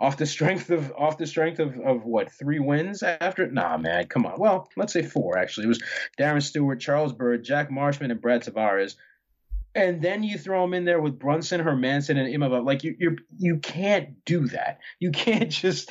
off 0.00 0.16
the 0.16 0.26
strength 0.26 0.70
of 0.70 0.92
off 0.96 1.18
the 1.18 1.26
strength 1.26 1.58
of, 1.58 1.78
of 1.78 2.04
what 2.04 2.32
three 2.32 2.58
wins 2.58 3.02
after? 3.02 3.50
Nah 3.50 3.76
man 3.76 4.06
come 4.06 4.26
on. 4.26 4.38
Well 4.38 4.68
let's 4.76 4.92
say 4.92 5.02
four 5.02 5.38
actually. 5.38 5.64
It 5.64 5.68
was 5.68 5.82
Darren 6.18 6.42
Stewart 6.42 6.80
Charles 6.80 7.12
Byrd 7.12 7.44
Jack 7.44 7.70
Marshman 7.70 8.10
and 8.10 8.20
Brad 8.20 8.42
Tavares 8.42 8.94
and 9.74 10.02
then 10.02 10.22
you 10.22 10.36
throw 10.36 10.64
him 10.64 10.74
in 10.74 10.84
there 10.84 11.00
with 11.00 11.18
Brunson, 11.18 11.60
Hermansson, 11.60 12.18
and 12.18 12.34
Imavov. 12.34 12.64
Like 12.64 12.82
you, 12.82 12.96
you, 12.98 13.16
you 13.38 13.58
can't 13.58 14.24
do 14.24 14.48
that. 14.48 14.80
You 14.98 15.10
can't 15.10 15.50
just 15.50 15.90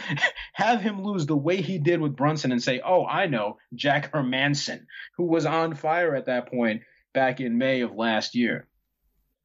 have 0.53 0.81
him 0.81 1.03
lose 1.03 1.25
the 1.25 1.37
way 1.37 1.61
he 1.61 1.77
did 1.77 2.01
with 2.01 2.15
Brunson 2.15 2.51
and 2.51 2.61
say, 2.61 2.81
"Oh, 2.83 3.05
I 3.05 3.27
know 3.27 3.57
Jack 3.73 4.11
Hermansson, 4.11 4.85
who 5.17 5.25
was 5.25 5.45
on 5.45 5.75
fire 5.75 6.15
at 6.15 6.25
that 6.25 6.51
point 6.51 6.81
back 7.13 7.39
in 7.39 7.57
May 7.57 7.81
of 7.81 7.95
last 7.95 8.35
year." 8.35 8.67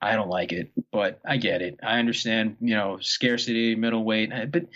I 0.00 0.16
don't 0.16 0.28
like 0.28 0.52
it, 0.52 0.70
but 0.92 1.20
I 1.26 1.38
get 1.38 1.62
it. 1.62 1.80
I 1.82 1.98
understand, 1.98 2.58
you 2.60 2.74
know, 2.74 2.98
scarcity, 3.00 3.74
middleweight, 3.74 4.32
eh, 4.32 4.44
but 4.44 4.66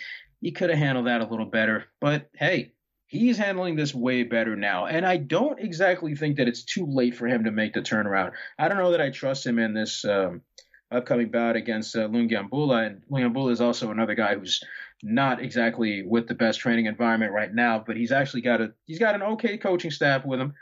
you 0.41 0.51
could 0.51 0.71
have 0.71 0.79
handled 0.79 1.05
that 1.05 1.21
a 1.21 1.27
little 1.27 1.45
better. 1.45 1.85
But 2.01 2.29
hey, 2.33 2.71
He's 3.09 3.37
handling 3.37 3.75
this 3.75 3.93
way 3.93 4.21
better 4.21 4.55
now. 4.55 4.85
And 4.85 5.05
I 5.05 5.17
don't 5.17 5.59
exactly 5.59 6.15
think 6.15 6.37
that 6.37 6.47
it's 6.47 6.63
too 6.63 6.85
late 6.85 7.15
for 7.15 7.27
him 7.27 7.43
to 7.45 7.51
make 7.51 7.73
the 7.73 7.81
turnaround. 7.81 8.33
I 8.57 8.67
don't 8.67 8.77
know 8.77 8.91
that 8.91 9.01
I 9.01 9.09
trust 9.09 9.45
him 9.45 9.57
in 9.57 9.73
this 9.73 10.05
um, 10.05 10.43
upcoming 10.91 11.29
bout 11.29 11.55
against 11.55 11.95
uh, 11.95 12.07
Lungiambula. 12.07 12.85
And 12.85 13.01
Lungiambula 13.11 13.51
is 13.51 13.61
also 13.61 13.89
another 13.89 14.13
guy 14.13 14.35
who's 14.35 14.61
not 15.01 15.41
exactly 15.41 16.03
with 16.03 16.27
the 16.27 16.35
best 16.35 16.59
training 16.59 16.85
environment 16.85 17.33
right 17.33 17.53
now, 17.53 17.83
but 17.85 17.97
he's 17.97 18.11
actually 18.11 18.41
got 18.41 18.61
a 18.61 18.73
he's 18.85 18.99
got 18.99 19.15
an 19.15 19.23
okay 19.23 19.57
coaching 19.57 19.91
staff 19.91 20.25
with 20.25 20.39
him. 20.39 20.53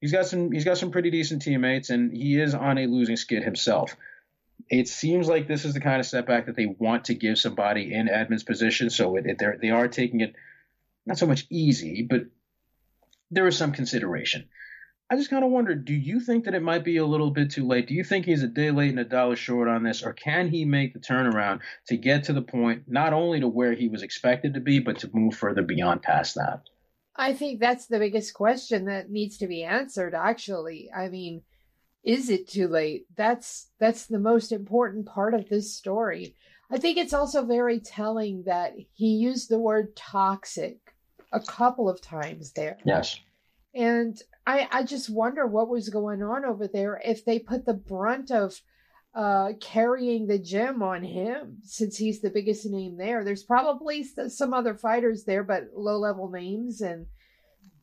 He's 0.00 0.12
got 0.12 0.26
some 0.26 0.52
he's 0.52 0.64
got 0.64 0.78
some 0.78 0.90
pretty 0.90 1.10
decent 1.10 1.42
teammates, 1.42 1.90
and 1.90 2.12
he 2.12 2.38
is 2.40 2.54
on 2.54 2.76
a 2.78 2.86
losing 2.86 3.16
skid 3.16 3.42
himself. 3.42 3.96
It 4.68 4.88
seems 4.88 5.28
like 5.28 5.46
this 5.46 5.64
is 5.64 5.74
the 5.74 5.80
kind 5.80 6.00
of 6.00 6.06
setback 6.06 6.46
that 6.46 6.56
they 6.56 6.66
want 6.66 7.06
to 7.06 7.14
give 7.14 7.38
somebody 7.38 7.94
in 7.94 8.08
Edmund's 8.08 8.44
position, 8.44 8.90
so 8.90 9.16
it, 9.16 9.26
it, 9.26 9.60
they 9.60 9.70
are 9.70 9.88
taking 9.88 10.20
it 10.20 10.34
not 11.06 11.18
so 11.18 11.26
much 11.26 11.46
easy, 11.50 12.06
but 12.08 12.22
there 13.30 13.46
is 13.46 13.56
some 13.56 13.72
consideration. 13.72 14.46
I 15.10 15.16
just 15.16 15.30
kind 15.30 15.44
of 15.44 15.50
wonder 15.50 15.74
do 15.74 15.92
you 15.92 16.18
think 16.18 16.44
that 16.44 16.54
it 16.54 16.62
might 16.62 16.82
be 16.82 16.96
a 16.96 17.06
little 17.06 17.30
bit 17.30 17.50
too 17.50 17.66
late? 17.66 17.86
Do 17.86 17.94
you 17.94 18.04
think 18.04 18.24
he's 18.24 18.42
a 18.42 18.48
day 18.48 18.70
late 18.70 18.90
and 18.90 18.98
a 18.98 19.04
dollar 19.04 19.36
short 19.36 19.68
on 19.68 19.82
this, 19.82 20.02
or 20.02 20.14
can 20.14 20.48
he 20.48 20.64
make 20.64 20.94
the 20.94 20.98
turnaround 20.98 21.60
to 21.88 21.96
get 21.96 22.24
to 22.24 22.32
the 22.32 22.42
point 22.42 22.84
not 22.86 23.12
only 23.12 23.40
to 23.40 23.48
where 23.48 23.74
he 23.74 23.88
was 23.88 24.02
expected 24.02 24.54
to 24.54 24.60
be, 24.60 24.78
but 24.78 24.98
to 25.00 25.10
move 25.12 25.34
further 25.34 25.62
beyond 25.62 26.02
past 26.02 26.36
that? 26.36 26.62
I 27.16 27.34
think 27.34 27.60
that's 27.60 27.86
the 27.86 27.98
biggest 27.98 28.34
question 28.34 28.86
that 28.86 29.10
needs 29.10 29.38
to 29.38 29.46
be 29.46 29.62
answered 29.62 30.14
actually. 30.14 30.90
I 30.94 31.08
mean, 31.08 31.42
is 32.02 32.28
it 32.30 32.48
too 32.48 32.68
late? 32.68 33.06
That's 33.16 33.68
that's 33.78 34.06
the 34.06 34.18
most 34.18 34.52
important 34.52 35.06
part 35.06 35.34
of 35.34 35.48
this 35.48 35.74
story. 35.74 36.34
I 36.70 36.78
think 36.78 36.96
it's 36.96 37.14
also 37.14 37.44
very 37.44 37.78
telling 37.78 38.44
that 38.44 38.74
he 38.94 39.08
used 39.08 39.48
the 39.48 39.58
word 39.58 39.94
toxic 39.94 40.83
a 41.34 41.40
couple 41.40 41.88
of 41.88 42.00
times 42.00 42.52
there. 42.52 42.78
Yes. 42.84 43.18
And 43.74 44.16
I, 44.46 44.68
I 44.70 44.82
just 44.84 45.10
wonder 45.10 45.46
what 45.46 45.68
was 45.68 45.88
going 45.88 46.22
on 46.22 46.44
over 46.44 46.68
there 46.68 47.00
if 47.04 47.24
they 47.24 47.38
put 47.38 47.66
the 47.66 47.74
brunt 47.74 48.30
of 48.30 48.60
uh, 49.14 49.52
carrying 49.60 50.26
the 50.26 50.38
gym 50.38 50.82
on 50.82 51.02
him 51.02 51.58
since 51.62 51.96
he's 51.96 52.20
the 52.20 52.30
biggest 52.30 52.66
name 52.66 52.96
there. 52.96 53.24
There's 53.24 53.44
probably 53.44 54.04
some 54.28 54.52
other 54.52 54.74
fighters 54.74 55.24
there, 55.24 55.44
but 55.44 55.70
low 55.74 55.98
level 55.98 56.30
names. 56.30 56.80
And 56.80 57.06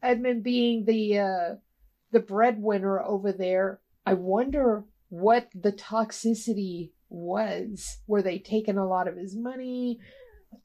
Edmund 0.02 0.44
being 0.44 0.86
the 0.86 1.20
uh, 1.20 1.56
the 2.12 2.20
breadwinner 2.20 3.02
over 3.02 3.32
there, 3.32 3.80
I 4.06 4.14
wonder 4.14 4.84
what 5.10 5.50
the 5.54 5.72
toxicity 5.72 6.92
was. 7.10 8.00
Were 8.08 8.22
they 8.22 8.40
taking 8.40 8.78
a 8.78 8.88
lot 8.88 9.08
of 9.08 9.16
his 9.16 9.36
money? 9.36 10.00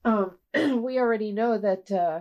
Um, 0.04 0.32
we 0.54 0.98
already 0.98 1.32
know 1.32 1.58
that 1.58 1.92
uh, 1.92 2.20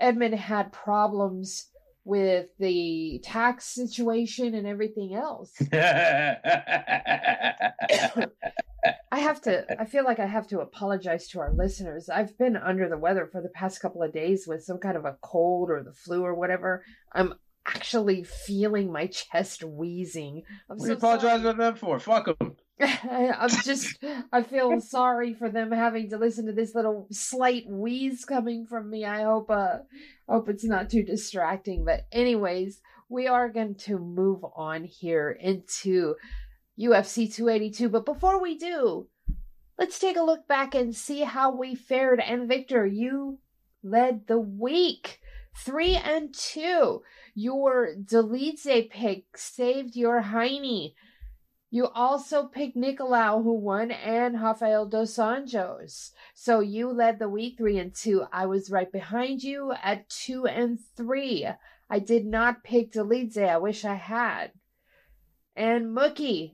Edmund 0.00 0.34
had 0.34 0.72
problems 0.72 1.68
with 2.04 2.46
the 2.58 3.20
tax 3.24 3.64
situation 3.64 4.54
and 4.54 4.66
everything 4.66 5.14
else. 5.14 5.52
I 9.10 9.18
have 9.18 9.40
to, 9.42 9.64
I 9.80 9.86
feel 9.86 10.04
like 10.04 10.18
I 10.18 10.26
have 10.26 10.46
to 10.48 10.60
apologize 10.60 11.28
to 11.28 11.40
our 11.40 11.52
listeners. 11.54 12.10
I've 12.10 12.36
been 12.36 12.56
under 12.56 12.88
the 12.88 12.98
weather 12.98 13.28
for 13.30 13.40
the 13.40 13.48
past 13.48 13.80
couple 13.80 14.02
of 14.02 14.12
days 14.12 14.46
with 14.46 14.64
some 14.64 14.78
kind 14.78 14.96
of 14.96 15.04
a 15.04 15.16
cold 15.22 15.70
or 15.70 15.82
the 15.82 15.92
flu 15.92 16.22
or 16.22 16.34
whatever. 16.34 16.84
I'm 17.12 17.34
actually 17.66 18.24
feeling 18.24 18.92
my 18.92 19.06
chest 19.06 19.64
wheezing. 19.64 20.42
I'm 20.68 20.76
what 20.76 20.86
so 20.86 20.92
apologize 20.94 21.42
to 21.42 21.54
them 21.54 21.76
for? 21.76 21.98
Fuck 21.98 22.26
them. 22.26 22.56
I'm 22.80 23.50
just, 23.50 24.02
I 24.32 24.42
feel 24.42 24.80
sorry 24.80 25.34
for 25.34 25.48
them 25.48 25.70
having 25.70 26.10
to 26.10 26.18
listen 26.18 26.46
to 26.46 26.52
this 26.52 26.74
little 26.74 27.06
slight 27.10 27.64
wheeze 27.68 28.24
coming 28.24 28.66
from 28.66 28.90
me. 28.90 29.04
I 29.04 29.22
hope, 29.22 29.50
uh, 29.50 29.78
hope 30.28 30.48
it's 30.48 30.64
not 30.64 30.90
too 30.90 31.04
distracting. 31.04 31.84
But, 31.84 32.06
anyways, 32.10 32.80
we 33.08 33.28
are 33.28 33.48
going 33.48 33.76
to 33.76 33.98
move 33.98 34.44
on 34.56 34.84
here 34.84 35.30
into 35.30 36.16
UFC 36.78 37.32
282. 37.32 37.88
But 37.88 38.04
before 38.04 38.42
we 38.42 38.58
do, 38.58 39.06
let's 39.78 40.00
take 40.00 40.16
a 40.16 40.22
look 40.22 40.48
back 40.48 40.74
and 40.74 40.94
see 40.94 41.20
how 41.20 41.54
we 41.54 41.76
fared. 41.76 42.20
And 42.20 42.48
Victor, 42.48 42.84
you 42.84 43.38
led 43.84 44.26
the 44.26 44.40
week 44.40 45.20
three 45.56 45.94
and 45.94 46.34
two. 46.34 47.02
Your 47.36 47.94
Dolidze 47.94 48.90
pick 48.90 49.36
saved 49.36 49.94
your 49.94 50.22
Heine 50.22 50.92
You 51.74 51.88
also 51.88 52.46
picked 52.46 52.76
Nicolau, 52.76 53.42
who 53.42 53.54
won, 53.54 53.90
and 53.90 54.40
Rafael 54.40 54.86
dos 54.86 55.16
Anjos. 55.16 56.12
So 56.32 56.60
you 56.60 56.88
led 56.88 57.18
the 57.18 57.28
week 57.28 57.58
three 57.58 57.80
and 57.80 57.92
two. 57.92 58.26
I 58.32 58.46
was 58.46 58.70
right 58.70 58.92
behind 58.92 59.42
you 59.42 59.72
at 59.82 60.08
two 60.08 60.46
and 60.46 60.78
three. 60.96 61.48
I 61.90 61.98
did 61.98 62.26
not 62.26 62.62
pick 62.62 62.92
Dolidze. 62.92 63.48
I 63.48 63.56
wish 63.56 63.84
I 63.84 63.96
had. 63.96 64.52
And 65.56 65.86
Mookie 65.86 66.52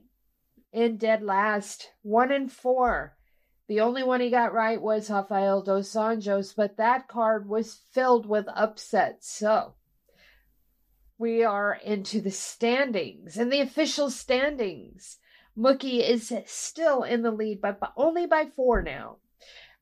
in 0.73 0.97
dead 0.97 1.21
last, 1.21 1.91
one 2.01 2.31
and 2.31 2.51
four. 2.51 3.15
The 3.67 3.81
only 3.81 4.01
one 4.01 4.21
he 4.21 4.31
got 4.31 4.55
right 4.55 4.81
was 4.81 5.11
Rafael 5.11 5.61
dos 5.61 5.93
Anjos, 5.93 6.55
but 6.55 6.77
that 6.77 7.07
card 7.07 7.47
was 7.47 7.79
filled 7.91 8.25
with 8.25 8.47
upsets. 8.55 9.31
So 9.31 9.75
we 11.21 11.43
are 11.43 11.79
into 11.85 12.19
the 12.19 12.31
standings 12.31 13.37
and 13.37 13.53
the 13.53 13.61
official 13.61 14.09
standings. 14.09 15.19
Mookie 15.55 16.01
is 16.01 16.33
still 16.47 17.03
in 17.03 17.21
the 17.21 17.29
lead, 17.29 17.61
but 17.61 17.79
only 17.95 18.25
by 18.25 18.47
four 18.55 18.81
now. 18.81 19.17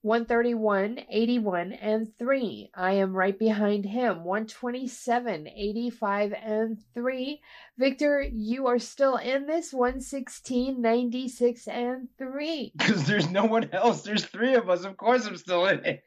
131, 0.02 1.02
81, 1.10 1.74
and 1.74 2.08
3. 2.18 2.72
I 2.74 2.94
am 2.94 3.14
right 3.14 3.38
behind 3.38 3.86
him. 3.86 4.24
127, 4.24 5.48
85, 5.48 6.34
and 6.34 6.78
3. 6.94 7.42
Victor, 7.78 8.22
you 8.22 8.68
are 8.68 8.80
still 8.80 9.18
in 9.18 9.46
this. 9.46 9.74
116, 9.74 10.82
96, 10.82 11.68
and 11.68 12.08
3. 12.18 12.74
Because 12.78 13.06
there's 13.06 13.30
no 13.30 13.44
one 13.44 13.70
else. 13.74 14.04
There's 14.04 14.24
three 14.26 14.56
of 14.56 14.70
us. 14.70 14.86
Of 14.86 14.96
course 14.96 15.26
I'm 15.26 15.36
still 15.36 15.66
in 15.68 15.82
it. 15.84 16.04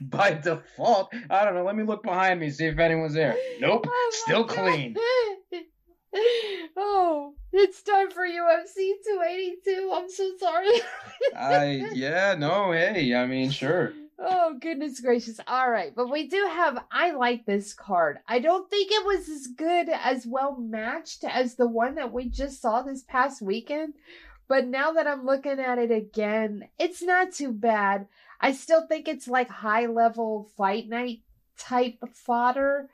By 0.02 0.34
default. 0.34 1.14
I 1.30 1.44
don't 1.44 1.54
know. 1.54 1.64
Let 1.64 1.76
me 1.76 1.84
look 1.84 2.02
behind 2.02 2.40
me, 2.40 2.50
see 2.50 2.66
if 2.66 2.78
anyone's 2.78 3.14
there. 3.14 3.36
Nope. 3.58 3.86
Oh 3.88 4.10
still 4.12 4.44
clean. 4.44 4.96
oh, 6.76 7.34
it's 7.52 7.82
time 7.82 8.10
for 8.10 8.22
UFC 8.22 8.92
282. 9.04 9.92
I'm 9.94 10.10
so 10.10 10.32
sorry. 10.38 10.80
I 11.36 11.88
yeah, 11.94 12.34
no, 12.38 12.72
hey, 12.72 13.14
I 13.14 13.26
mean, 13.26 13.50
sure. 13.50 13.92
Oh, 14.18 14.54
goodness 14.60 15.00
gracious. 15.00 15.40
All 15.46 15.70
right. 15.70 15.92
But 15.94 16.10
we 16.10 16.28
do 16.28 16.48
have, 16.50 16.84
I 16.92 17.12
like 17.12 17.44
this 17.44 17.72
card. 17.72 18.18
I 18.28 18.38
don't 18.38 18.68
think 18.70 18.92
it 18.92 19.04
was 19.04 19.28
as 19.28 19.48
good, 19.48 19.88
as 19.88 20.26
well 20.26 20.56
matched 20.56 21.24
as 21.24 21.54
the 21.54 21.66
one 21.66 21.96
that 21.96 22.12
we 22.12 22.28
just 22.28 22.60
saw 22.60 22.82
this 22.82 23.02
past 23.02 23.42
weekend. 23.42 23.94
But 24.48 24.66
now 24.68 24.92
that 24.92 25.06
I'm 25.06 25.24
looking 25.24 25.58
at 25.58 25.78
it 25.78 25.90
again, 25.90 26.68
it's 26.78 27.02
not 27.02 27.32
too 27.32 27.52
bad. 27.52 28.06
I 28.40 28.52
still 28.52 28.86
think 28.86 29.08
it's 29.08 29.26
like 29.26 29.48
high 29.48 29.86
level 29.86 30.50
fight 30.56 30.88
night 30.88 31.20
type 31.58 31.98
fodder. 32.12 32.90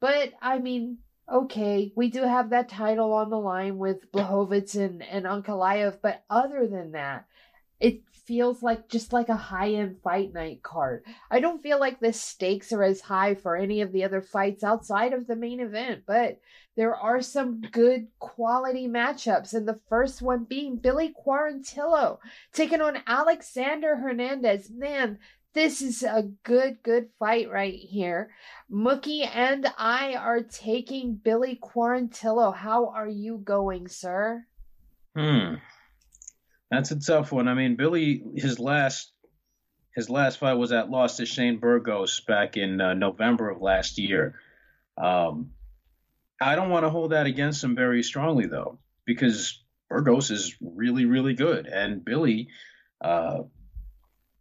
But 0.00 0.34
I 0.40 0.58
mean, 0.58 0.98
okay, 1.30 1.92
we 1.96 2.08
do 2.08 2.22
have 2.22 2.50
that 2.50 2.68
title 2.68 3.12
on 3.12 3.30
the 3.30 3.38
line 3.38 3.78
with 3.78 4.10
Blachowicz 4.12 4.76
and, 4.76 5.02
and 5.02 5.24
Ankalaev, 5.24 5.98
but 6.00 6.24
other 6.30 6.66
than 6.66 6.92
that, 6.92 7.26
it 7.80 8.02
feels 8.26 8.62
like 8.62 8.88
just 8.88 9.12
like 9.12 9.28
a 9.28 9.36
high 9.36 9.72
end 9.72 9.96
fight 10.02 10.32
night 10.32 10.62
card. 10.62 11.04
I 11.30 11.40
don't 11.40 11.62
feel 11.62 11.78
like 11.78 12.00
the 12.00 12.12
stakes 12.12 12.72
are 12.72 12.82
as 12.82 13.00
high 13.00 13.34
for 13.34 13.56
any 13.56 13.80
of 13.80 13.92
the 13.92 14.04
other 14.04 14.20
fights 14.20 14.64
outside 14.64 15.12
of 15.12 15.26
the 15.26 15.36
main 15.36 15.60
event, 15.60 16.02
but 16.06 16.40
there 16.76 16.94
are 16.94 17.22
some 17.22 17.60
good 17.60 18.08
quality 18.18 18.88
matchups. 18.88 19.54
And 19.54 19.66
the 19.66 19.80
first 19.88 20.22
one 20.22 20.44
being 20.44 20.76
Billy 20.76 21.14
Quarantillo 21.26 22.18
taking 22.52 22.80
on 22.80 22.98
Alexander 23.06 23.96
Hernandez. 23.96 24.70
Man, 24.70 25.18
this 25.56 25.80
is 25.80 26.02
a 26.02 26.30
good, 26.44 26.82
good 26.82 27.08
fight 27.18 27.50
right 27.50 27.74
here. 27.74 28.30
Mookie 28.70 29.28
and 29.34 29.66
I 29.78 30.14
are 30.14 30.42
taking 30.42 31.14
Billy 31.14 31.58
Quarantillo. 31.62 32.54
How 32.54 32.90
are 32.90 33.08
you 33.08 33.38
going, 33.38 33.88
sir? 33.88 34.44
Hmm. 35.16 35.54
That's 36.70 36.90
a 36.90 37.00
tough 37.00 37.32
one. 37.32 37.48
I 37.48 37.54
mean, 37.54 37.76
Billy, 37.76 38.22
his 38.34 38.58
last 38.58 39.12
his 39.94 40.10
last 40.10 40.38
fight 40.38 40.54
was 40.54 40.72
at 40.72 40.90
loss 40.90 41.16
to 41.16 41.24
Shane 41.24 41.58
Burgos 41.58 42.20
back 42.20 42.58
in 42.58 42.82
uh, 42.82 42.92
November 42.92 43.48
of 43.48 43.62
last 43.62 43.96
year. 43.96 44.34
Um, 44.98 45.52
I 46.38 46.54
don't 46.54 46.68
want 46.68 46.84
to 46.84 46.90
hold 46.90 47.12
that 47.12 47.26
against 47.26 47.64
him 47.64 47.74
very 47.74 48.02
strongly 48.02 48.46
though, 48.46 48.78
because 49.06 49.62
Burgos 49.88 50.30
is 50.30 50.54
really, 50.60 51.06
really 51.06 51.32
good, 51.32 51.66
and 51.66 52.04
Billy, 52.04 52.48
uh, 53.00 53.44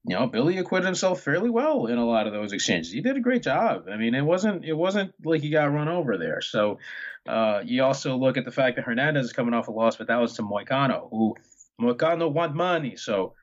you 0.08 0.16
know, 0.16 0.28
Billy 0.28 0.58
acquitted 0.60 0.86
himself 0.86 1.22
fairly 1.22 1.50
well 1.50 1.88
in 1.88 1.98
a 1.98 2.06
lot 2.06 2.28
of 2.28 2.34
those 2.34 2.54
exchanges. 2.54 2.92
He 2.92 3.02
did 3.02 3.18
a 3.18 3.22
great 3.22 3.42
job. 3.42 3.86
I 3.92 3.98
mean, 3.98 4.14
it 4.14 4.22
wasn't 4.22 4.64
it 4.64 4.74
wasn't 4.74 5.14
like 5.24 5.42
he 5.42 5.50
got 5.50 5.74
run 5.74 5.88
over 5.88 6.18
there. 6.18 6.42
So 6.42 6.78
uh, 7.28 7.62
you 7.66 7.84
also 7.84 8.16
look 8.16 8.38
at 8.38 8.46
the 8.46 8.52
fact 8.52 8.76
that 8.76 8.86
Hernandez 8.86 9.26
is 9.26 9.34
coming 9.34 9.56
off 9.56 9.68
a 9.68 9.72
loss, 9.72 9.96
but 9.96 10.08
that 10.08 10.22
was 10.22 10.34
to 10.34 10.44
Moicano, 10.44 11.10
who 11.10 11.36
Moicano 11.82 12.32
want 12.32 12.54
money. 12.54 12.98
So 12.98 13.34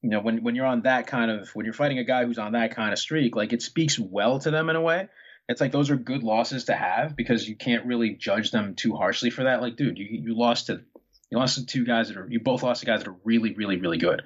you 0.00 0.08
know, 0.08 0.20
when 0.20 0.42
when 0.42 0.54
you're 0.54 0.66
on 0.66 0.82
that 0.82 1.08
kind 1.08 1.30
of 1.30 1.50
when 1.50 1.66
you're 1.66 1.74
fighting 1.74 1.98
a 1.98 2.04
guy 2.04 2.24
who's 2.24 2.38
on 2.38 2.52
that 2.52 2.74
kind 2.74 2.92
of 2.92 2.98
streak, 2.98 3.36
like 3.36 3.52
it 3.52 3.60
speaks 3.60 3.98
well 3.98 4.38
to 4.38 4.50
them 4.50 4.70
in 4.70 4.76
a 4.76 4.80
way. 4.80 5.08
It's 5.46 5.60
like 5.60 5.72
those 5.72 5.90
are 5.90 5.96
good 5.96 6.22
losses 6.22 6.64
to 6.66 6.74
have 6.74 7.16
because 7.16 7.46
you 7.46 7.56
can't 7.56 7.84
really 7.84 8.14
judge 8.14 8.50
them 8.50 8.74
too 8.74 8.94
harshly 8.94 9.30
for 9.30 9.44
that. 9.44 9.60
Like, 9.60 9.76
dude, 9.76 9.98
you 9.98 10.06
you 10.06 10.38
lost 10.38 10.66
to 10.66 10.80
you 11.30 11.36
lost 11.38 11.56
to 11.56 11.66
two 11.66 11.84
guys 11.84 12.08
that 12.08 12.16
are 12.16 12.26
you 12.30 12.40
both 12.40 12.62
lost 12.62 12.80
to 12.80 12.86
guys 12.86 13.00
that 13.00 13.10
are 13.10 13.16
really, 13.24 13.54
really, 13.54 13.76
really 13.76 13.98
good. 13.98 14.22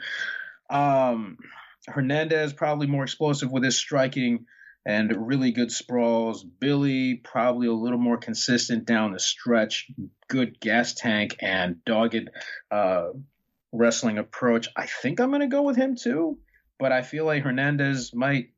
Um, 0.70 1.39
Hernandez 1.87 2.53
probably 2.53 2.87
more 2.87 3.03
explosive 3.03 3.51
with 3.51 3.64
his 3.64 3.76
striking 3.76 4.47
and 4.85 5.28
really 5.28 5.53
good 5.53 5.70
sprawls. 5.70 6.45
Billy 6.45 7.14
probably 7.16 7.68
a 7.68 7.72
little 7.72 7.99
more 7.99 8.18
consistent 8.18 8.85
down 8.85 9.12
the 9.12 9.20
stretch, 9.20 9.91
good 10.28 10.61
gas 10.61 10.95
tank 10.95 11.37
and 11.41 11.85
dogged 11.85 12.30
uh, 12.70 13.09
wrestling 13.72 14.18
approach. 14.18 14.68
I 14.76 14.87
think 14.87 15.20
I'm 15.20 15.30
going 15.30 15.41
to 15.41 15.47
go 15.47 15.62
with 15.62 15.76
him 15.76 15.97
too, 15.97 16.39
but 16.78 16.93
I 16.93 17.03
feel 17.03 17.24
like 17.24 17.43
Hernandez 17.43 18.12
might 18.14 18.51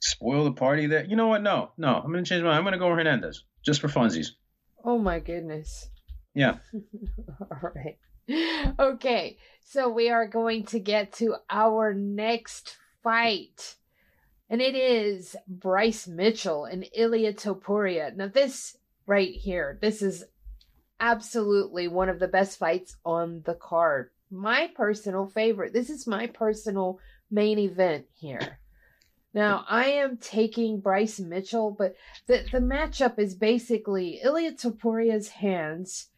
spoil 0.00 0.44
the 0.44 0.52
party 0.52 0.86
there. 0.86 1.04
You 1.04 1.16
know 1.16 1.28
what? 1.28 1.42
No, 1.42 1.72
no, 1.76 1.94
I'm 1.94 2.12
going 2.12 2.24
to 2.24 2.28
change 2.28 2.42
my. 2.42 2.56
I'm 2.56 2.62
going 2.62 2.72
to 2.72 2.78
go 2.78 2.90
Hernandez 2.90 3.44
just 3.64 3.80
for 3.80 3.88
funsies. 3.88 4.28
Oh 4.84 4.98
my 4.98 5.20
goodness. 5.20 5.88
Yeah. 6.34 6.56
All 7.40 7.70
right. 7.74 7.98
Okay, 8.78 9.38
so 9.64 9.88
we 9.88 10.10
are 10.10 10.26
going 10.26 10.64
to 10.66 10.78
get 10.78 11.12
to 11.14 11.36
our 11.50 11.92
next 11.94 12.76
fight. 13.02 13.76
And 14.48 14.60
it 14.60 14.74
is 14.74 15.36
Bryce 15.48 16.06
Mitchell 16.06 16.64
and 16.64 16.86
Ilia 16.94 17.32
Topuria. 17.32 18.14
Now, 18.14 18.28
this 18.28 18.76
right 19.06 19.34
here, 19.34 19.78
this 19.80 20.02
is 20.02 20.24
absolutely 21.00 21.88
one 21.88 22.08
of 22.08 22.18
the 22.18 22.28
best 22.28 22.58
fights 22.58 22.96
on 23.04 23.42
the 23.44 23.54
card. 23.54 24.10
My 24.30 24.70
personal 24.74 25.26
favorite. 25.26 25.72
This 25.72 25.90
is 25.90 26.06
my 26.06 26.26
personal 26.26 26.98
main 27.30 27.58
event 27.58 28.06
here. 28.12 28.58
Now, 29.34 29.64
I 29.68 29.86
am 29.86 30.18
taking 30.18 30.80
Bryce 30.80 31.18
Mitchell, 31.18 31.74
but 31.76 31.96
the, 32.26 32.44
the 32.52 32.58
matchup 32.58 33.18
is 33.18 33.34
basically 33.34 34.20
Ilia 34.22 34.52
Topuria's 34.52 35.28
hands 35.28 36.08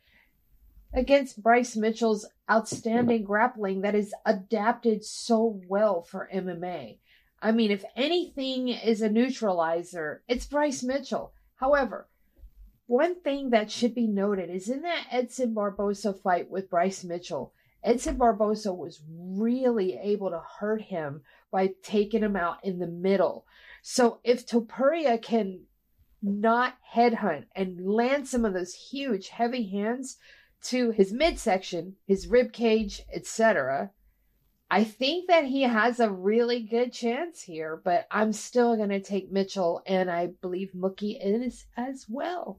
against 0.94 1.42
Bryce 1.42 1.76
Mitchell's 1.76 2.26
outstanding 2.50 3.24
grappling 3.24 3.80
that 3.82 3.94
is 3.94 4.14
adapted 4.24 5.04
so 5.04 5.60
well 5.68 6.02
for 6.02 6.30
MMA. 6.32 6.98
I 7.42 7.52
mean, 7.52 7.70
if 7.70 7.84
anything 7.96 8.68
is 8.68 9.02
a 9.02 9.10
neutralizer, 9.10 10.22
it's 10.28 10.46
Bryce 10.46 10.82
Mitchell. 10.82 11.32
However, 11.56 12.08
one 12.86 13.20
thing 13.20 13.50
that 13.50 13.70
should 13.70 13.94
be 13.94 14.06
noted 14.06 14.50
is 14.50 14.68
in 14.68 14.82
that 14.82 15.06
Edson 15.10 15.54
Barbosa 15.54 16.18
fight 16.18 16.50
with 16.50 16.70
Bryce 16.70 17.02
Mitchell, 17.02 17.52
Edson 17.82 18.16
Barbosa 18.16 18.74
was 18.74 19.02
really 19.08 19.98
able 20.00 20.30
to 20.30 20.42
hurt 20.58 20.82
him 20.82 21.22
by 21.50 21.74
taking 21.82 22.22
him 22.22 22.36
out 22.36 22.64
in 22.64 22.78
the 22.78 22.86
middle. 22.86 23.46
So 23.82 24.20
if 24.24 24.46
Topuria 24.46 25.20
can 25.20 25.60
not 26.22 26.76
headhunt 26.94 27.44
and 27.54 27.86
land 27.86 28.26
some 28.26 28.46
of 28.46 28.54
those 28.54 28.74
huge, 28.74 29.28
heavy 29.28 29.68
hands, 29.68 30.16
to 30.64 30.90
his 30.90 31.12
midsection, 31.12 31.94
his 32.06 32.26
rib 32.26 32.52
cage, 32.52 33.02
etc. 33.12 33.90
I 34.70 34.84
think 34.84 35.28
that 35.28 35.44
he 35.44 35.62
has 35.62 36.00
a 36.00 36.10
really 36.10 36.62
good 36.62 36.92
chance 36.92 37.42
here, 37.42 37.80
but 37.84 38.06
I'm 38.10 38.32
still 38.32 38.76
going 38.76 38.88
to 38.88 39.00
take 39.00 39.30
Mitchell, 39.30 39.82
and 39.86 40.10
I 40.10 40.28
believe 40.40 40.72
Mookie 40.74 41.18
is 41.20 41.66
as 41.76 42.06
well. 42.08 42.58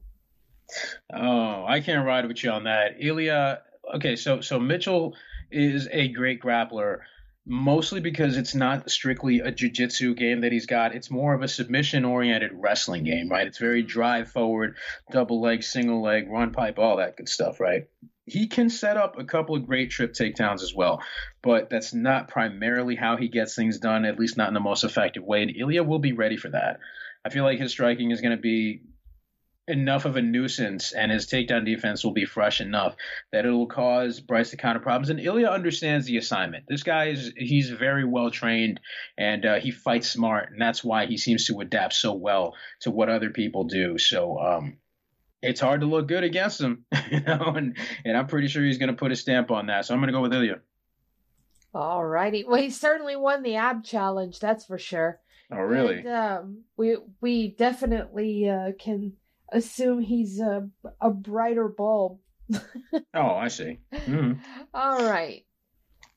Oh, 1.12 1.64
I 1.66 1.80
can't 1.80 2.06
ride 2.06 2.26
with 2.26 2.42
you 2.42 2.50
on 2.50 2.64
that, 2.64 2.96
Ilia. 3.00 3.62
Okay, 3.94 4.16
so 4.16 4.40
so 4.40 4.58
Mitchell 4.58 5.14
is 5.50 5.88
a 5.92 6.08
great 6.08 6.40
grappler 6.40 7.00
mostly 7.46 8.00
because 8.00 8.36
it's 8.36 8.54
not 8.54 8.90
strictly 8.90 9.38
a 9.38 9.52
jiu-jitsu 9.52 10.14
game 10.14 10.40
that 10.40 10.50
he's 10.50 10.66
got. 10.66 10.94
It's 10.94 11.10
more 11.10 11.32
of 11.32 11.42
a 11.42 11.48
submission 11.48 12.04
oriented 12.04 12.50
wrestling 12.52 13.04
game 13.04 13.28
right? 13.28 13.46
It's 13.46 13.58
very 13.58 13.82
drive 13.82 14.28
forward 14.28 14.76
double 15.12 15.40
leg 15.40 15.62
single 15.62 16.02
leg 16.02 16.28
run 16.28 16.52
pipe 16.52 16.78
all 16.78 16.96
that 16.96 17.16
good 17.16 17.28
stuff 17.28 17.60
right? 17.60 17.88
He 18.24 18.48
can 18.48 18.68
set 18.68 18.96
up 18.96 19.18
a 19.18 19.24
couple 19.24 19.54
of 19.54 19.66
great 19.66 19.90
trip 19.90 20.12
takedowns 20.12 20.62
as 20.62 20.74
well 20.74 21.00
but 21.40 21.70
that's 21.70 21.94
not 21.94 22.28
primarily 22.28 22.96
how 22.96 23.16
he 23.16 23.28
gets 23.28 23.54
things 23.54 23.78
done 23.78 24.04
at 24.04 24.18
least 24.18 24.36
not 24.36 24.48
in 24.48 24.54
the 24.54 24.60
most 24.60 24.82
effective 24.82 25.22
way 25.22 25.42
and 25.42 25.56
Ilia 25.56 25.84
will 25.84 26.00
be 26.00 26.12
ready 26.12 26.36
for 26.36 26.50
that. 26.50 26.80
I 27.24 27.30
feel 27.30 27.44
like 27.44 27.60
his 27.60 27.70
striking 27.70 28.10
is 28.10 28.20
going 28.20 28.36
to 28.36 28.42
be 28.42 28.82
enough 29.68 30.04
of 30.04 30.16
a 30.16 30.22
nuisance 30.22 30.92
and 30.92 31.10
his 31.10 31.26
takedown 31.26 31.64
defense 31.64 32.04
will 32.04 32.12
be 32.12 32.24
fresh 32.24 32.60
enough 32.60 32.94
that 33.32 33.44
it'll 33.44 33.66
cause 33.66 34.20
Bryce 34.20 34.50
to 34.50 34.56
counter 34.56 34.80
problems. 34.80 35.10
And 35.10 35.18
Ilia 35.18 35.48
understands 35.48 36.06
the 36.06 36.18
assignment. 36.18 36.64
This 36.68 36.82
guy 36.82 37.06
is 37.06 37.32
he's 37.36 37.70
very 37.70 38.04
well 38.04 38.30
trained 38.30 38.80
and 39.18 39.44
uh, 39.44 39.56
he 39.56 39.70
fights 39.70 40.10
smart, 40.10 40.52
and 40.52 40.60
that's 40.60 40.84
why 40.84 41.06
he 41.06 41.18
seems 41.18 41.46
to 41.46 41.60
adapt 41.60 41.94
so 41.94 42.14
well 42.14 42.54
to 42.80 42.90
what 42.90 43.08
other 43.08 43.30
people 43.30 43.64
do. 43.64 43.98
So 43.98 44.38
um, 44.38 44.76
it's 45.42 45.60
hard 45.60 45.80
to 45.80 45.86
look 45.86 46.06
good 46.06 46.24
against 46.24 46.60
him, 46.60 46.84
you 47.10 47.20
know, 47.20 47.54
and 47.56 47.76
and 48.04 48.16
I'm 48.16 48.26
pretty 48.26 48.48
sure 48.48 48.64
he's 48.64 48.78
going 48.78 48.90
to 48.90 48.96
put 48.96 49.12
a 49.12 49.16
stamp 49.16 49.50
on 49.50 49.66
that. 49.66 49.84
So 49.84 49.94
I'm 49.94 50.00
going 50.00 50.08
to 50.08 50.12
go 50.12 50.22
with 50.22 50.32
Ilia. 50.32 50.60
All 51.74 52.04
righty. 52.06 52.44
Well, 52.44 52.60
he 52.60 52.70
certainly 52.70 53.16
won 53.16 53.42
the 53.42 53.56
ab 53.56 53.84
challenge, 53.84 54.38
that's 54.38 54.64
for 54.64 54.78
sure. 54.78 55.20
Oh, 55.52 55.58
really? 55.58 55.98
And, 55.98 56.08
um, 56.08 56.64
we 56.76 56.96
we 57.20 57.48
definitely 57.48 58.48
uh, 58.48 58.72
can 58.78 59.12
assume 59.50 60.00
he's 60.00 60.40
a 60.40 60.68
a 61.00 61.10
brighter 61.10 61.68
bulb. 61.68 62.18
oh, 62.54 63.00
I 63.14 63.48
see. 63.48 63.80
Mm-hmm. 63.92 64.40
All 64.74 65.04
right. 65.04 65.44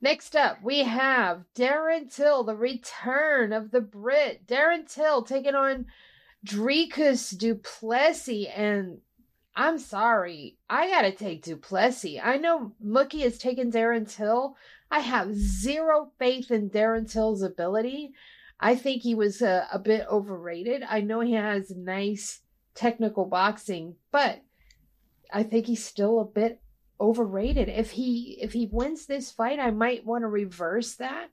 Next 0.02 0.36
up, 0.36 0.64
we 0.64 0.84
have 0.84 1.44
Darren 1.56 2.14
Till, 2.14 2.44
the 2.44 2.56
return 2.56 3.52
of 3.52 3.72
the 3.72 3.82
Brit. 3.82 4.48
Darren 4.48 4.90
Till 4.90 5.24
taking 5.24 5.56
on 5.56 5.88
Dricus 6.46 7.38
Du 7.38 7.56
Plessis, 7.56 8.48
and 8.56 9.00
I'm 9.56 9.78
sorry, 9.78 10.58
I 10.70 10.88
gotta 10.88 11.12
take 11.12 11.44
Du 11.44 11.58
Plessis. 11.58 12.20
I 12.24 12.38
know 12.38 12.72
Mookie 12.84 13.24
has 13.24 13.38
taken 13.38 13.72
Darren 13.72 14.10
Till. 14.10 14.56
I 14.90 15.02
have 15.02 15.36
zero 15.36 16.12
faith 16.18 16.50
in 16.50 16.70
Darren 16.70 17.12
Till's 17.12 17.42
ability. 17.42 18.14
I 18.60 18.76
think 18.76 19.02
he 19.02 19.16
was 19.16 19.42
a, 19.42 19.68
a 19.72 19.80
bit 19.80 20.08
overrated. 20.10 20.84
I 20.84 21.02
know 21.02 21.20
he 21.20 21.34
has 21.34 21.72
nice 21.72 22.42
technical 22.80 23.26
boxing, 23.26 23.96
but 24.12 24.42
I 25.32 25.44
think 25.44 25.66
he's 25.66 25.84
still 25.84 26.22
a 26.22 26.26
bit 26.26 26.62
overrated. 27.00 27.68
If 27.68 27.92
he 27.92 28.40
if 28.42 28.54
he 28.54 28.70
wins 28.72 29.06
this 29.06 29.32
fight, 29.32 29.60
I 29.60 29.72
might 29.72 30.06
want 30.06 30.24
to 30.24 30.28
reverse 30.28 30.96
that. 30.96 31.30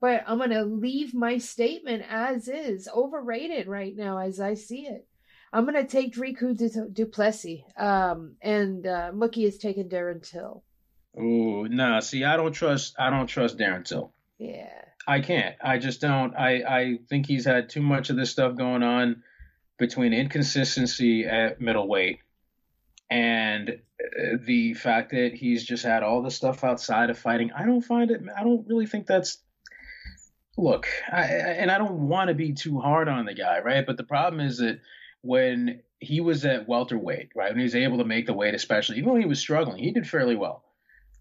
But 0.00 0.24
I'm 0.26 0.38
gonna 0.38 0.64
leave 0.64 1.14
my 1.14 1.38
statement 1.38 2.02
as 2.08 2.48
is, 2.48 2.88
overrated 2.92 3.68
right 3.68 3.96
now 3.96 4.18
as 4.18 4.40
I 4.40 4.54
see 4.54 4.86
it. 4.86 5.06
I'm 5.52 5.64
gonna 5.64 5.86
take 5.86 6.14
Dricus 6.14 6.58
du- 6.58 6.88
Duplessis, 6.90 7.60
um, 7.76 8.34
and 8.42 8.86
uh, 8.86 9.12
Mookie 9.12 9.46
is 9.46 9.58
taking 9.58 9.88
Darren 9.88 10.22
Till. 10.22 10.62
Ooh, 11.18 11.68
nah. 11.68 12.00
See, 12.00 12.24
I 12.24 12.36
don't 12.36 12.52
trust. 12.52 12.96
I 12.98 13.10
don't 13.10 13.26
trust 13.28 13.56
Darren 13.56 13.84
Till. 13.84 14.12
Yeah. 14.38 14.70
I 15.06 15.20
can't. 15.20 15.56
I 15.62 15.78
just 15.78 16.00
don't. 16.00 16.34
I 16.36 16.62
I 16.68 16.98
think 17.08 17.26
he's 17.26 17.46
had 17.46 17.70
too 17.70 17.82
much 17.82 18.10
of 18.10 18.16
this 18.16 18.30
stuff 18.30 18.56
going 18.56 18.82
on 18.82 19.22
between 19.78 20.12
inconsistency 20.12 21.24
at 21.24 21.60
middleweight 21.60 22.20
and 23.10 23.70
uh, 23.70 24.36
the 24.44 24.74
fact 24.74 25.12
that 25.12 25.32
he's 25.34 25.64
just 25.64 25.84
had 25.84 26.02
all 26.02 26.22
the 26.22 26.30
stuff 26.30 26.64
outside 26.64 27.10
of 27.10 27.18
fighting. 27.18 27.52
I 27.52 27.64
don't 27.64 27.80
find 27.80 28.10
it. 28.10 28.20
I 28.36 28.42
don't 28.44 28.66
really 28.68 28.86
think 28.86 29.06
that's. 29.06 29.38
Look, 30.56 30.88
I, 31.10 31.22
and 31.22 31.70
I 31.70 31.78
don't 31.78 32.08
want 32.08 32.28
to 32.28 32.34
be 32.34 32.52
too 32.52 32.80
hard 32.80 33.08
on 33.08 33.24
the 33.26 33.34
guy, 33.34 33.60
right? 33.60 33.86
But 33.86 33.96
the 33.96 34.02
problem 34.02 34.40
is 34.40 34.58
that 34.58 34.80
when 35.22 35.82
he 36.00 36.20
was 36.20 36.44
at 36.44 36.68
welterweight, 36.68 37.30
right, 37.36 37.50
when 37.50 37.58
he 37.58 37.64
was 37.64 37.76
able 37.76 37.98
to 37.98 38.04
make 38.04 38.26
the 38.26 38.32
weight, 38.32 38.54
especially 38.54 38.98
even 38.98 39.12
when 39.12 39.20
he 39.20 39.28
was 39.28 39.38
struggling, 39.38 39.82
he 39.82 39.92
did 39.92 40.08
fairly 40.08 40.34
well 40.34 40.64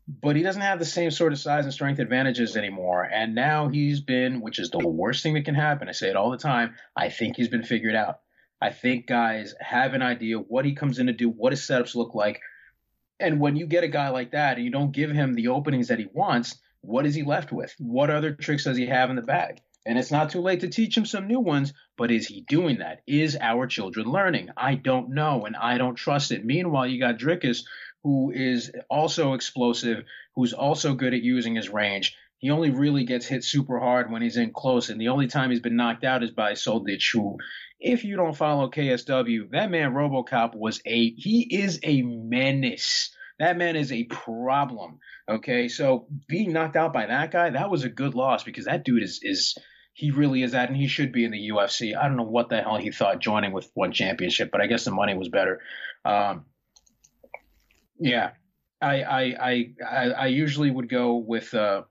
but 0.07 0.35
he 0.35 0.41
doesn't 0.41 0.61
have 0.61 0.79
the 0.79 0.85
same 0.85 1.11
sort 1.11 1.33
of 1.33 1.39
size 1.39 1.65
and 1.65 1.73
strength 1.73 1.99
advantages 1.99 2.55
anymore. 2.55 3.03
And 3.03 3.35
now 3.35 3.67
he's 3.67 3.99
been, 3.99 4.39
which 4.39 4.59
is 4.59 4.69
the 4.69 4.87
worst 4.87 5.21
thing 5.21 5.33
that 5.33 5.45
can 5.45 5.55
happen. 5.55 5.89
I 5.89 5.91
say 5.91 6.09
it 6.09 6.15
all 6.15 6.31
the 6.31 6.37
time. 6.37 6.75
I 6.95 7.09
think 7.09 7.35
he's 7.35 7.49
been 7.49 7.63
figured 7.63 7.95
out. 7.95 8.21
I 8.61 8.71
think 8.71 9.07
guys 9.07 9.53
have 9.59 9.93
an 9.93 10.01
idea 10.01 10.37
what 10.37 10.65
he 10.65 10.73
comes 10.73 10.99
in 10.99 11.07
to 11.07 11.13
do, 11.13 11.29
what 11.29 11.51
his 11.51 11.61
setups 11.61 11.95
look 11.95 12.15
like. 12.15 12.41
And 13.19 13.39
when 13.39 13.55
you 13.55 13.67
get 13.67 13.83
a 13.83 13.87
guy 13.87 14.09
like 14.09 14.31
that 14.31 14.57
and 14.57 14.65
you 14.65 14.71
don't 14.71 14.91
give 14.91 15.11
him 15.11 15.33
the 15.33 15.49
openings 15.49 15.87
that 15.87 15.99
he 15.99 16.07
wants, 16.11 16.57
what 16.81 17.05
is 17.05 17.15
he 17.15 17.23
left 17.23 17.51
with? 17.51 17.73
What 17.77 18.09
other 18.09 18.33
tricks 18.33 18.63
does 18.63 18.77
he 18.77 18.87
have 18.87 19.09
in 19.09 19.15
the 19.15 19.21
bag? 19.21 19.61
And 19.85 19.97
it's 19.97 20.11
not 20.11 20.31
too 20.31 20.41
late 20.41 20.59
to 20.61 20.67
teach 20.67 20.97
him 20.97 21.05
some 21.05 21.27
new 21.27 21.39
ones, 21.39 21.73
but 21.97 22.11
is 22.11 22.27
he 22.27 22.41
doing 22.41 22.79
that? 22.79 23.01
Is 23.07 23.37
our 23.39 23.67
children 23.67 24.11
learning? 24.11 24.49
I 24.57 24.75
don't 24.75 25.11
know, 25.11 25.45
and 25.45 25.55
I 25.55 25.77
don't 25.77 25.95
trust 25.95 26.31
it. 26.31 26.43
Meanwhile, 26.43 26.87
you 26.87 26.99
got 26.99 27.17
Dricus, 27.17 27.63
who 28.03 28.31
is 28.31 28.71
also 28.89 29.33
explosive, 29.33 30.03
who's 30.35 30.53
also 30.53 30.93
good 30.93 31.13
at 31.13 31.23
using 31.23 31.55
his 31.55 31.69
range. 31.69 32.17
He 32.39 32.51
only 32.51 32.69
really 32.69 33.05
gets 33.05 33.25
hit 33.25 33.43
super 33.43 33.79
hard 33.79 34.11
when 34.11 34.21
he's 34.21 34.37
in 34.37 34.51
close, 34.51 34.89
and 34.89 34.99
the 34.99 35.07
only 35.07 35.27
time 35.27 35.49
he's 35.49 35.61
been 35.61 35.77
knocked 35.77 36.03
out 36.03 36.21
is 36.21 36.31
by 36.31 36.51
Soldić. 36.51 37.37
If 37.79 38.03
you 38.03 38.15
don't 38.15 38.35
follow 38.35 38.69
KSW, 38.69 39.51
that 39.51 39.69
man 39.69 39.93
RoboCop 39.93 40.55
was 40.55 40.81
a 40.85 41.11
he 41.11 41.41
is 41.41 41.79
a 41.83 42.01
menace. 42.01 43.11
That 43.39 43.57
man 43.57 43.75
is 43.75 43.91
a 43.91 44.05
problem. 44.05 44.99
Okay, 45.29 45.67
so 45.67 46.07
being 46.27 46.53
knocked 46.53 46.75
out 46.75 46.93
by 46.93 47.05
that 47.05 47.31
guy, 47.31 47.51
that 47.51 47.69
was 47.69 47.83
a 47.83 47.89
good 47.89 48.15
loss 48.15 48.43
because 48.43 48.65
that 48.65 48.83
dude 48.83 49.03
is 49.03 49.19
is 49.21 49.57
he 49.93 50.11
really 50.11 50.43
is 50.43 50.51
that, 50.51 50.69
and 50.69 50.77
he 50.77 50.87
should 50.87 51.11
be 51.11 51.25
in 51.25 51.31
the 51.31 51.49
UFC. 51.49 51.97
I 51.97 52.07
don't 52.07 52.17
know 52.17 52.23
what 52.23 52.49
the 52.49 52.61
hell 52.61 52.77
he 52.77 52.91
thought 52.91 53.19
joining 53.19 53.51
with 53.51 53.69
one 53.73 53.91
championship, 53.91 54.51
but 54.51 54.61
I 54.61 54.67
guess 54.67 54.85
the 54.85 54.91
money 54.91 55.15
was 55.15 55.29
better. 55.29 55.61
Um, 56.05 56.45
yeah, 57.99 58.31
I, 58.81 59.03
I 59.03 59.73
I 59.83 60.09
I 60.09 60.27
usually 60.27 60.69
would 60.71 60.89
go 60.89 61.15
with 61.15 61.53
uh, 61.53 61.83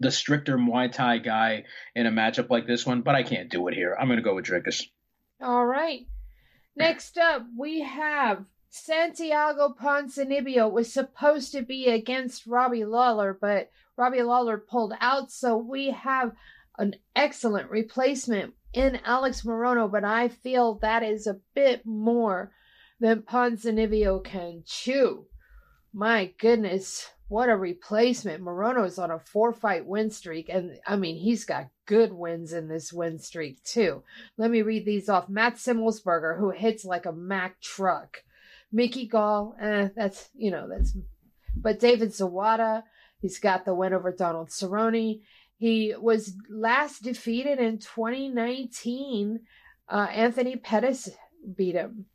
the 0.00 0.10
stricter 0.10 0.56
Muay 0.56 0.90
Thai 0.90 1.18
guy 1.18 1.64
in 1.94 2.06
a 2.06 2.10
matchup 2.10 2.50
like 2.50 2.66
this 2.66 2.86
one, 2.86 3.02
but 3.02 3.14
I 3.14 3.22
can't 3.22 3.50
do 3.50 3.68
it 3.68 3.74
here. 3.74 3.96
I'm 3.98 4.08
going 4.08 4.18
to 4.18 4.22
go 4.22 4.34
with 4.34 4.46
Dricus. 4.46 4.84
All 5.40 5.66
right. 5.66 6.06
Next 6.76 7.16
up, 7.18 7.46
we 7.56 7.80
have 7.80 8.44
Santiago 8.70 9.74
Ponzinibbio 9.80 10.70
was 10.70 10.92
supposed 10.92 11.52
to 11.52 11.62
be 11.62 11.86
against 11.86 12.46
Robbie 12.46 12.84
Lawler, 12.84 13.36
but 13.40 13.70
Robbie 13.96 14.22
Lawler 14.22 14.58
pulled 14.58 14.92
out, 15.00 15.32
so 15.32 15.56
we 15.56 15.90
have 15.90 16.32
an 16.76 16.96
excellent 17.16 17.70
replacement 17.70 18.54
in 18.72 19.00
Alex 19.04 19.42
Morono, 19.42 19.90
but 19.90 20.04
I 20.04 20.28
feel 20.28 20.74
that 20.74 21.02
is 21.02 21.26
a 21.26 21.40
bit 21.54 21.86
more 21.86 22.52
than 23.00 23.22
Ponzinibbio 23.22 24.22
can 24.22 24.62
chew. 24.66 25.26
My 25.92 26.32
goodness, 26.38 27.10
what 27.28 27.50
a 27.50 27.56
replacement. 27.56 28.42
Morono's 28.42 28.98
on 28.98 29.10
a 29.10 29.18
four 29.18 29.52
fight 29.52 29.86
win 29.86 30.10
streak, 30.10 30.48
and 30.48 30.78
I 30.86 30.96
mean, 30.96 31.16
he's 31.16 31.44
got 31.44 31.68
good 31.86 32.12
wins 32.12 32.52
in 32.52 32.68
this 32.68 32.92
win 32.92 33.18
streak, 33.18 33.62
too. 33.64 34.02
Let 34.36 34.50
me 34.50 34.62
read 34.62 34.84
these 34.84 35.08
off. 35.08 35.28
Matt 35.28 35.56
Semelsberger, 35.56 36.38
who 36.38 36.50
hits 36.50 36.84
like 36.84 37.06
a 37.06 37.12
Mack 37.12 37.60
truck. 37.60 38.22
Mickey 38.72 39.06
Gall, 39.06 39.56
eh, 39.60 39.88
that's, 39.96 40.28
you 40.34 40.50
know, 40.50 40.68
that's, 40.68 40.94
but 41.56 41.80
David 41.80 42.10
Zawada, 42.10 42.82
he's 43.20 43.38
got 43.38 43.64
the 43.64 43.74
win 43.74 43.92
over 43.92 44.12
Donald 44.12 44.48
Cerrone. 44.48 45.20
He 45.56 45.94
was 45.98 46.34
last 46.48 47.02
defeated 47.02 47.58
in 47.58 47.78
2019. 47.78 49.40
Uh, 49.88 50.06
Anthony 50.12 50.56
Pettis 50.56 51.10
beat 51.56 51.74
him. 51.74 52.06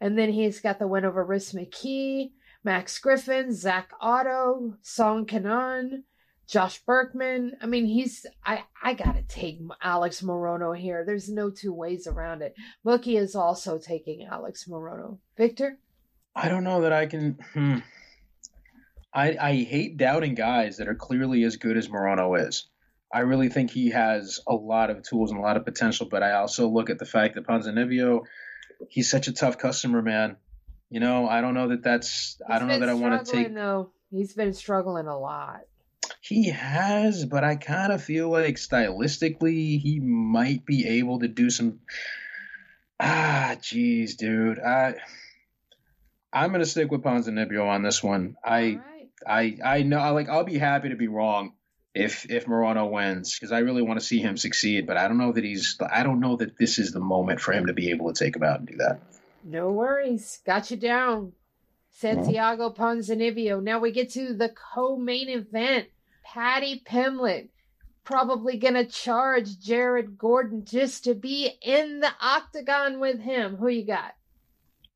And 0.00 0.18
then 0.18 0.30
he's 0.30 0.60
got 0.60 0.78
the 0.78 0.86
win 0.86 1.04
over 1.04 1.24
Rhys 1.24 1.52
McKee, 1.52 2.32
Max 2.64 2.98
Griffin, 2.98 3.52
Zak 3.52 3.92
Ottow, 4.00 4.76
Song 4.80 5.26
Kenan, 5.26 6.04
Josh 6.46 6.80
Berkman. 6.84 7.52
I 7.60 7.66
mean, 7.66 7.86
he's 7.86 8.26
I 8.44 8.64
I 8.82 8.94
gotta 8.94 9.22
take 9.22 9.60
Alex 9.82 10.22
Morono 10.22 10.76
here. 10.76 11.04
There's 11.04 11.28
no 11.28 11.50
two 11.50 11.72
ways 11.72 12.06
around 12.06 12.42
it. 12.42 12.54
Mookie 12.84 13.18
is 13.18 13.34
also 13.34 13.78
taking 13.78 14.26
Alex 14.26 14.66
Morono. 14.68 15.18
Victor, 15.36 15.78
I 16.34 16.48
don't 16.48 16.64
know 16.64 16.80
that 16.82 16.92
I 16.92 17.06
can. 17.06 17.38
Hmm. 17.52 17.78
I 19.12 19.36
I 19.40 19.54
hate 19.62 19.96
doubting 19.96 20.34
guys 20.34 20.78
that 20.78 20.88
are 20.88 20.94
clearly 20.94 21.44
as 21.44 21.56
good 21.56 21.76
as 21.76 21.88
Morono 21.88 22.48
is. 22.48 22.66
I 23.12 23.20
really 23.20 23.48
think 23.48 23.70
he 23.70 23.90
has 23.90 24.40
a 24.48 24.54
lot 24.54 24.90
of 24.90 25.02
tools 25.02 25.30
and 25.30 25.38
a 25.38 25.42
lot 25.42 25.56
of 25.56 25.64
potential, 25.64 26.08
but 26.10 26.22
I 26.24 26.32
also 26.32 26.68
look 26.68 26.90
at 26.90 26.98
the 26.98 27.04
fact 27.04 27.36
that 27.36 27.46
Ponzinibbio, 27.46 28.22
he's 28.88 29.08
such 29.08 29.28
a 29.28 29.32
tough 29.32 29.56
customer, 29.56 30.02
man. 30.02 30.36
You 30.94 31.00
know, 31.00 31.28
I 31.28 31.40
don't 31.40 31.54
know 31.54 31.70
that 31.70 31.82
that's. 31.82 32.36
He's 32.38 32.42
I 32.48 32.60
don't 32.60 32.68
know 32.68 32.78
that 32.78 32.88
I 32.88 32.94
want 32.94 33.26
to 33.26 33.32
take. 33.32 33.50
No, 33.50 33.90
he's 34.12 34.32
been 34.32 34.52
struggling 34.52 35.08
a 35.08 35.18
lot. 35.18 35.62
He 36.20 36.50
has, 36.50 37.24
but 37.24 37.42
I 37.42 37.56
kind 37.56 37.92
of 37.92 38.00
feel 38.00 38.30
like 38.30 38.54
stylistically 38.54 39.80
he 39.80 39.98
might 39.98 40.64
be 40.64 40.86
able 41.00 41.18
to 41.18 41.26
do 41.26 41.50
some. 41.50 41.80
Ah, 43.00 43.56
jeez, 43.60 44.16
dude. 44.16 44.60
I 44.60 44.94
I'm 46.32 46.52
gonna 46.52 46.64
stick 46.64 46.92
with 46.92 47.02
Ponzinibbio 47.02 47.66
on 47.66 47.82
this 47.82 48.00
one. 48.00 48.36
I 48.44 48.78
right. 49.26 49.58
I 49.64 49.78
I 49.78 49.82
know. 49.82 49.98
I 49.98 50.10
like. 50.10 50.28
I'll 50.28 50.44
be 50.44 50.58
happy 50.58 50.90
to 50.90 50.96
be 50.96 51.08
wrong 51.08 51.54
if 51.92 52.30
if 52.30 52.46
Morono 52.46 52.88
wins 52.88 53.34
because 53.34 53.50
I 53.50 53.58
really 53.58 53.82
want 53.82 53.98
to 53.98 54.06
see 54.06 54.20
him 54.20 54.36
succeed. 54.36 54.86
But 54.86 54.96
I 54.96 55.08
don't 55.08 55.18
know 55.18 55.32
that 55.32 55.42
he's. 55.42 55.76
I 55.92 56.04
don't 56.04 56.20
know 56.20 56.36
that 56.36 56.56
this 56.56 56.78
is 56.78 56.92
the 56.92 57.00
moment 57.00 57.40
for 57.40 57.52
him 57.52 57.66
to 57.66 57.72
be 57.72 57.90
able 57.90 58.12
to 58.12 58.24
take 58.24 58.36
him 58.36 58.44
out 58.44 58.60
and 58.60 58.68
do 58.68 58.76
that. 58.76 59.00
No 59.44 59.70
worries. 59.70 60.40
Got 60.46 60.70
you 60.70 60.78
down. 60.78 61.32
Santiago 61.90 62.70
Ponzinibbio. 62.70 63.62
Now 63.62 63.78
we 63.78 63.92
get 63.92 64.10
to 64.12 64.34
the 64.34 64.48
co-main 64.48 65.28
event. 65.28 65.86
Paddy 66.24 66.82
Pimblett 66.84 67.48
probably 68.04 68.58
gonna 68.58 68.84
charge 68.84 69.58
Jared 69.60 70.18
Gordon 70.18 70.64
just 70.64 71.04
to 71.04 71.14
be 71.14 71.50
in 71.62 72.00
the 72.00 72.10
octagon 72.20 73.00
with 73.00 73.20
him. 73.20 73.56
Who 73.56 73.68
you 73.68 73.86
got? 73.86 74.14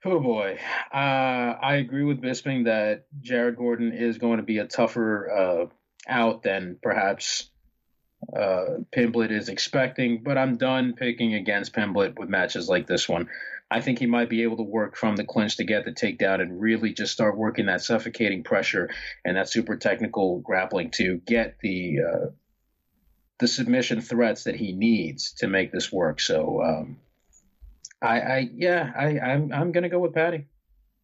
Oh 0.04 0.20
boy, 0.20 0.58
uh, 0.92 0.96
I 0.96 1.76
agree 1.76 2.04
with 2.04 2.20
Bisping 2.20 2.64
that 2.64 3.06
Jared 3.20 3.56
Gordon 3.56 3.92
is 3.92 4.18
going 4.18 4.36
to 4.36 4.44
be 4.44 4.58
a 4.58 4.66
tougher 4.66 5.30
uh, 5.30 5.66
out 6.08 6.42
than 6.42 6.78
perhaps 6.80 7.50
uh, 8.32 8.78
Pimblett 8.94 9.32
is 9.32 9.48
expecting, 9.48 10.22
but 10.22 10.38
I'm 10.38 10.56
done 10.56 10.94
picking 10.94 11.34
against 11.34 11.74
Pimblett 11.74 12.18
with 12.18 12.28
matches 12.28 12.68
like 12.68 12.86
this 12.86 13.08
one. 13.08 13.28
I 13.70 13.80
think 13.82 13.98
he 13.98 14.06
might 14.06 14.30
be 14.30 14.44
able 14.44 14.56
to 14.56 14.62
work 14.62 14.96
from 14.96 15.16
the 15.16 15.24
clinch 15.24 15.56
to 15.58 15.64
get 15.64 15.84
the 15.84 15.92
takedown 15.92 16.40
and 16.40 16.60
really 16.60 16.94
just 16.94 17.12
start 17.12 17.36
working 17.36 17.66
that 17.66 17.82
suffocating 17.82 18.42
pressure 18.42 18.88
and 19.24 19.36
that 19.36 19.50
super 19.50 19.76
technical 19.76 20.40
grappling 20.40 20.90
to 20.92 21.18
get 21.26 21.58
the 21.60 21.98
uh, 22.00 22.26
the 23.40 23.48
submission 23.48 24.00
threats 24.00 24.44
that 24.44 24.56
he 24.56 24.72
needs 24.72 25.32
to 25.34 25.46
make 25.46 25.70
this 25.70 25.92
work. 25.92 26.18
So, 26.20 26.62
um, 26.62 26.96
I, 28.00 28.20
I, 28.20 28.48
yeah, 28.54 28.92
I, 28.96 29.18
I'm, 29.18 29.52
I'm 29.52 29.72
gonna 29.72 29.88
go 29.88 29.98
with 30.00 30.14
Paddy. 30.14 30.46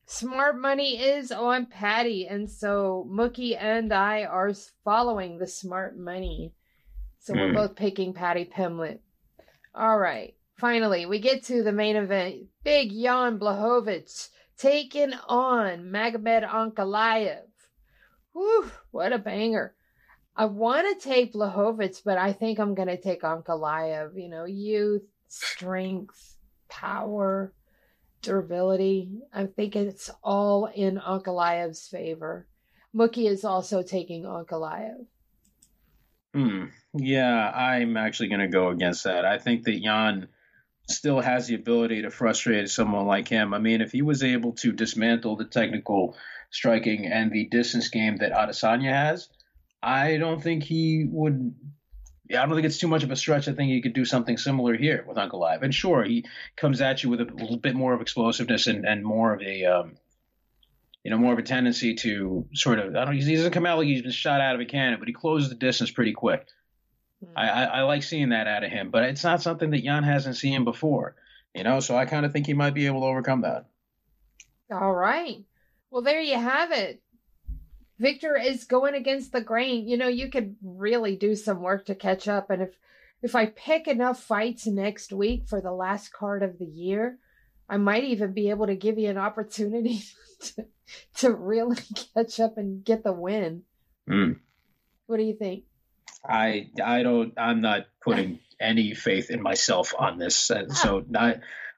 Smart 0.07 0.59
money 0.59 1.01
is 1.01 1.33
on 1.33 1.67
Paddy, 1.67 2.27
and 2.27 2.51
so 2.51 3.09
Mookie 3.11 3.57
and 3.61 3.93
I 3.93 4.25
are 4.25 4.53
following 4.85 5.39
the 5.39 5.47
smart 5.47 5.99
money. 5.99 6.53
So 7.21 7.35
we're 7.35 7.49
Hmm. 7.49 7.55
both 7.55 7.77
picking 7.77 8.13
Paddy 8.15 8.45
Pimblett. 8.45 8.99
All 9.75 9.99
right. 9.99 10.35
Finally, 10.57 11.07
we 11.07 11.19
get 11.19 11.45
to 11.45 11.63
the 11.63 11.73
main 11.73 11.97
event. 11.97 12.47
Big 12.63 12.91
Jan 12.91 13.39
Blachowicz 13.39 14.29
taking 14.57 15.13
on 15.29 15.91
Magomed 15.91 16.49
Ankalaev. 16.49 17.43
Whew, 18.33 18.71
what 18.91 19.13
a 19.13 19.19
banger. 19.19 19.75
I 20.37 20.47
want 20.47 21.01
to 21.01 21.09
take 21.09 21.35
Blachowicz, 21.35 22.03
but 22.05 22.19
I 22.19 22.33
think 22.33 22.59
I'm 22.59 22.75
going 22.75 22.89
to 22.89 23.01
take 23.01 23.23
Ankalaev. 23.23 24.13
You 24.17 24.29
know, 24.29 24.45
youth, 24.45 25.03
strength, 25.29 26.37
power, 26.69 27.53
durability. 28.23 29.23
I 29.33 29.47
think 29.47 29.77
it's 29.77 30.11
all 30.23 30.67
in 30.67 30.99
Ankalaev's 30.99 31.89
favor. 31.89 32.47
Mookie 32.95 33.29
is 33.29 33.45
also 33.45 33.83
taking 33.83 34.25
Ankalaev. 34.25 35.07
Hmm. 36.33 36.65
Yeah, 36.95 37.51
I'm 37.51 37.97
actually 37.97 38.29
going 38.29 38.41
to 38.41 38.49
go 38.49 38.69
against 38.69 39.05
that. 39.05 39.25
I 39.25 39.39
think 39.39 39.65
that 39.65 39.83
Jan 39.83 40.29
still 40.89 41.21
has 41.21 41.47
the 41.47 41.55
ability 41.55 42.03
to 42.03 42.11
frustrate 42.11 42.69
someone 42.69 43.07
like 43.07 43.29
him. 43.29 43.55
I 43.55 43.59
mean, 43.59 43.81
if 43.81 43.93
he 43.93 44.03
was 44.03 44.23
able 44.23 44.53
to 44.55 44.73
dismantle 44.73 45.37
the 45.37 45.45
technical 45.45 46.17
striking 46.51 47.07
and 47.07 47.33
the 47.33 47.47
distance 47.47 47.89
game 47.89 48.17
that 48.19 48.33
Adesanya 48.33 48.93
has, 48.93 49.29
I 49.83 50.17
don't 50.17 50.43
think 50.43 50.63
he 50.63 51.07
would. 51.11 51.55
Yeah, 52.29 52.43
I 52.43 52.47
don't 52.47 52.55
think 52.55 52.67
it's 52.67 52.79
too 52.79 52.89
much 52.89 53.03
of 53.03 53.11
a 53.11 53.17
stretch. 53.17 53.49
I 53.49 53.53
think 53.53 53.71
he 53.71 53.83
could 53.83 53.93
do 53.93 54.07
something 54.07 54.39
similar 54.39 54.75
here 54.75 55.05
with 55.07 55.19
Ankalaev. 55.19 55.63
And 55.63 55.75
sure, 55.75 56.03
he 56.05 56.25
comes 56.57 56.81
at 56.81 57.03
you 57.03 57.11
with 57.11 57.21
a 57.21 57.25
little 57.25 57.59
bit 57.59 57.75
more 57.75 57.93
of 57.93 58.01
explosiveness 58.01 58.67
and, 58.67 58.87
and 58.87 59.05
more 59.05 59.35
of 59.35 59.43
a, 59.43 59.65
um, 59.67 59.97
you 61.03 61.11
know, 61.11 61.19
more 61.19 61.35
of 61.35 61.39
a 61.39 61.43
tendency 61.43 61.95
to 61.97 62.47
sort 62.55 62.79
of. 62.79 62.97
I 62.97 63.05
don't. 63.05 63.15
He 63.15 63.37
doesn't 63.37 63.53
come 63.53 63.67
out 63.67 63.79
like 63.79 63.87
he's 63.87 64.03
been 64.03 64.11
shot 64.11 64.41
out 64.41 64.55
of 64.55 64.61
a 64.61 64.65
cannon, 64.65 64.99
but 64.99 65.09
he 65.09 65.15
closes 65.15 65.51
the 65.51 65.55
distance 65.55 65.91
pretty 65.91 66.13
quick. 66.13 66.47
I, 67.37 67.49
I, 67.49 67.65
I 67.65 67.83
like 67.83 68.03
seeing 68.03 68.31
that 68.31 68.47
out 68.47 68.65
of 68.65 68.71
him, 68.71 68.91
but 68.91 69.05
it's 69.05 69.25
not 69.25 69.43
something 69.43 69.71
that 69.71 69.85
Jan 69.85 70.03
hasn't 70.03 70.37
seen 70.37 70.65
before, 70.65 71.17
you 71.55 71.65
know. 71.65 71.81
So 71.81 71.97
I 71.97 72.07
kind 72.07 72.25
of 72.27 72.33
think 72.33 72.47
he 72.47 72.55
might 72.55 72.75
be 72.75 72.87
able 72.87 73.01
to 73.01 73.07
overcome 73.07 73.43
that. 73.43 73.67
All 74.71 74.93
right. 74.93 75.45
Well, 75.91 76.03
there 76.03 76.21
you 76.21 76.39
have 76.39 76.73
it. 76.73 77.03
Victor 77.99 78.37
is 78.37 78.65
going 78.65 78.95
against 78.95 79.33
the 79.33 79.41
grain. 79.41 79.87
You 79.87 79.97
know, 79.97 80.09
you 80.09 80.29
could 80.29 80.57
really 80.63 81.17
do 81.17 81.37
some 81.37 81.63
work 81.63 81.87
to 81.87 81.95
catch 81.95 82.27
up. 82.27 82.51
And 82.51 82.63
if 82.63 82.77
if 83.23 83.35
I 83.35 83.47
pick 83.47 83.89
enough 83.89 84.23
fights 84.23 84.67
next 84.67 85.13
week 85.13 85.49
for 85.49 85.61
the 85.61 85.73
last 85.73 86.13
card 86.13 86.43
of 86.43 86.59
the 86.59 86.67
year, 86.67 87.19
I 87.69 87.79
might 87.79 88.05
even 88.05 88.33
be 88.33 88.51
able 88.51 88.67
to 88.67 88.77
give 88.77 88.99
you 88.99 89.09
an 89.09 89.17
opportunity 89.17 90.03
to, 90.41 90.67
to 91.17 91.33
really 91.33 91.79
catch 92.15 92.39
up 92.41 92.59
and 92.59 92.85
get 92.85 93.03
the 93.03 93.13
win. 93.13 93.63
Mm. 94.09 94.41
What 95.07 95.17
do 95.17 95.23
you 95.23 95.37
think? 95.37 95.65
I 96.29 96.71
I 96.83 97.03
don't. 97.03 97.35
I'm 97.37 97.61
not 97.61 97.87
putting 98.03 98.41
any 98.61 98.95
faith 98.95 99.31
in 99.31 99.43
myself 99.43 99.95
on 99.99 100.19
this, 100.19 100.51
and 100.51 100.71
ah. 100.71 100.75
so 100.75 101.05
I. 101.17 101.37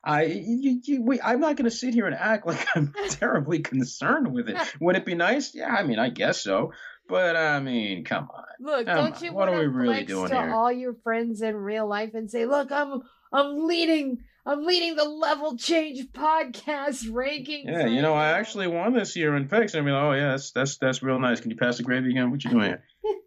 I, 0.09 0.23
you, 0.23 0.81
you, 0.85 1.03
wait, 1.03 1.19
I'm 1.25 1.41
not 1.41 1.57
going 1.57 1.69
to 1.69 1.77
sit 1.77 1.93
here 1.93 2.07
and 2.07 2.15
act 2.15 2.47
like 2.47 2.65
I'm 2.77 2.95
terribly 3.09 3.59
concerned 3.59 4.33
with 4.33 4.49
it. 4.49 4.57
Would 4.81 4.95
it 4.95 5.05
be 5.05 5.17
nice? 5.17 5.53
Yeah, 5.53 5.75
I 5.75 5.83
mean, 5.83 5.99
I 5.99 6.11
guess 6.11 6.41
so. 6.41 6.71
But 7.09 7.35
I 7.35 7.59
mean, 7.59 8.05
come 8.05 8.29
on. 8.33 8.45
Look, 8.61 8.87
Come 8.87 8.97
don't 8.97 9.17
on, 9.17 9.25
you 9.25 9.33
what 9.33 9.49
are 9.49 9.59
we 9.59 9.67
really 9.67 10.05
doing 10.05 10.29
to 10.29 10.37
here? 10.37 10.55
all 10.55 10.73
your 10.73 10.95
friends 11.03 11.43
in 11.43 11.57
real 11.57 11.89
life 11.89 12.15
and 12.15 12.31
say, 12.31 12.47
"Look, 12.47 12.73
I'm 12.73 13.03
I'm 13.33 13.67
leading 13.67 14.19
I'm 14.45 14.65
leading 14.65 14.97
the 14.97 15.05
Level 15.05 15.57
Change 15.57 16.13
podcast 16.13 17.13
ranking." 17.13 17.69
Yeah, 17.69 17.87
you 17.87 18.03
know, 18.03 18.15
I 18.15 18.39
actually 18.39 18.67
won 18.67 18.93
this 18.93 19.17
year 19.17 19.37
in 19.37 19.49
picks. 19.49 19.75
I 19.75 19.81
mean, 19.81 19.95
oh 19.95 20.13
yeah, 20.13 20.31
that's 20.31 20.53
that's 20.53 20.79
that's 20.79 21.03
real 21.03 21.19
nice. 21.19 21.41
Can 21.41 21.51
you 21.51 21.57
pass 21.57 21.77
the 21.79 21.83
gravy 21.83 22.11
again? 22.11 22.31
What 22.31 22.45
you 22.45 22.51
doing 22.51 22.65
here? 22.65 22.85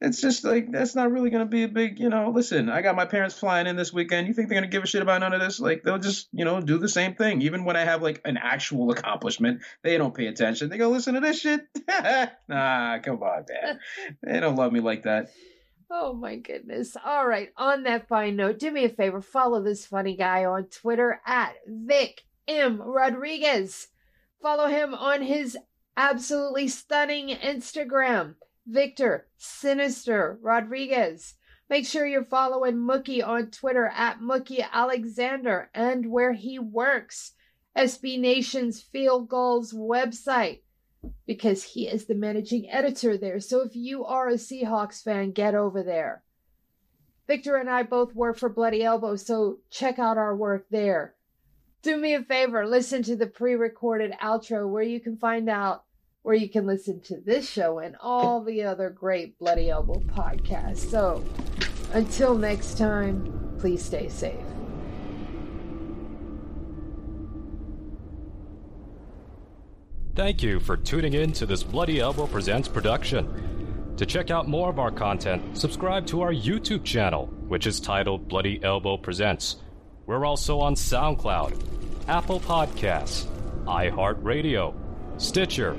it's 0.00 0.20
just 0.20 0.44
like 0.44 0.72
that's 0.72 0.94
not 0.94 1.12
really 1.12 1.30
gonna 1.30 1.46
be 1.46 1.64
a 1.64 1.68
big, 1.68 1.98
you 1.98 2.08
know. 2.08 2.30
Listen, 2.30 2.70
I 2.70 2.80
got 2.80 2.96
my 2.96 3.04
parents 3.04 3.38
flying 3.38 3.66
in 3.66 3.76
this 3.76 3.92
weekend. 3.92 4.28
You 4.28 4.34
think 4.34 4.48
they're 4.48 4.56
gonna 4.56 4.70
give 4.70 4.82
a 4.82 4.86
shit 4.86 5.02
about 5.02 5.20
none 5.20 5.34
of 5.34 5.40
this? 5.40 5.60
Like 5.60 5.82
they'll 5.82 5.98
just, 5.98 6.28
you 6.32 6.44
know, 6.44 6.60
do 6.60 6.78
the 6.78 6.88
same 6.88 7.14
thing. 7.14 7.42
Even 7.42 7.64
when 7.64 7.76
I 7.76 7.84
have 7.84 8.02
like 8.02 8.20
an 8.24 8.38
actual 8.38 8.90
accomplishment, 8.90 9.60
they 9.82 9.98
don't 9.98 10.14
pay 10.14 10.26
attention. 10.26 10.70
They 10.70 10.78
go 10.78 10.88
listen 10.88 11.14
to 11.14 11.20
this 11.20 11.40
shit. 11.40 11.66
nah, 12.48 12.98
come 13.00 13.22
on, 13.22 13.44
man. 13.48 13.78
They 14.22 14.40
don't 14.40 14.56
love 14.56 14.72
me 14.72 14.80
like 14.80 15.02
that. 15.02 15.30
Oh 15.90 16.14
my 16.14 16.36
goodness. 16.36 16.96
All 17.04 17.26
right. 17.26 17.50
On 17.56 17.82
that 17.82 18.06
fine 18.08 18.36
note, 18.36 18.58
do 18.60 18.70
me 18.70 18.84
a 18.84 18.88
favor, 18.88 19.20
follow 19.20 19.62
this 19.62 19.84
funny 19.84 20.16
guy 20.16 20.44
on 20.44 20.64
Twitter 20.64 21.20
at 21.26 21.54
Vic 21.66 22.22
M. 22.46 22.80
Rodriguez. 22.80 23.88
Follow 24.40 24.68
him 24.68 24.94
on 24.94 25.20
his 25.20 25.58
absolutely 25.96 26.68
stunning 26.68 27.28
Instagram, 27.36 28.36
Victor 28.70 29.26
Sinister 29.36 30.38
Rodriguez. 30.40 31.34
Make 31.68 31.86
sure 31.86 32.06
you're 32.06 32.24
following 32.24 32.76
Mookie 32.76 33.26
on 33.26 33.50
Twitter 33.50 33.90
at 33.94 34.20
Mookie 34.20 34.64
Alexander 34.72 35.70
and 35.74 36.10
where 36.10 36.34
he 36.34 36.58
works, 36.58 37.32
SB 37.76 38.18
Nation's 38.20 38.80
Field 38.80 39.28
Gulls 39.28 39.72
website 39.72 40.60
because 41.26 41.64
he 41.64 41.88
is 41.88 42.06
the 42.06 42.14
managing 42.14 42.70
editor 42.70 43.16
there. 43.16 43.40
So 43.40 43.62
if 43.62 43.74
you 43.74 44.04
are 44.04 44.28
a 44.28 44.34
Seahawks 44.34 45.02
fan, 45.02 45.32
get 45.32 45.54
over 45.54 45.82
there. 45.82 46.22
Victor 47.26 47.56
and 47.56 47.68
I 47.68 47.82
both 47.82 48.14
work 48.14 48.36
for 48.36 48.48
Bloody 48.48 48.84
Elbow, 48.84 49.16
so 49.16 49.58
check 49.70 49.98
out 49.98 50.18
our 50.18 50.36
work 50.36 50.66
there. 50.70 51.14
Do 51.82 51.96
me 51.96 52.14
a 52.14 52.22
favor, 52.22 52.66
listen 52.66 53.02
to 53.04 53.16
the 53.16 53.26
pre 53.26 53.54
recorded 53.54 54.12
outro 54.22 54.68
where 54.68 54.82
you 54.82 55.00
can 55.00 55.16
find 55.16 55.48
out 55.48 55.84
where 56.22 56.34
you 56.34 56.48
can 56.48 56.66
listen 56.66 57.00
to 57.00 57.20
this 57.20 57.48
show 57.48 57.78
and 57.78 57.96
all 58.00 58.42
the 58.42 58.62
other 58.62 58.90
great 58.90 59.38
Bloody 59.38 59.70
Elbow 59.70 60.00
podcasts. 60.00 60.90
So 60.90 61.24
until 61.92 62.36
next 62.36 62.76
time, 62.76 63.56
please 63.58 63.82
stay 63.82 64.08
safe. 64.08 64.36
Thank 70.14 70.42
you 70.42 70.60
for 70.60 70.76
tuning 70.76 71.14
in 71.14 71.32
to 71.32 71.46
this 71.46 71.62
Bloody 71.62 72.00
Elbow 72.00 72.26
Presents 72.26 72.68
production. 72.68 73.94
To 73.96 74.04
check 74.04 74.30
out 74.30 74.48
more 74.48 74.68
of 74.68 74.78
our 74.78 74.90
content, 74.90 75.56
subscribe 75.56 76.06
to 76.08 76.20
our 76.20 76.32
YouTube 76.32 76.84
channel, 76.84 77.26
which 77.48 77.66
is 77.66 77.80
titled 77.80 78.28
Bloody 78.28 78.62
Elbow 78.62 78.96
Presents. 78.96 79.56
We're 80.06 80.26
also 80.26 80.60
on 80.60 80.74
SoundCloud, 80.74 82.08
Apple 82.08 82.40
Podcasts, 82.40 83.26
iHeartRadio, 83.64 84.74
Stitcher, 85.16 85.78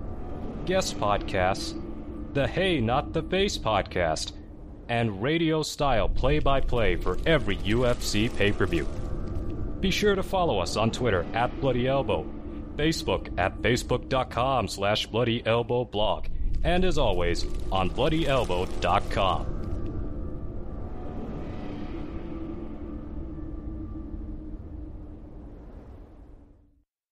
guest 0.71 0.97
podcasts, 0.97 1.77
the 2.33 2.47
Hey 2.47 2.79
Not 2.79 3.11
the 3.11 3.23
Face 3.23 3.57
podcast, 3.57 4.31
and 4.87 5.21
radio 5.21 5.63
style 5.63 6.07
play 6.07 6.39
by 6.39 6.61
play 6.61 6.95
for 6.95 7.17
every 7.25 7.57
UFC 7.57 8.33
pay 8.33 8.53
per 8.53 8.65
view. 8.65 8.85
Be 9.81 9.91
sure 9.91 10.15
to 10.15 10.23
follow 10.23 10.59
us 10.59 10.77
on 10.77 10.89
Twitter 10.89 11.25
at 11.33 11.59
Bloody 11.59 11.89
Elbow, 11.89 12.25
Facebook 12.77 13.37
at 13.37 13.61
facebook.com 13.61 14.69
slash 14.69 15.07
Bloody 15.07 15.45
Elbow 15.45 15.83
blog, 15.83 16.27
and 16.63 16.85
as 16.85 16.97
always, 16.97 17.45
on 17.69 17.89
bloodyelbow.com. 17.89 19.60